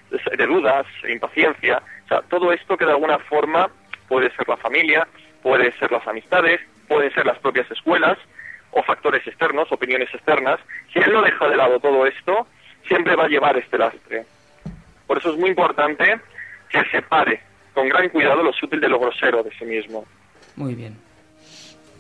[0.09, 3.69] de, de dudas, de impaciencia, o sea, todo esto que de alguna forma
[4.07, 5.07] puede ser la familia,
[5.41, 8.17] puede ser las amistades, pueden ser las propias escuelas
[8.71, 10.59] o factores externos, opiniones externas,
[10.93, 12.47] si él no deja de lado todo esto,
[12.87, 14.25] siempre va a llevar este lastre.
[15.07, 16.19] Por eso es muy importante
[16.69, 17.41] que separe
[17.73, 20.05] con gran cuidado lo sutil de lo grosero de sí mismo.
[20.55, 20.97] muy bien.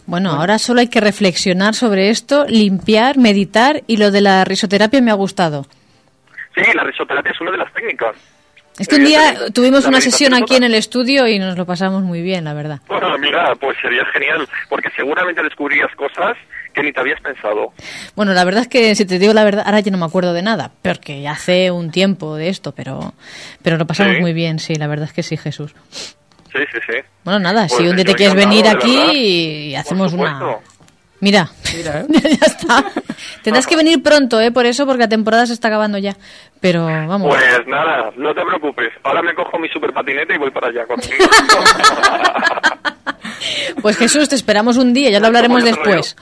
[0.07, 5.01] Bueno, ahora solo hay que reflexionar sobre esto, limpiar, meditar y lo de la risoterapia
[5.01, 5.65] me ha gustado.
[6.55, 8.15] Sí, la risoterapia es una de las técnicas.
[8.79, 11.57] Es que un día Evidentemente, tuvimos una sesión es aquí en el estudio y nos
[11.57, 12.79] lo pasamos muy bien, la verdad.
[12.87, 16.37] Bueno, mira, pues sería genial, porque seguramente descubrirías cosas
[16.73, 17.73] que ni te habías pensado.
[18.15, 20.33] Bueno, la verdad es que si te digo la verdad, ahora ya no me acuerdo
[20.33, 23.13] de nada, porque ya hace un tiempo de esto, pero,
[23.61, 24.21] pero lo pasamos Sí.
[24.21, 25.75] muy bien, sí, la verdad es que sí, Jesús.
[26.53, 26.97] Sí, sí, sí.
[27.23, 28.97] Bueno, nada, Pues si un día te quieres venir aquí
[29.71, 30.57] y hacemos una...
[31.21, 32.05] Mira, Mira, ¿eh?
[32.41, 32.83] ya está.
[33.43, 34.51] Tendrás que venir pronto, ¿eh?
[34.51, 36.17] Por eso, porque la temporada se está acabando ya.
[36.59, 37.29] Pero vamos.
[37.29, 38.91] Pues nada, no te preocupes.
[39.03, 41.15] Ahora me cojo mi super patinete y voy para allá contigo.
[43.81, 46.15] Pues Jesús, te esperamos un día, ya lo hablaremos después.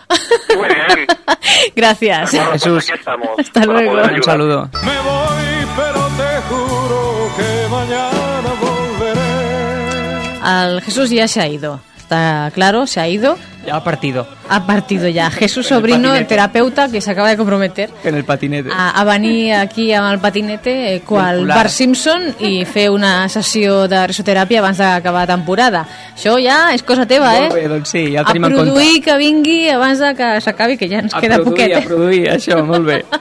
[0.56, 1.08] Muy bien.
[1.76, 2.32] Gracias.
[2.32, 2.90] Bueno, pues Jesús.
[2.90, 3.30] aquí estamos.
[3.38, 3.92] Hasta luego.
[4.02, 4.70] Un saludo.
[4.84, 10.40] Me voy, pero te juro que mañana volveré.
[10.42, 11.82] Al Jesús ya se ha ido.
[11.98, 13.38] Está claro, se ha ido.
[13.66, 14.26] Ya ha partido.
[14.48, 15.30] Ha partido ya.
[15.30, 16.26] Jesús En el Sobrino, el patinete.
[16.30, 18.70] terapeuta, que se acaba de comprometer En el patinete.
[18.72, 21.46] a, a venir aquí amb el patinete eh, qual.
[21.46, 25.86] Bart Simpson i fer una sessió de risoteràpia abans d'acabar la temporada.
[26.16, 27.68] Això ja és cosa teva, Molt bé, eh?
[27.68, 28.72] doncs sí, ja el A tenim en compte.
[28.72, 31.78] produir que vingui abans de que s'acabi, que ja ens A queda produir, poquet.
[31.78, 33.04] a produir, això, molt bé.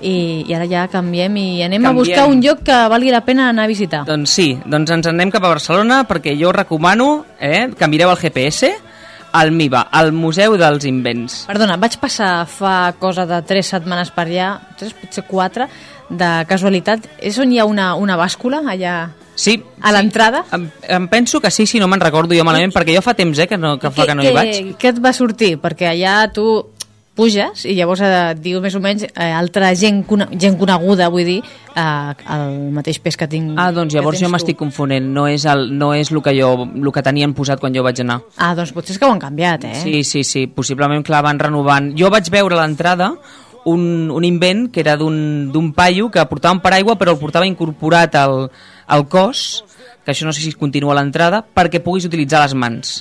[0.00, 1.86] I, I ara ja canviem i anem Canviem.
[1.90, 4.04] a buscar un lloc que valgui la pena anar a visitar.
[4.06, 8.16] Doncs sí, doncs ens anem cap a Barcelona perquè jo recomano eh, que mireu el
[8.20, 8.70] GPS
[9.32, 11.44] al MIBA, al Museu dels Invents.
[11.48, 15.68] Perdona, vaig passar fa cosa de 3 setmanes per allà, 3, potser 4,
[16.08, 17.08] de casualitat.
[17.20, 20.40] És on hi ha una, una bàscula, allà Sí, a l'entrada?
[20.50, 23.38] em, em penso que sí, si no me'n recordo jo malament, perquè jo fa temps
[23.38, 24.72] eh, que, no, que fa que no hi vaig.
[24.80, 25.52] Què et va sortir?
[25.62, 26.48] Perquè allà tu
[27.18, 30.04] puges i llavors eh, diu més o menys eh, altra gent,
[30.38, 31.38] gent coneguda, vull dir,
[31.74, 33.56] eh, el mateix pes que tinc.
[33.58, 36.94] Ah, doncs llavors jo m'estic confonent, no és, el, no és el, que jo, el
[36.94, 38.20] que tenien posat quan jo vaig anar.
[38.36, 39.74] Ah, doncs potser és que ho han canviat, eh?
[39.82, 41.92] Sí, sí, sí, possiblement, clar, van renovant.
[41.98, 43.12] Jo vaig veure l'entrada
[43.68, 47.48] un, un invent que era d'un d'un paio que portava un paraigua però el portava
[47.48, 48.48] incorporat al,
[48.86, 49.64] al cos,
[50.04, 52.98] que això no sé si continua a l'entrada, perquè puguis utilitzar les mans.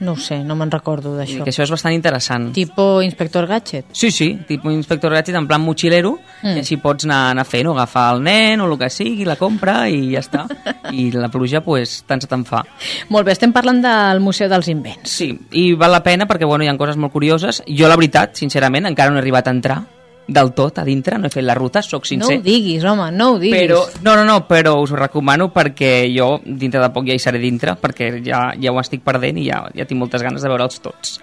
[0.00, 1.44] No ho sé, no me'n recordo d'això.
[1.44, 2.50] que això és bastant interessant.
[2.56, 3.86] Tipo Inspector Gadget.
[3.92, 6.46] Sí, sí, tipus inspector gadget en plan motxilero, Mm.
[6.48, 6.56] mm.
[6.56, 9.36] i així pots anar, anar fent, o agafar el nen o el que sigui, la
[9.36, 10.46] compra i ja està.
[10.92, 12.64] I la pluja, pues, tant se te'n fa.
[13.10, 15.10] Molt bé, estem parlant del Museu dels Invents.
[15.10, 17.62] Sí, i val la pena perquè bueno, hi ha coses molt curioses.
[17.68, 19.82] Jo, la veritat, sincerament, encara no he arribat a entrar
[20.30, 22.36] del tot a dintre, no he fet la ruta, sóc No sincer.
[22.38, 23.58] ho diguis, home, no ho diguis.
[23.66, 27.22] Però, no, no, no, però us ho recomano perquè jo dintre de poc ja hi
[27.22, 30.48] seré dintre perquè ja, ja ho estic perdent i ja, ja tinc moltes ganes de
[30.52, 31.16] veure'ls tots.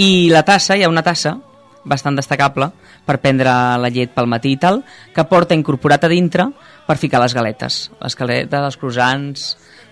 [0.00, 1.36] I la tassa, hi ha una tassa
[1.84, 2.70] bastant destacable
[3.04, 4.82] per prendre la llet pel matí i tal,
[5.14, 6.48] que porta incorporat a dintre
[6.86, 7.90] per ficar les galetes.
[8.00, 9.46] Les galetes, els croissants...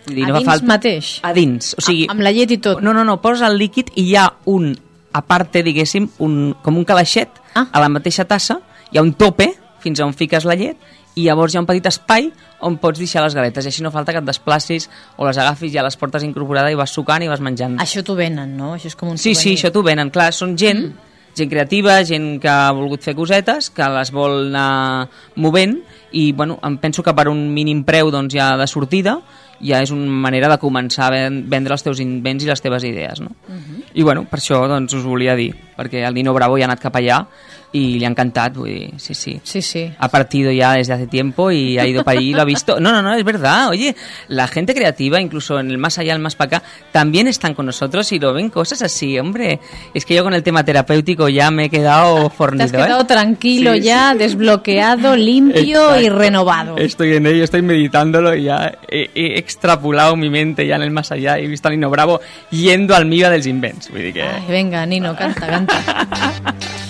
[0.08, 0.66] Vull dir, A no dins falta...
[0.70, 1.08] mateix?
[1.26, 1.74] A dins.
[1.76, 2.80] O sigui, Amb la llet i tot?
[2.80, 4.70] no, no, no, poses el líquid i hi ha un,
[5.18, 7.66] a parte, diguéssim, un, com un calaixet Ah.
[7.72, 8.60] a la mateixa tassa,
[8.92, 9.50] hi ha un tope
[9.82, 10.78] fins on fiques la llet
[11.18, 12.28] i llavors hi ha un petit espai
[12.62, 15.72] on pots deixar les galetes i així no falta que et desplacis o les agafis
[15.74, 17.78] ja les portes incorporada i vas sucant i vas menjant.
[17.82, 18.74] Això t'ho venen, no?
[18.76, 21.34] Això és com un Sí, sí, això t'ho venen, clar, són gent, mm.
[21.38, 25.80] gent creativa, gent que ha volgut fer cosetes, que les vol anar movent
[26.12, 29.18] i, bueno, em penso que per un mínim preu doncs, ja de sortida
[29.60, 32.84] ja és una manera de començar a ven- vendre els teus invents i les teves
[32.84, 33.30] idees, no?
[33.48, 33.82] Mhm.
[33.94, 36.80] I bueno, per això doncs, us volia dir, perquè el Nino Bravo ja ha anat
[36.80, 37.26] cap allà
[37.72, 39.40] i li ha vull dir, sí, sí.
[39.42, 39.92] Sí, sí.
[39.98, 42.80] Ha partido ya desde hace tiempo y ha ido para allí y lo ha visto.
[42.80, 43.68] No, no, no, es verdad.
[43.68, 43.94] Oye,
[44.28, 47.66] la gente creativa, incluso en el más allá, el más para acá, también están con
[47.66, 49.60] nosotros y lo ven cosas así, hombre.
[49.92, 53.02] Es que yo con el tema terapéutico ya me he quedado Te has fornido, quedado
[53.02, 53.06] ¿eh?
[53.06, 56.78] tranquilo Sí, ya, desbloqueado, limpio y renovado.
[56.78, 60.90] Estoy en ello, estoy meditándolo y ya he, he extrapolado mi mente ya en el
[60.90, 62.20] más allá y he visto a Nino Bravo
[62.50, 63.90] yendo al MIBA dels Invents.
[63.90, 64.24] Vull dir que...
[64.48, 65.74] Venga, Nino, canta, canta.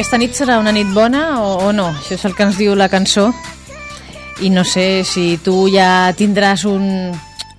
[0.00, 1.90] Aquesta nit serà una nit bona o, o no?
[1.92, 3.28] Això és el que ens diu la cançó.
[4.40, 7.12] I no sé si tu ja tindràs un,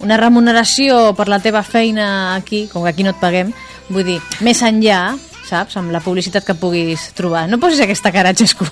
[0.04, 3.52] una remuneració per la teva feina aquí, com que aquí no et paguem,
[3.90, 5.18] vull dir, més enllà,
[5.48, 7.48] saps, amb la publicitat que puguis trobar.
[7.50, 8.66] No posis aquesta cara, Xesco.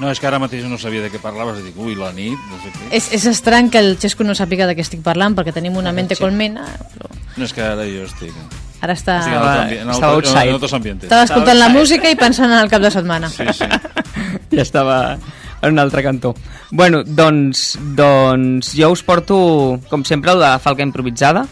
[0.00, 2.58] No, és que ara mateix no sabia de què parlaves, dic, ui, la nit, no
[2.62, 2.88] sé què.
[2.96, 5.92] És, és estrany que el Xesco no sàpiga de què estic parlant, perquè tenim una
[5.92, 6.64] mente colmena,
[6.96, 8.32] però No, és que ara jo estic...
[8.82, 9.20] ara està...
[9.20, 10.48] Estic en altre ambi- en estava altre- outside.
[10.48, 11.06] en altres ambientes.
[11.06, 13.30] Estava escoltant la música i pensant en el cap de setmana.
[13.30, 13.68] Sí, sí.
[14.56, 14.98] ja estava
[15.62, 16.34] en un altre cantó.
[16.70, 21.46] Bueno, doncs, doncs jo us porto, com sempre, de Falca improvisada.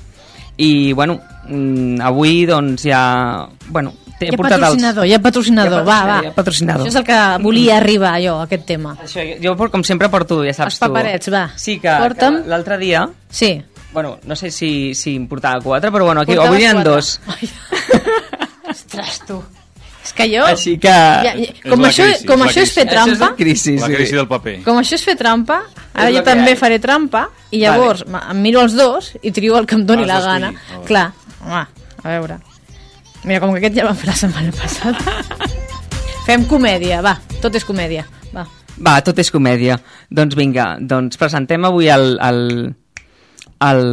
[0.61, 3.49] I, bueno, mm, avui, doncs, ja...
[3.70, 6.16] Bueno, Hi ha portat patrocinador, hi ha patrocinador, Hi ha va, va.
[6.20, 6.85] hi ha patrocinador.
[6.85, 8.93] Això és el que volia arribar jo, a aquest tema.
[9.01, 11.32] Això, jo, com sempre, porto, ja saps Els paperets, tu...
[11.32, 11.47] va.
[11.57, 12.43] Sí, que, Porta'm.
[12.43, 13.07] que l'altre dia...
[13.31, 13.55] Sí.
[13.95, 17.16] Bueno, no sé si, si em portava quatre, però bueno, aquí avui n'hi ha dos.
[18.70, 19.41] Ostres, tu.
[20.11, 20.43] És que jo...
[20.43, 20.91] Així que...
[20.91, 23.28] Ja, És com la això, crisi, com és la això és fer Això és trampa,
[23.31, 23.95] la crisi, La sí.
[23.95, 24.55] crisi del paper.
[24.66, 25.61] com això és fer trampa,
[25.95, 28.24] ara jo també faré trampa i llavors vale.
[28.35, 30.51] em miro els dos i trio el que em doni la gana.
[30.51, 30.85] Vale.
[30.89, 31.05] Clar,
[31.47, 31.62] home,
[32.03, 32.41] a veure.
[33.23, 35.16] Mira, com que aquest ja vam fer la setmana passada.
[36.27, 38.05] Fem comèdia, va, tot és comèdia.
[38.35, 38.47] Va.
[38.81, 39.78] Va, tot és comèdia.
[40.11, 42.41] Doncs vinga, doncs presentem avui el, el,
[43.66, 43.85] el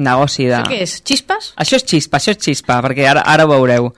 [0.00, 0.56] negoci de...
[0.56, 0.96] Això què és?
[1.04, 1.52] Xispes?
[1.60, 3.90] Això és xispa, això és xispa, perquè ara, ara ho veureu.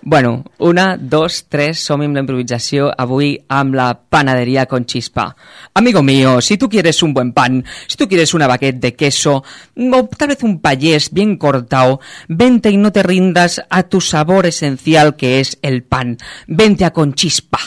[0.00, 5.34] Bueno, una, dos, tres, som amb la improvisació avui amb la panadería con chispa.
[5.74, 9.42] Amigo mío, si tú quieres un buen pan, si tú quieres una baguette de queso,
[9.42, 14.46] o tal vez un payés bien cortado, vente y no te rindas a tu sabor
[14.46, 16.16] esencial que es el pan.
[16.46, 17.58] Vente a con chispa,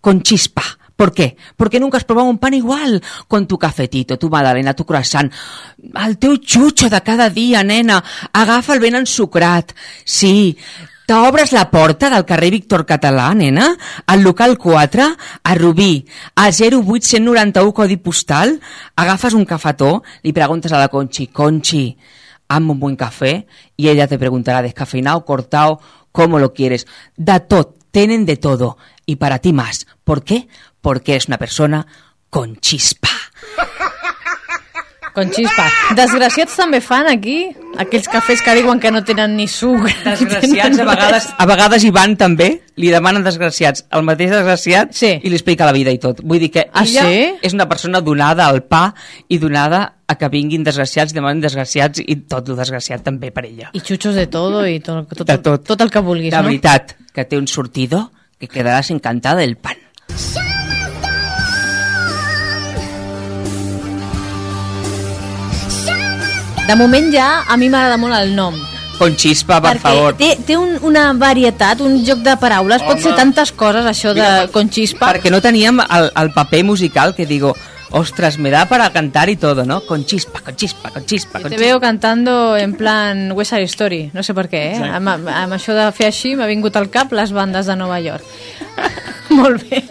[0.00, 0.62] con chispa.
[0.96, 1.36] ¿Por qué?
[1.56, 5.30] Porque nunca has probado un pan igual, con tu cafetito, tu magdalena, tu croissant,
[6.06, 7.98] el teu xutxo de cada dia, nena.
[8.32, 9.74] Agafa el ben ensucrat.
[10.04, 10.56] Sí,
[11.04, 13.66] T'obres la porta del carrer Víctor Català, nena?
[14.08, 15.04] Al local 4,
[15.44, 18.54] a Rubí, a 08191 codi postal,
[18.96, 21.98] agafes un cafetó, li preguntes a la Conchi, Conchi,
[22.48, 25.78] hazme un buen café, y ella te preguntará descafeinado, cortado,
[26.10, 26.86] cómo lo quieres.
[27.16, 29.86] Da tot, tienen de todo, y para ti más.
[30.04, 30.48] ¿Por qué?
[30.80, 31.86] Porque eres una persona
[32.30, 33.10] con chispa.
[35.14, 35.64] Con xispa.
[35.94, 37.36] Desgraciats també fan aquí
[37.78, 39.84] aquells cafès que diuen que no tenen ni suc.
[40.04, 42.48] Desgraciats, a vegades, a vegades hi van també,
[42.82, 45.12] li demanen desgraciats al mateix desgraciat sí.
[45.22, 46.18] i li explica la vida i tot.
[46.26, 47.20] Vull dir que Ah, ella sí?
[47.46, 48.88] és una persona donada al pa
[49.30, 53.70] i donada a que vinguin desgraciats, demanen desgraciats i tot el desgraciat també per ella.
[53.72, 55.62] I xutxos de todo i tot, tot, De tot.
[55.64, 56.50] tot el que vulguis, De no?
[56.50, 58.10] veritat, que té un sortidor
[58.40, 59.78] que quedaràs encantada del pan.
[66.68, 68.54] De moment ja a mi m'agrada molt el nom.
[68.96, 70.14] Con chispa, per perquè favor.
[70.16, 73.02] té, té un, una varietat, un joc de paraules, pot Home.
[73.02, 75.10] ser tantes coses, això de Mira, con xispa.
[75.12, 77.56] Perquè no teníem el, el paper musical que digo,
[77.90, 79.80] ostras, me da para cantar y todo, ¿no?
[79.86, 81.64] Con chispa, con chispa, con chispa, con Te chispa.
[81.64, 84.76] veo cantando en plan West Side Story, no sé per què, eh?
[84.76, 84.96] Exacte.
[84.96, 88.24] Amb, amb això de fer així m'ha vingut al cap les bandes de Nova York.
[89.30, 89.82] Molt bé.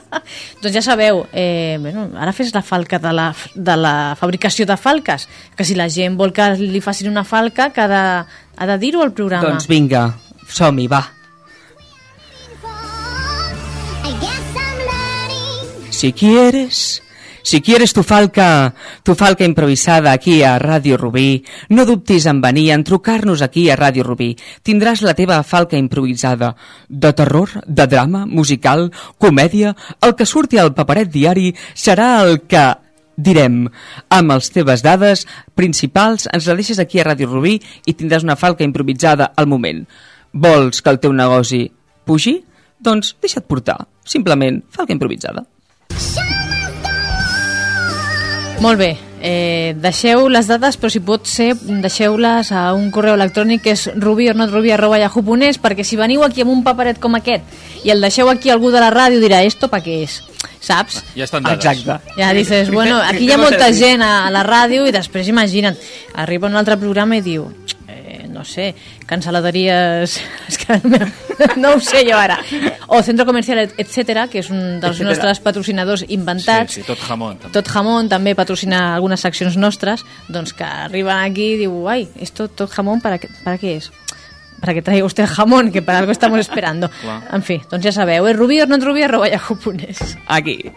[0.62, 4.76] doncs ja sabeu, eh, bueno, ara fes la falca de la, de la fabricació de
[4.76, 8.04] falques, que si la gent vol que li facin una falca, que ha de,
[8.56, 9.48] ha de dir-ho al programa.
[9.54, 10.10] Doncs vinga,
[10.48, 11.04] som-hi, va.
[15.90, 17.02] Si quieres,
[17.42, 22.70] si quieres tu falca, tu falca improvisada aquí a Ràdio Rubí, no dubtis en venir
[22.72, 24.34] en trucar-nos aquí a Ràdio Rubí.
[24.62, 26.54] Tindràs la teva falca improvisada
[26.88, 29.76] de terror, de drama, musical, comèdia...
[30.00, 32.62] El que surti al paperet diari serà el que
[33.20, 33.66] direm.
[34.08, 38.38] Amb les teves dades principals ens la deixes aquí a Ràdio Rubí i tindràs una
[38.40, 39.84] falca improvisada al moment.
[40.32, 41.66] Vols que el teu negoci
[42.06, 42.38] pugi?
[42.80, 43.80] Doncs deixa't portar.
[44.04, 45.44] Simplement, falca improvisada.
[48.60, 53.62] Molt bé, eh, deixeu les dades, però si pot ser, deixeu-les a un correu electrònic
[53.64, 57.40] que és rubi.yahoo.es perquè si veniu aquí amb un paperet com aquest
[57.88, 60.18] i el deixeu aquí algú de la ràdio dirà esto pa què és,
[60.60, 61.00] saps?
[61.16, 61.64] Ja estan dades.
[61.64, 62.12] Exacte.
[62.20, 65.80] Ja dices, bueno, aquí hi ha molta gent a, la ràdio i després imagina't,
[66.20, 67.48] arriba un altre programa i diu,
[68.30, 68.74] no sé,
[69.06, 70.20] canceladeries...
[70.48, 70.78] És que
[71.60, 72.38] no ho sé jo ara.
[72.88, 75.08] O Centro Comercial, et- etcétera, que és un dels Etcétera.
[75.10, 76.74] nostres patrocinadors inventats.
[76.74, 77.38] Sí, sí, tot jamón.
[77.38, 77.52] També.
[77.58, 82.48] Tot Jamón també patrocina algunes seccions nostres, doncs que arriben aquí i diu, ai, esto
[82.48, 83.90] Tot Jamón, ¿para qué, ¿para qué es?
[84.60, 86.90] Para que traiga usted jamón, que para algo estamos esperando.
[87.00, 87.22] Clar.
[87.32, 90.18] En fi, doncs ja sabeu, és rubí o no rubí, arroba yahoo.es.
[90.26, 90.70] Aquí.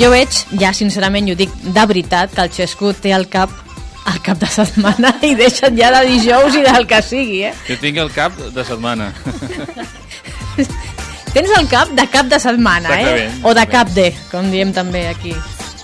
[0.00, 3.52] Jo veig, ja sincerament, ho dic de veritat, que el Xesco té al cap
[4.10, 7.52] el cap de setmana i deixa't ja de dijous i del que sigui, eh?
[7.68, 9.10] Jo tinc el cap de setmana.
[11.34, 13.28] Tens el cap de cap de setmana, eh?
[13.46, 15.34] O de cap de, com diem també aquí.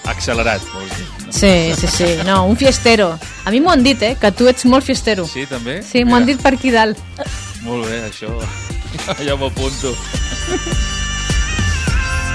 [0.09, 1.07] Accelerat, vols dir.
[1.37, 3.13] Sí, sí, sí, no, un fiestero.
[3.45, 5.27] A mi m'ho han dit, eh, que tu ets molt fiestero.
[5.29, 5.83] Sí, també?
[5.87, 6.99] Sí, m'ho han dit per aquí dalt.
[7.67, 8.33] Molt bé, això.
[9.29, 9.95] ja m'ho apunto.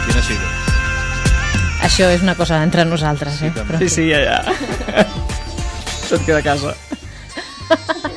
[0.06, 0.61] Quina sigut?
[1.82, 3.52] Això és una cosa entre nosaltres, eh?
[3.56, 3.80] Però...
[3.82, 5.06] Sí, sí, ja, ja.
[6.10, 6.76] Tot queda a casa.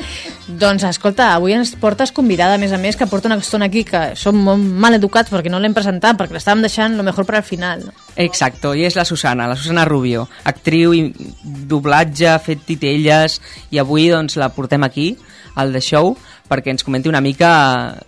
[0.61, 3.83] Doncs escolta, avui ens portes convidada, a més a més, que porta una estona aquí
[3.89, 7.39] que som molt mal educats perquè no l'hem presentat, perquè l'estàvem deixant lo mejor per
[7.41, 7.87] al final.
[7.89, 7.95] No?
[8.21, 11.07] Exacto, i és la Susana, la Susana Rubio, actriu i
[11.43, 13.41] doblatge, ha fet titelles,
[13.73, 15.15] i avui doncs la portem aquí,
[15.55, 16.13] al The Show,
[16.51, 17.51] perquè ens comenti una mica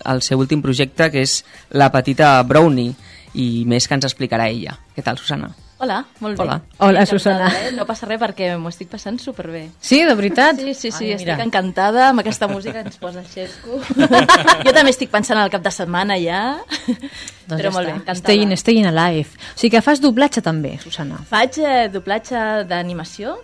[0.04, 2.94] el seu últim projecte, que és La petita Brownie.
[3.36, 4.78] I més que ens explicarà ella.
[4.96, 5.50] Què tal, Susana?
[5.76, 6.44] Hola, molt bé.
[6.46, 6.54] Hola.
[6.78, 7.48] Hola, Encantada, Susana.
[7.52, 7.72] Eh?
[7.76, 9.66] No passa res perquè m'ho estic passant superbé.
[9.84, 10.56] Sí, de veritat?
[10.56, 11.44] Sí, sí, sí, Ai, estic mira.
[11.44, 13.76] encantada amb aquesta música que ens posa el Xesco.
[14.64, 16.40] jo també estic pensant al cap de setmana ja,
[16.86, 17.98] Doncs però ja molt bé, està.
[18.00, 18.22] encantada.
[18.22, 19.36] Staying, staying alive.
[19.52, 21.20] O sigui que fas doblatge també, Susana.
[21.28, 23.36] Faig eh, doblatge d'animació,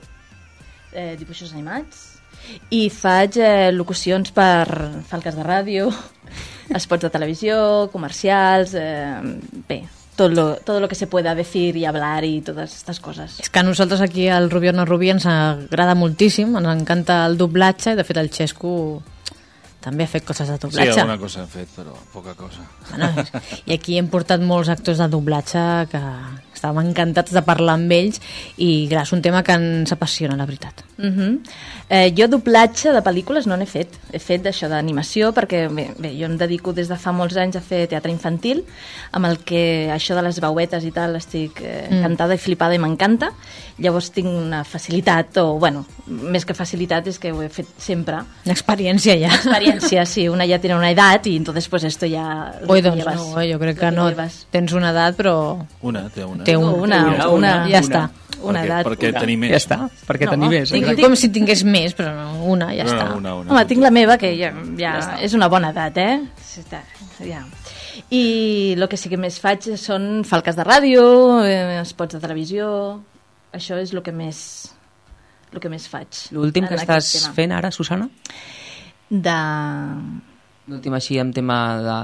[0.94, 2.09] eh, dibuixos animats,
[2.73, 4.64] i faig eh, locucions per
[5.12, 5.93] falques de ràdio,
[6.70, 9.16] espots de televisió, comercials, eh,
[9.68, 9.82] bé,
[10.16, 13.40] tot lo, todo lo que se pueda decir y hablar y todas estas cosas.
[13.40, 17.24] És que a nosaltres aquí al Rubí o no Rubí ens agrada moltíssim, ens encanta
[17.26, 19.02] el doblatge i de fet el Xesco
[19.82, 21.01] també ha fet coses de Sí, doblatge.
[21.01, 22.62] alguna cosa hem fet, però poca cosa.
[22.90, 23.24] Bueno,
[23.66, 26.02] I aquí hem portat molts actors de doblatge que
[26.55, 28.20] estàvem encantats de parlar amb ells
[28.62, 30.84] i clar, és un tema que ens apassiona, la veritat.
[31.03, 31.39] Uh -huh.
[31.89, 33.89] eh, jo doblatge de pel·lícules no n'he fet.
[34.12, 37.57] He fet d'això d'animació perquè bé, bé, jo em dedico des de fa molts anys
[37.57, 38.65] a fer teatre infantil
[39.11, 41.97] amb el que això de les veuetes i tal estic eh, Mm.
[41.97, 43.33] encantada i flipada i m'encanta.
[43.79, 48.23] Llavors tinc una facilitat, o bueno, més que facilitat és que ho he fet sempre.
[48.45, 49.35] L'experiència ja.
[49.35, 52.53] Experiencia, sí, una ya tiene una edad y entonces pues esto ya...
[52.69, 53.16] Oi, doncs llevas.
[53.16, 54.09] no, jo crec que no.
[54.09, 54.47] llevas.
[54.51, 55.66] Tens una edat, però...
[55.81, 56.45] Una, té una.
[56.45, 58.11] Té un, Una, una, una, ja està.
[58.43, 58.86] Una Perquè- edat.
[58.86, 59.20] perquè una.
[59.20, 59.51] tenir més.
[59.51, 60.70] Ja està, perquè No, tenir més.
[60.70, 61.02] tinc- exacte.
[61.02, 63.16] Com si tingués més, però no, una, ja No, no, està.
[63.16, 63.52] una, una.
[63.52, 65.19] Home, tinc la meva, que ja, ja, està.
[65.23, 66.20] és una bona edat, eh?
[66.43, 66.82] Sí, està,
[67.24, 67.44] ja.
[68.10, 73.02] I el que sí que més faig són falques de ràdio, eh, spots de televisió...
[73.52, 74.73] Això és el que més,
[75.52, 76.09] el que més faig.
[76.32, 77.35] L'últim que estàs tema.
[77.35, 78.09] fent ara, Susana?
[79.10, 79.35] De,
[80.70, 81.94] L'últim així en tema de,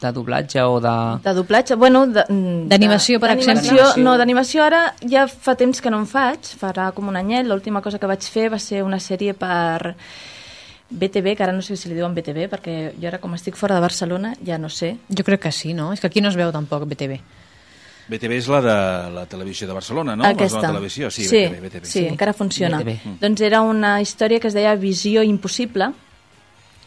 [0.00, 0.92] de doblatge o de...
[1.24, 2.04] de doblatge, bueno...
[2.06, 3.88] de- mm, D'animació, per exemple.
[4.04, 7.46] No, d'animació ara ja fa temps que no en faig, farà com un anyet.
[7.50, 9.96] L'última cosa que vaig fer va ser una sèrie per
[10.94, 13.74] BTV, que ara no sé si li diuen BTV, perquè jo ara com estic fora
[13.74, 14.92] de Barcelona ja no sé.
[15.10, 15.90] Jo crec que sí, no?
[15.92, 17.18] És que aquí no es veu tampoc BTV.
[18.04, 18.76] BTV és la de
[19.16, 20.26] la televisió de Barcelona, no?
[20.28, 20.60] Aquesta.
[20.60, 21.86] La televisió, sí, sí, BTV, BTV.
[21.88, 22.78] sí, encara funciona.
[22.84, 23.16] BTV.
[23.22, 25.88] Doncs era una història que es deia Visió impossible,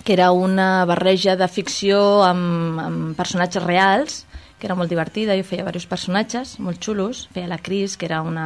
[0.07, 4.21] que era una barreja de ficció amb, amb personatges reals,
[4.55, 8.21] que era molt divertida, jo feia diversos personatges molt xulos, feia la Cris, que era
[8.23, 8.45] una,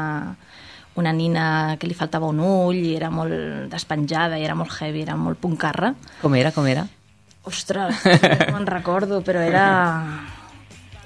[0.97, 5.03] una nina que li faltava un ull i era molt despenjada i era molt heavy,
[5.05, 5.93] era molt puncarra.
[6.23, 6.87] Com era, com era?
[7.45, 9.69] Ostres, no me'n recordo, però era...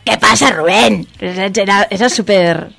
[0.08, 1.02] Què passa, Rubén?
[1.20, 2.70] Era, era super,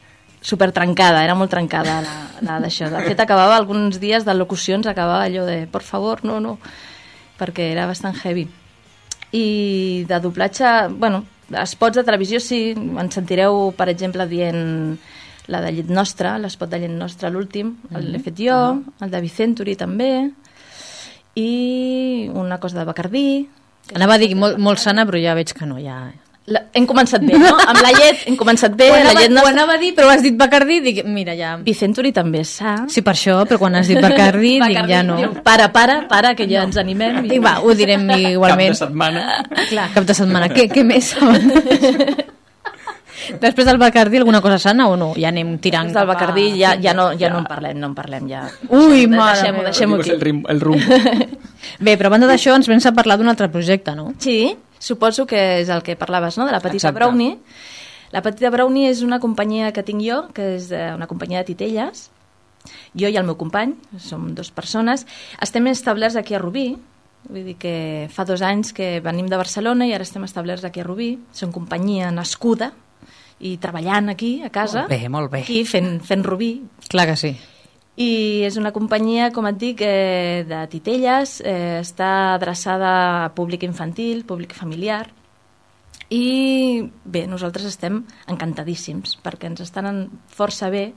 [0.41, 2.89] super trencada, era molt trencada la, la d'això.
[2.89, 6.57] De fet, acabava alguns dies de locucions, acabava allò de, por favor, no, no,
[7.39, 8.47] perquè era bastant heavy.
[9.37, 11.25] I de doblatge, bueno,
[11.63, 14.97] espots de televisió sí, ens sentireu, per exemple, dient
[15.53, 18.57] la de Llet Nostra, l'espot de Llet Nostra, l'últim, el l'he fet jo,
[19.03, 20.11] el de Vicenturi també,
[21.37, 23.29] i una cosa de Bacardí,
[23.95, 26.01] Anava a dir molt, molt sana, però ja veig que no, ja...
[26.47, 27.49] La, hem començat bé, no?
[27.59, 29.51] Amb la llet hem començat bé, Ho la anava, llet ho nostra...
[29.57, 31.57] anava a dir, però has dit Bacardí, dic, mira, ja...
[31.59, 32.77] Vicenturi també és sa.
[32.87, 35.17] Sí, per això, però quan has dit Bacardí, dic, ja no.
[35.19, 37.25] Diu, para, para, para, que ja ens animem.
[37.27, 38.77] Dic, va, ho direm igualment.
[38.79, 39.27] Cap de setmana.
[39.73, 40.49] Clar, cap de setmana.
[40.55, 41.11] Què, què més?
[43.43, 45.09] Després del Bacardí, alguna cosa sana o no?
[45.19, 47.79] Ja anem tirant Des del cap a- Bacardí ja, ja, no, ja no en parlem,
[47.81, 48.45] no en parlem ja.
[48.69, 49.65] Ui, Deixem- mare deixem-ho, meva.
[49.73, 50.17] deixem-ho El, aquí.
[50.23, 50.79] rim, el rum.
[51.81, 54.13] Bé, però a banda d'això ens vens a parlar d'un altre projecte, no?
[54.23, 56.99] Sí, suposo que és el que parlaves, no?, de la petita Exacte.
[56.99, 57.39] Brownie.
[58.13, 62.11] La petita Brownie és una companyia que tinc jo, que és una companyia de titelles.
[62.99, 65.07] Jo i el meu company, som dues persones.
[65.43, 66.69] Estem establerts aquí a Rubí,
[67.27, 67.75] vull dir que
[68.15, 71.17] fa dos anys que venim de Barcelona i ara estem establerts aquí a Rubí.
[71.35, 72.73] Som companyia nascuda
[73.39, 74.87] i treballant aquí, a casa.
[74.87, 75.43] Molt bé, molt bé.
[75.45, 76.55] Aquí, fent, fent Rubí.
[76.89, 77.37] Clar que sí.
[77.97, 82.91] I és una companyia, com et dic, eh, de titelles, eh, està adreçada
[83.25, 85.07] a públic infantil, públic familiar,
[86.11, 90.93] i bé, nosaltres estem encantadíssims, perquè ens estan força bé,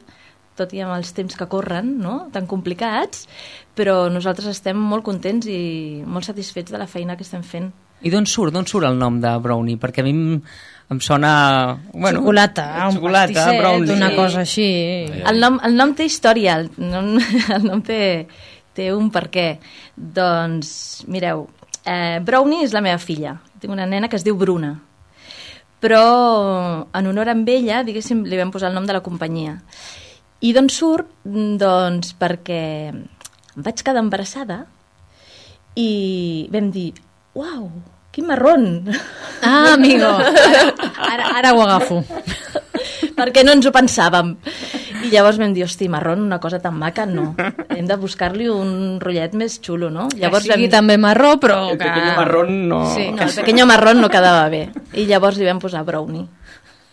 [0.59, 2.29] tot i amb els temps que corren, no?
[2.33, 3.25] tan complicats,
[3.75, 7.71] però nosaltres estem molt contents i molt satisfets de la feina que estem fent.
[8.03, 9.79] I d'on surt, d'on surt el nom de Brownie?
[9.79, 10.13] Perquè a mi
[10.89, 11.79] em, sona...
[11.93, 13.93] Bueno, xocolata, un xocolata, pastisset, brownie.
[13.93, 14.67] una cosa així.
[15.29, 17.15] El nom, el nom té història, el nom,
[17.57, 18.01] el nom té,
[18.73, 19.47] té un per què.
[19.95, 21.47] Doncs, mireu,
[21.85, 23.37] eh, Brownie és la meva filla.
[23.59, 24.75] Tinc una nena que es diu Bruna.
[25.79, 26.03] Però
[26.91, 29.61] en honor a ella, diguéssim, li vam posar el nom de la companyia.
[30.41, 31.07] I d'on surt?
[31.23, 34.65] Doncs perquè em vaig quedar embarassada
[35.75, 36.93] i vam dir,
[37.35, 37.69] uau,
[38.19, 38.83] quin marrón!
[39.41, 40.11] Ah, amigo,
[40.99, 42.03] ara, ara ho agafo.
[43.15, 44.33] perquè no ens ho pensàvem.
[45.07, 47.31] I llavors vam dir, hosti, marrón, una cosa tan maca, no.
[47.71, 50.09] Hem de buscar-li un rotllet més xulo, no?
[50.19, 51.69] Llavors que sigui també marró, però...
[51.71, 51.87] El que...
[51.87, 52.81] pequeño marrón no...
[52.91, 54.65] Sí, no, el pequeño marrón no quedava bé.
[54.91, 56.27] I llavors li vam posar brownie.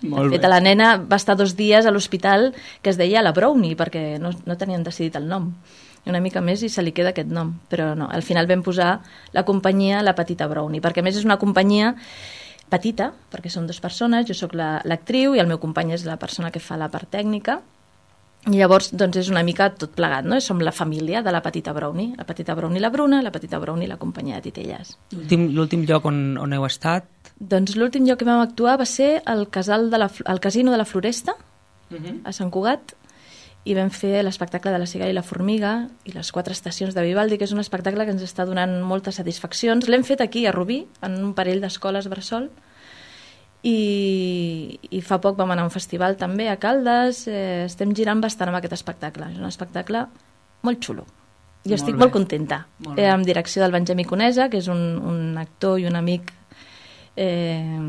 [0.07, 0.53] Molt de fet, bé.
[0.53, 4.31] la nena va estar dos dies a l'hospital que es deia la Brownie, perquè no,
[4.47, 5.55] no tenien decidit el nom.
[6.07, 7.53] I una mica més i se li queda aquest nom.
[7.69, 9.01] Però no, al final vam posar
[9.35, 11.95] la companyia La Petita Brownie, perquè més és una companyia
[12.71, 16.17] petita, perquè són dues persones, jo sóc la- l'actriu i el meu company és la
[16.19, 17.61] persona que fa la part tècnica,
[18.47, 20.39] i llavors doncs, és una mica tot plegat, no?
[20.41, 22.13] Som la família de la Petita Brownie.
[22.17, 24.97] La Petita Brownie la Bruna, la Petita Brownie la companyia de titelles.
[25.11, 27.09] L'últim- lloc on, on heu estat?
[27.41, 30.79] Doncs l'últim lloc que vam actuar va ser al, casal de la, al Casino de
[30.79, 31.35] la Floresta,
[32.25, 32.95] a Sant Cugat,
[33.67, 37.03] i vam fer l'espectacle de la cigala i la formiga i les quatre estacions de
[37.03, 39.89] Vivaldi, que és un espectacle que ens està donant moltes satisfaccions.
[39.91, 42.47] L'hem fet aquí, a Rubí, en un parell d'escoles bressol,
[43.67, 48.23] i, i fa poc vam anar a un festival també a Caldes, eh, estem girant
[48.23, 49.33] bastant amb aquest espectacle.
[49.33, 50.05] És un espectacle
[50.63, 51.07] molt xulo.
[51.67, 52.05] Jo Molt estic bé.
[52.05, 52.61] molt contenta.
[52.87, 56.31] Molt Eh, amb direcció del Benjamí Conesa, que és un, un actor i un amic
[57.17, 57.81] eh,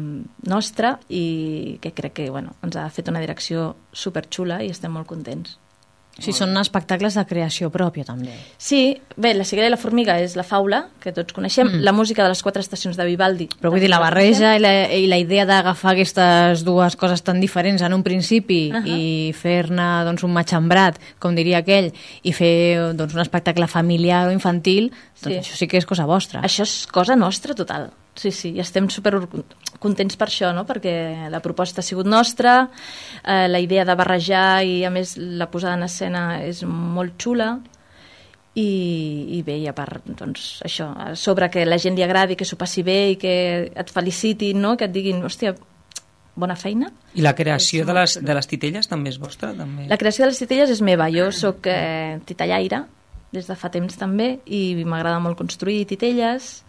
[0.49, 5.05] nostre i que crec que bueno, ens ha fet una direcció superxula i estem molt
[5.05, 5.59] contents.
[6.19, 8.31] Sí, són espectacles de creació pròpia, també.
[8.57, 11.83] Sí, bé, La cigala i la formiga és la faula, que tots coneixem, Mm.
[11.83, 13.47] la música de les quatre estacions de Vivaldi.
[13.61, 17.39] Però vull dir, la barreja i la, i la idea d'agafar aquestes dues coses tan
[17.39, 18.83] diferents en un principi Ahà.
[18.87, 21.91] i fer-ne doncs, un matxembrat, com diria aquell,
[22.23, 24.91] i fer doncs, un espectacle familiar o infantil,
[25.21, 25.51] doncs Sí.
[25.53, 26.41] això sí que és cosa vostra.
[26.41, 27.91] Això és cosa nostra total.
[28.17, 29.13] Sí, sí, i estem super
[29.77, 30.63] contents per això, no?
[30.65, 32.63] perquè la proposta ha sigut nostra,
[33.21, 37.51] eh, la idea de barrejar i a més la posada en escena és molt xula
[38.57, 42.35] i, i bé, i a part, doncs, això, a sobre que la gent li agradi,
[42.35, 43.37] que s'ho passi bé i que
[43.69, 44.73] et felicitin, no?
[44.77, 45.53] que et diguin, hòstia,
[46.37, 46.89] bona feina.
[47.17, 49.53] I la creació de les, de les titelles també és vostra?
[49.57, 49.85] També?
[49.89, 52.85] La creació de les titelles és meva, jo sóc eh, titellaire
[53.33, 56.63] des de fa temps també i m'agrada molt construir titelles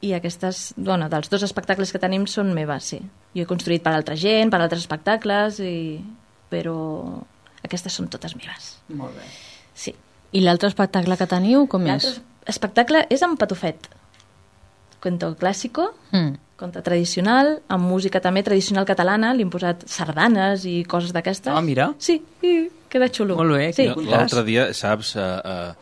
[0.00, 3.00] i aquestes, bueno, dels dos espectacles que tenim són meves, sí.
[3.34, 5.98] Jo he construït per altra gent, per altres espectacles, i...
[6.48, 6.76] però
[7.66, 8.76] aquestes són totes meves.
[8.94, 9.26] Molt bé.
[9.74, 9.94] Sí.
[10.32, 12.04] I l'altre espectacle que teniu, com és?
[12.04, 13.88] L'altre espectacle és amb patufet.
[15.02, 16.38] Cuento clásico, Mm.
[16.58, 21.52] conte tradicional, amb música també tradicional catalana, li hem posat sardanes i coses d'aquestes.
[21.54, 21.92] Ah, mira.
[21.98, 23.36] Sí, i queda xulo.
[23.36, 23.86] Molt bé, sí.
[24.08, 25.74] L'altre dia, saps, eh, eh,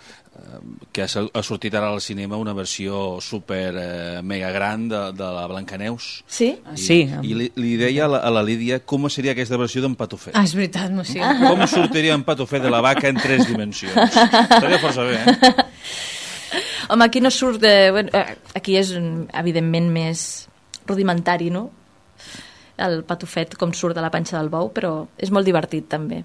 [0.92, 5.28] que ha, ha sortit ara al cinema una versió super eh, mega gran de, de
[5.36, 6.24] la Blancaneus.
[6.26, 6.52] Sí?
[6.74, 6.98] I, Sí.
[7.22, 10.34] I li, li deia a la, a la Lídia com seria aquesta versió d'en Patufet.
[10.36, 11.20] Ah, és veritat, no sé.
[11.48, 13.96] Com sortiria en Patufet de la vaca en tres dimensions?
[13.96, 15.66] Estaria força bé, eh?
[16.88, 17.90] Home, aquí no surt de...
[17.90, 18.92] Bueno, eh, aquí és,
[19.34, 20.46] evidentment, més
[20.86, 21.64] rudimentari, no?
[22.78, 26.22] El patufet, com surt de la panxa del bou, però és molt divertit, també.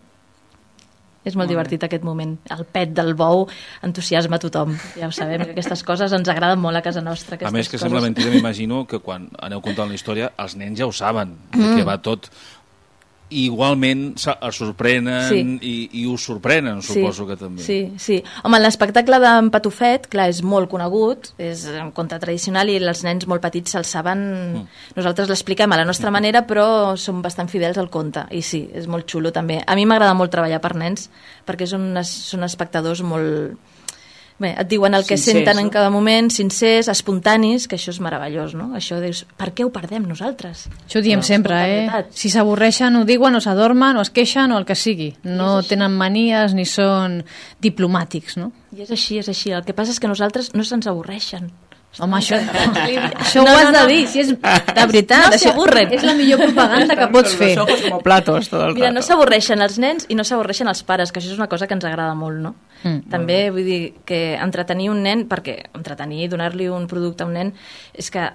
[1.24, 1.54] És molt, Molt bé.
[1.54, 2.38] divertit aquest moment.
[2.50, 3.48] El pet del bou
[3.86, 4.76] entusiasma tothom.
[4.98, 7.38] Ja ho sabem, que aquestes coses ens agraden molt a casa nostra.
[7.46, 7.82] A més, que coses.
[7.86, 11.60] sembla mentida, m'imagino que quan aneu contant la història, els nens ja ho saben, de
[11.60, 11.76] Mm.
[11.78, 12.30] que va tot...
[13.32, 15.40] I igualment es sorprenen Sí.
[15.64, 17.64] i, i us sorprenen, suposo que també.
[17.64, 18.20] Sí, sí.
[18.44, 23.28] Home, l'espectacle d'en Patufet, clar, és molt conegut, és un conte tradicional i els nens
[23.32, 24.26] molt petits se'l saben...
[24.52, 24.68] Mm.
[25.00, 28.26] Nosaltres l'expliquem a la nostra manera, però som bastant fidels al conte.
[28.36, 29.62] I sí, és molt xulo també.
[29.66, 31.08] A mi m'agrada molt treballar per nens,
[31.48, 33.58] perquè són, unes, són espectadors molt...
[34.42, 35.72] Bé, et diuen el que Sincers, senten en no?
[35.74, 38.72] cada moment, sincers, espontanis, que això és meravellós, no?
[38.74, 40.64] Això dius, per què ho perdem nosaltres?
[40.88, 41.76] Això ho diem Però, sempre, eh?
[41.86, 42.10] veritat.
[42.18, 45.12] Si s'avorreixen, ho diuen, o s'adormen, o es queixen, o el que sigui.
[45.28, 47.20] No tenen manies ni són
[47.62, 48.50] diplomàtics, no?
[48.74, 49.52] I és així, és així.
[49.54, 51.52] El que passa és que nosaltres no se'ns avorreixen.
[52.00, 54.30] Home, això, Això això ho has de dir, si és
[54.78, 55.34] de veritat.
[55.34, 55.92] No s'avorren.
[55.94, 57.54] És la millor propaganda que pots fer.
[57.58, 58.98] Los ojos como platos todo el Mira, rato.
[58.98, 61.76] no s'avorreixen els nens i no s'avorreixen els pares, que això és una cosa que
[61.78, 62.56] ens agrada molt, no?
[62.84, 63.10] Mm.
[63.12, 67.54] També vull dir que entretenir un nen, perquè entretenir donar-li un producte a un nen,
[67.94, 68.26] és que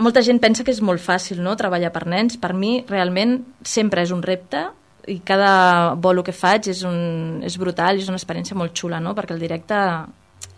[0.00, 2.38] molta gent pensa que és molt fàcil, no?, treballar per nens.
[2.40, 4.68] Per mi, realment, sempre és un repte
[5.08, 9.14] i cada bolo que faig és, un, és brutal és una experiència molt xula, no?,
[9.16, 9.80] perquè el directe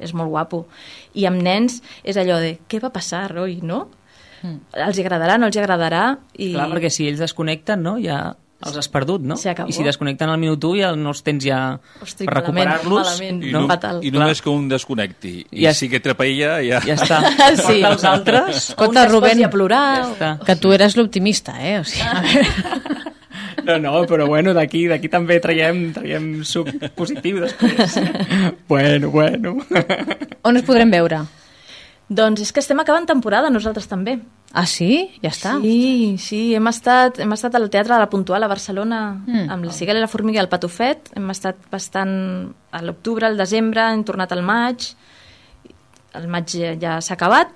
[0.03, 0.65] és molt guapo.
[1.19, 3.85] I amb nens és allò de què va passar, oi, no?
[4.43, 4.59] Mm.
[4.89, 6.05] Els agradarà, no els agradarà?
[6.35, 6.53] I...
[6.57, 7.95] Clar, perquè si ells desconnecten, no?
[8.03, 8.33] ja
[8.67, 9.37] els has perdut, no?
[9.37, 11.59] I si desconnecten al minut 1 ja no els tens ja
[12.03, 13.15] Hosti, per recuperar-los.
[13.21, 13.61] I, no?
[13.63, 14.01] no, Fatal.
[14.07, 16.81] I només que un desconnecti i Ja- sí que trepaïlla, ja...
[16.87, 17.21] Ja està.
[17.63, 17.81] Sí.
[17.83, 18.57] Porta els altres.
[18.71, 19.83] Escolta, Rubén, a plorar.
[19.97, 20.31] Ja està.
[20.47, 21.81] que tu eres l'optimista, eh?
[21.81, 23.11] O sigui, a veure,
[23.63, 27.95] No, no, però bueno, d'aquí d'aquí també traiem, traiem suc positiu després.
[28.73, 29.55] bueno, bueno.
[30.43, 31.21] on es podrem veure?
[32.09, 34.19] Doncs és que estem acabant temporada nosaltres també.
[34.53, 35.09] Ah, sí?
[35.23, 35.55] Ja està.
[35.63, 39.49] Sí, sí, hem estat, hem estat al Teatre de la Puntual a Barcelona Mm.
[39.51, 41.09] amb la Cigala i la Formiga i el Patufet.
[41.17, 44.95] Hem estat bastant a l'octubre, al desembre, hem tornat al maig.
[46.15, 46.51] El maig
[46.81, 47.49] ja, s'ha acabat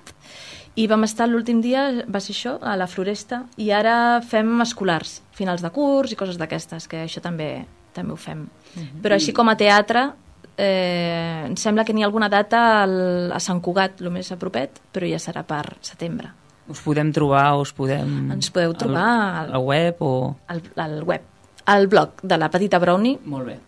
[0.77, 5.23] I vam estar l'últim dia, va ser això, a la Floresta, i ara fem escolars,
[5.33, 8.43] finals de curs i coses d'aquestes, que això també també ho fem.
[8.75, 9.01] Mhm.
[9.01, 10.11] Però així com a teatre,
[10.57, 14.37] eh, em sembla que n'hi ha alguna data al, a Sant Cugat, el més a
[14.41, 16.33] propet, però ja serà per setembre.
[16.67, 18.31] Us podem trobar, us podem...
[18.35, 20.35] Ens podeu trobar Al, a la web o...
[20.51, 21.23] al, al web,
[21.71, 23.59] al blog de la Petita Brownie, Molt bé.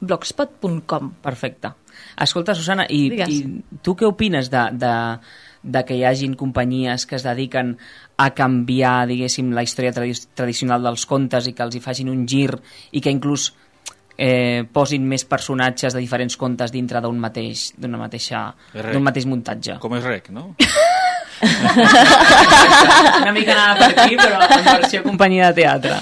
[0.00, 1.12] blogspot.com.
[1.22, 1.70] Perfecte.
[2.18, 3.30] Escolta, Susana, i, Digues.
[3.30, 4.92] i tu què opines de, de,
[5.62, 7.76] de que hi hagin companyies que es dediquen
[8.18, 12.26] a canviar, diguéssim, la història tradi tradicional dels contes i que els hi facin un
[12.26, 12.50] gir
[12.90, 13.52] i que inclús
[14.18, 19.78] eh, posin més personatges de diferents contes dintre d'un mateix, d'una mateixa, d'un mateix muntatge.
[19.80, 20.50] Com és rec, no?
[21.38, 25.98] Una mica anava per aquí, però en versió companyia de teatre.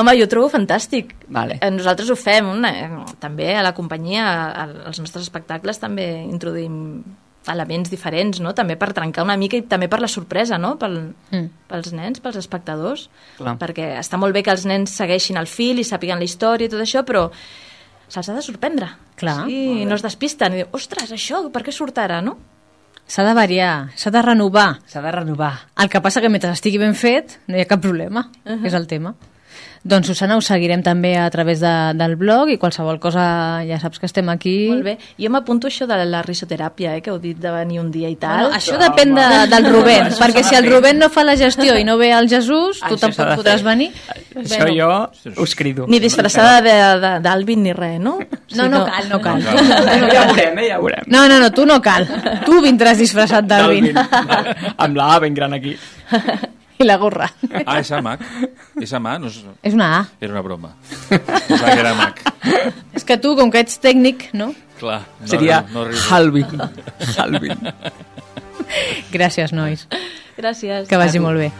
[0.00, 1.14] Home, jo ho trobo fantàstic.
[1.28, 1.58] Vale.
[1.60, 2.88] Eh, Nosaltres ho fem, una, eh,
[3.20, 7.02] també a la companyia, a- als nostres espectacles també introduïm
[7.52, 8.54] elements diferents, no?
[8.54, 10.76] també per trencar una mica i també per la sorpresa, no?
[10.78, 11.48] Pel, Mm.
[11.68, 13.08] pels nens, pels espectadors,
[13.38, 13.56] Clar.
[13.58, 16.70] perquè està molt bé que els nens segueixin el fil i sàpiguen la història i
[16.70, 17.30] tot això, però
[18.08, 18.88] se'ls ha de sorprendre.
[19.16, 19.46] Clar.
[19.46, 22.38] Sí, no es despisten i diu, ostres, això, per què surt ara, no?
[23.10, 24.78] S'ha de variar, s'ha de renovar.
[24.86, 25.66] S'ha de renovar.
[25.76, 28.66] El que passa que mentre estigui ben fet no hi ha cap problema, uh -huh.
[28.66, 29.14] és el tema.
[29.82, 33.22] Doncs Susana, us seguirem també a través de, del blog i qualsevol cosa
[33.64, 34.68] ja saps que estem aquí.
[34.68, 34.92] Molt bé.
[35.16, 38.18] Jo m'apunto això de la risoteràpia, eh, que heu dit de venir un dia i
[38.20, 38.50] tal.
[38.50, 41.86] Bueno, això depèn de, del Rubén, perquè si el Rubén no fa la gestió i
[41.88, 43.70] no ve el Jesús, tu Això tampoc podràs fer.
[43.70, 43.88] venir.
[44.44, 44.90] Això jo
[45.40, 45.88] us crido.
[45.88, 48.18] Ni disfressada d'Alvin ni res, no?
[48.60, 49.40] No, no cal, no cal.
[49.40, 50.68] Ja veurem, eh?
[50.68, 51.08] Ja veurem.
[51.08, 52.04] No, no, no, tu no cal.
[52.44, 53.96] Tu vindràs disfressat d'Alvin.
[53.96, 55.78] Amb la A ben gran aquí.
[56.82, 57.28] I la gorra.
[57.66, 58.22] Ah, és AMAC.
[58.80, 59.40] És AMAC, no és...
[59.68, 60.04] És una A.
[60.20, 60.72] Era una broma.
[61.10, 62.22] Pensava que era AMAC.
[62.96, 64.52] És que tu, com que ets tècnic, no?
[64.80, 65.02] Clar.
[65.20, 66.04] No, Seria no, no.
[66.08, 66.64] Halvin.
[67.18, 67.68] Halvin.
[69.12, 69.84] Gràcies, nois.
[70.40, 70.88] Gràcies.
[70.88, 71.50] Que vagi molt bé.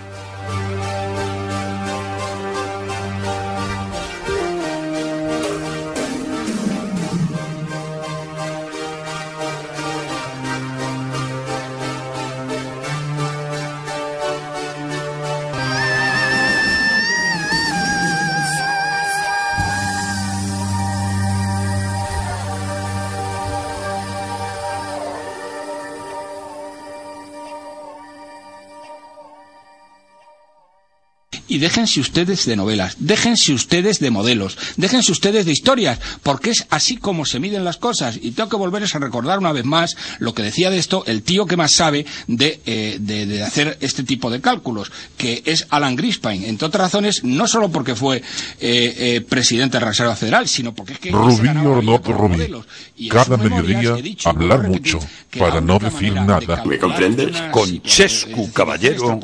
[31.51, 36.67] Y déjense ustedes de novelas, déjense ustedes de modelos, déjense ustedes de historias, porque es
[36.71, 38.19] así como se miden las cosas.
[38.23, 41.23] Y tengo que volverles a recordar una vez más lo que decía de esto el
[41.23, 45.67] tío que más sabe de, eh, de- de hacer este tipo de cálculos, que es
[45.71, 46.45] Alan Greenspan.
[46.45, 48.23] Entre otras razones, no solo porque fue eh,
[48.61, 51.11] eh, presidente de la Reserva Federal, sino porque es que...
[51.11, 53.09] Rubí Ornot Rubí.
[53.09, 55.01] Cada mediodía hablar mucho
[55.39, 56.63] para no decir nada.
[56.65, 57.37] ¿Me comprendes?
[57.51, 59.19] Con Chescu Caballero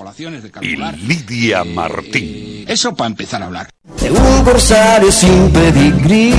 [0.63, 0.77] y
[1.07, 1.63] Lidia
[2.67, 3.69] Eso para empezar a hablar.
[4.01, 6.35] de un corsario sin pedigrí.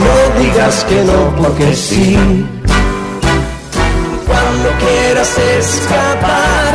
[0.00, 2.16] No digas que no porque sí.
[4.26, 6.74] Cuando quieras escapar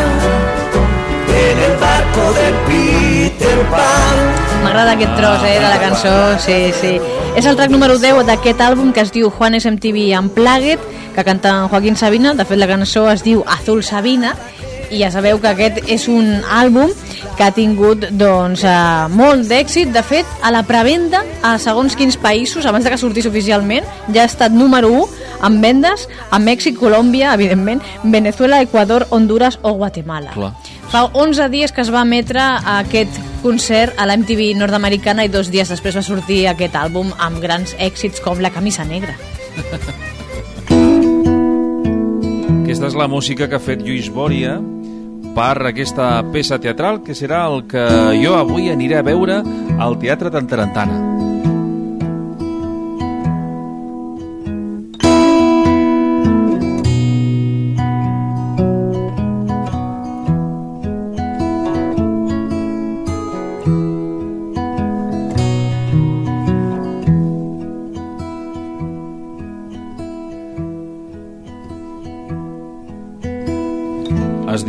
[1.28, 4.64] en el barco de Peter Pan.
[4.64, 7.00] M'agrada aquest tros, eh, de la cançó, sí, sí.
[7.36, 10.80] És el track número 10 d'aquest àlbum que es diu Juanes MTV Unplugged,
[11.16, 12.34] que canta en Joaquín Sabina.
[12.34, 14.36] De fet, la cançó es diu Azul Sabina,
[14.92, 16.92] i ja sabeu que aquest és un àlbum
[17.38, 19.92] que ha tingut doncs, eh, molt d'èxit.
[19.96, 24.24] De fet, a la prevenda, a segons quins països, abans de que sortís oficialment, ja
[24.24, 25.08] ha estat número 1
[25.48, 30.32] en vendes a Mèxic, Colòmbia, evidentment, Venezuela, Equador, Honduras o Guatemala.
[30.36, 30.54] Clar.
[30.92, 32.44] Fa 11 dies que es va emetre
[32.78, 37.40] aquest concert a la MTV nord-americana i dos dies després va sortir aquest àlbum amb
[37.42, 39.16] grans èxits com La camisa negra.
[42.62, 44.60] Aquesta és la música que ha fet Lluís Bòria
[45.36, 47.86] per aquesta peça teatral que serà el que
[48.22, 49.42] jo avui aniré a veure
[49.80, 51.31] al Teatre Tantarantana.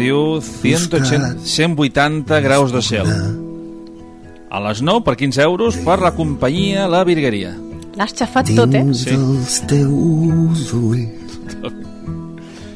[0.02, 3.08] Diu 180, 180 graus de cel.
[4.52, 7.54] A les 9 per 15 euros per la companyia La Virgueria.
[7.96, 8.84] L'has xafat tot, eh?
[8.96, 9.16] Sí.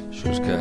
[0.08, 0.56] Això és que...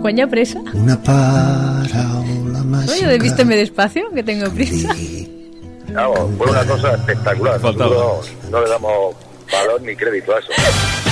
[0.00, 0.62] Quan hi ha pressa.
[0.74, 4.10] Una paraula Oye, ¿de vísteme despacio?
[4.14, 4.94] Que tengo prisa.
[5.92, 7.60] Vamos, fue una cosa espectacular.
[7.60, 7.90] Faltaba.
[7.90, 9.16] Nosotros no le damos
[9.52, 11.09] valor ni crédito a eso.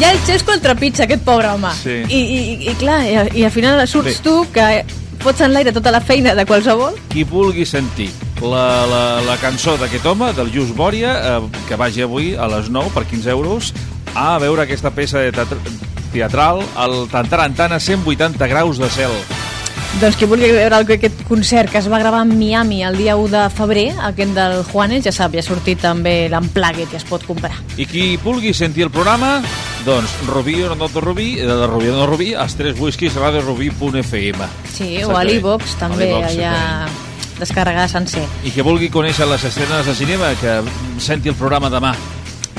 [0.00, 1.70] Ja el Xesco el trepitja, aquest pobre home.
[1.82, 2.02] Sí.
[2.08, 4.22] I, i, i clar, i, i al final surts Bé.
[4.24, 4.84] tu que
[5.18, 6.94] fots en l'aire tota la feina de qualsevol.
[7.10, 8.10] Qui vulgui sentir
[8.42, 12.68] la, la, la cançó d'aquest home, del Just Bòria, eh, que vagi avui a les
[12.70, 13.72] 9 per 15 euros
[14.14, 15.32] a veure aquesta peça de
[16.12, 19.12] teatral al Tantarantana 180 graus de cel.
[20.00, 23.16] Doncs qui vulgui veure el- aquest concert que es va gravar en Miami el dia
[23.16, 27.04] 1 de febrer, aquest del Juanes, ja sap, ja ha sortit també l'Unplugged i es
[27.08, 27.52] pot comprar.
[27.76, 29.40] I qui vulgui sentir el programa,
[29.84, 34.38] doncs Rubí o no Rubí, eh, de Rubí o no Rubí, als tres whiskies radiorubí.fm.
[34.72, 36.88] Sí, o a l'e-box també, A l'iVox, allà
[37.38, 38.24] descarregar sencer.
[38.44, 40.60] I qui vulgui conèixer les escenes de cinema, que
[41.00, 41.94] senti el programa demà.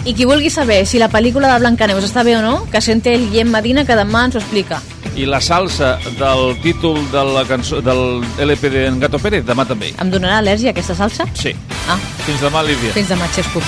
[0.06, 3.14] I qui vulgui saber si la pel·lícula de Blancaneus està bé o no, que sente
[3.14, 4.80] el Guillem Medina, que demà ens ho explica.
[5.20, 9.92] I la salsa del títol de la cançó, del LP de Gato Pérez, demà també.
[10.00, 11.26] Em donarà al·lèrgia aquesta salsa?
[11.36, 11.52] Sí.
[11.90, 12.94] Ah, Fins demà, Lídia.
[12.96, 13.60] fins demà, Xesco.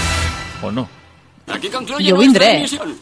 [0.64, 0.88] O no.
[1.52, 2.58] Aquí concluye Yo nuestra vendré.
[2.60, 2.96] emisión.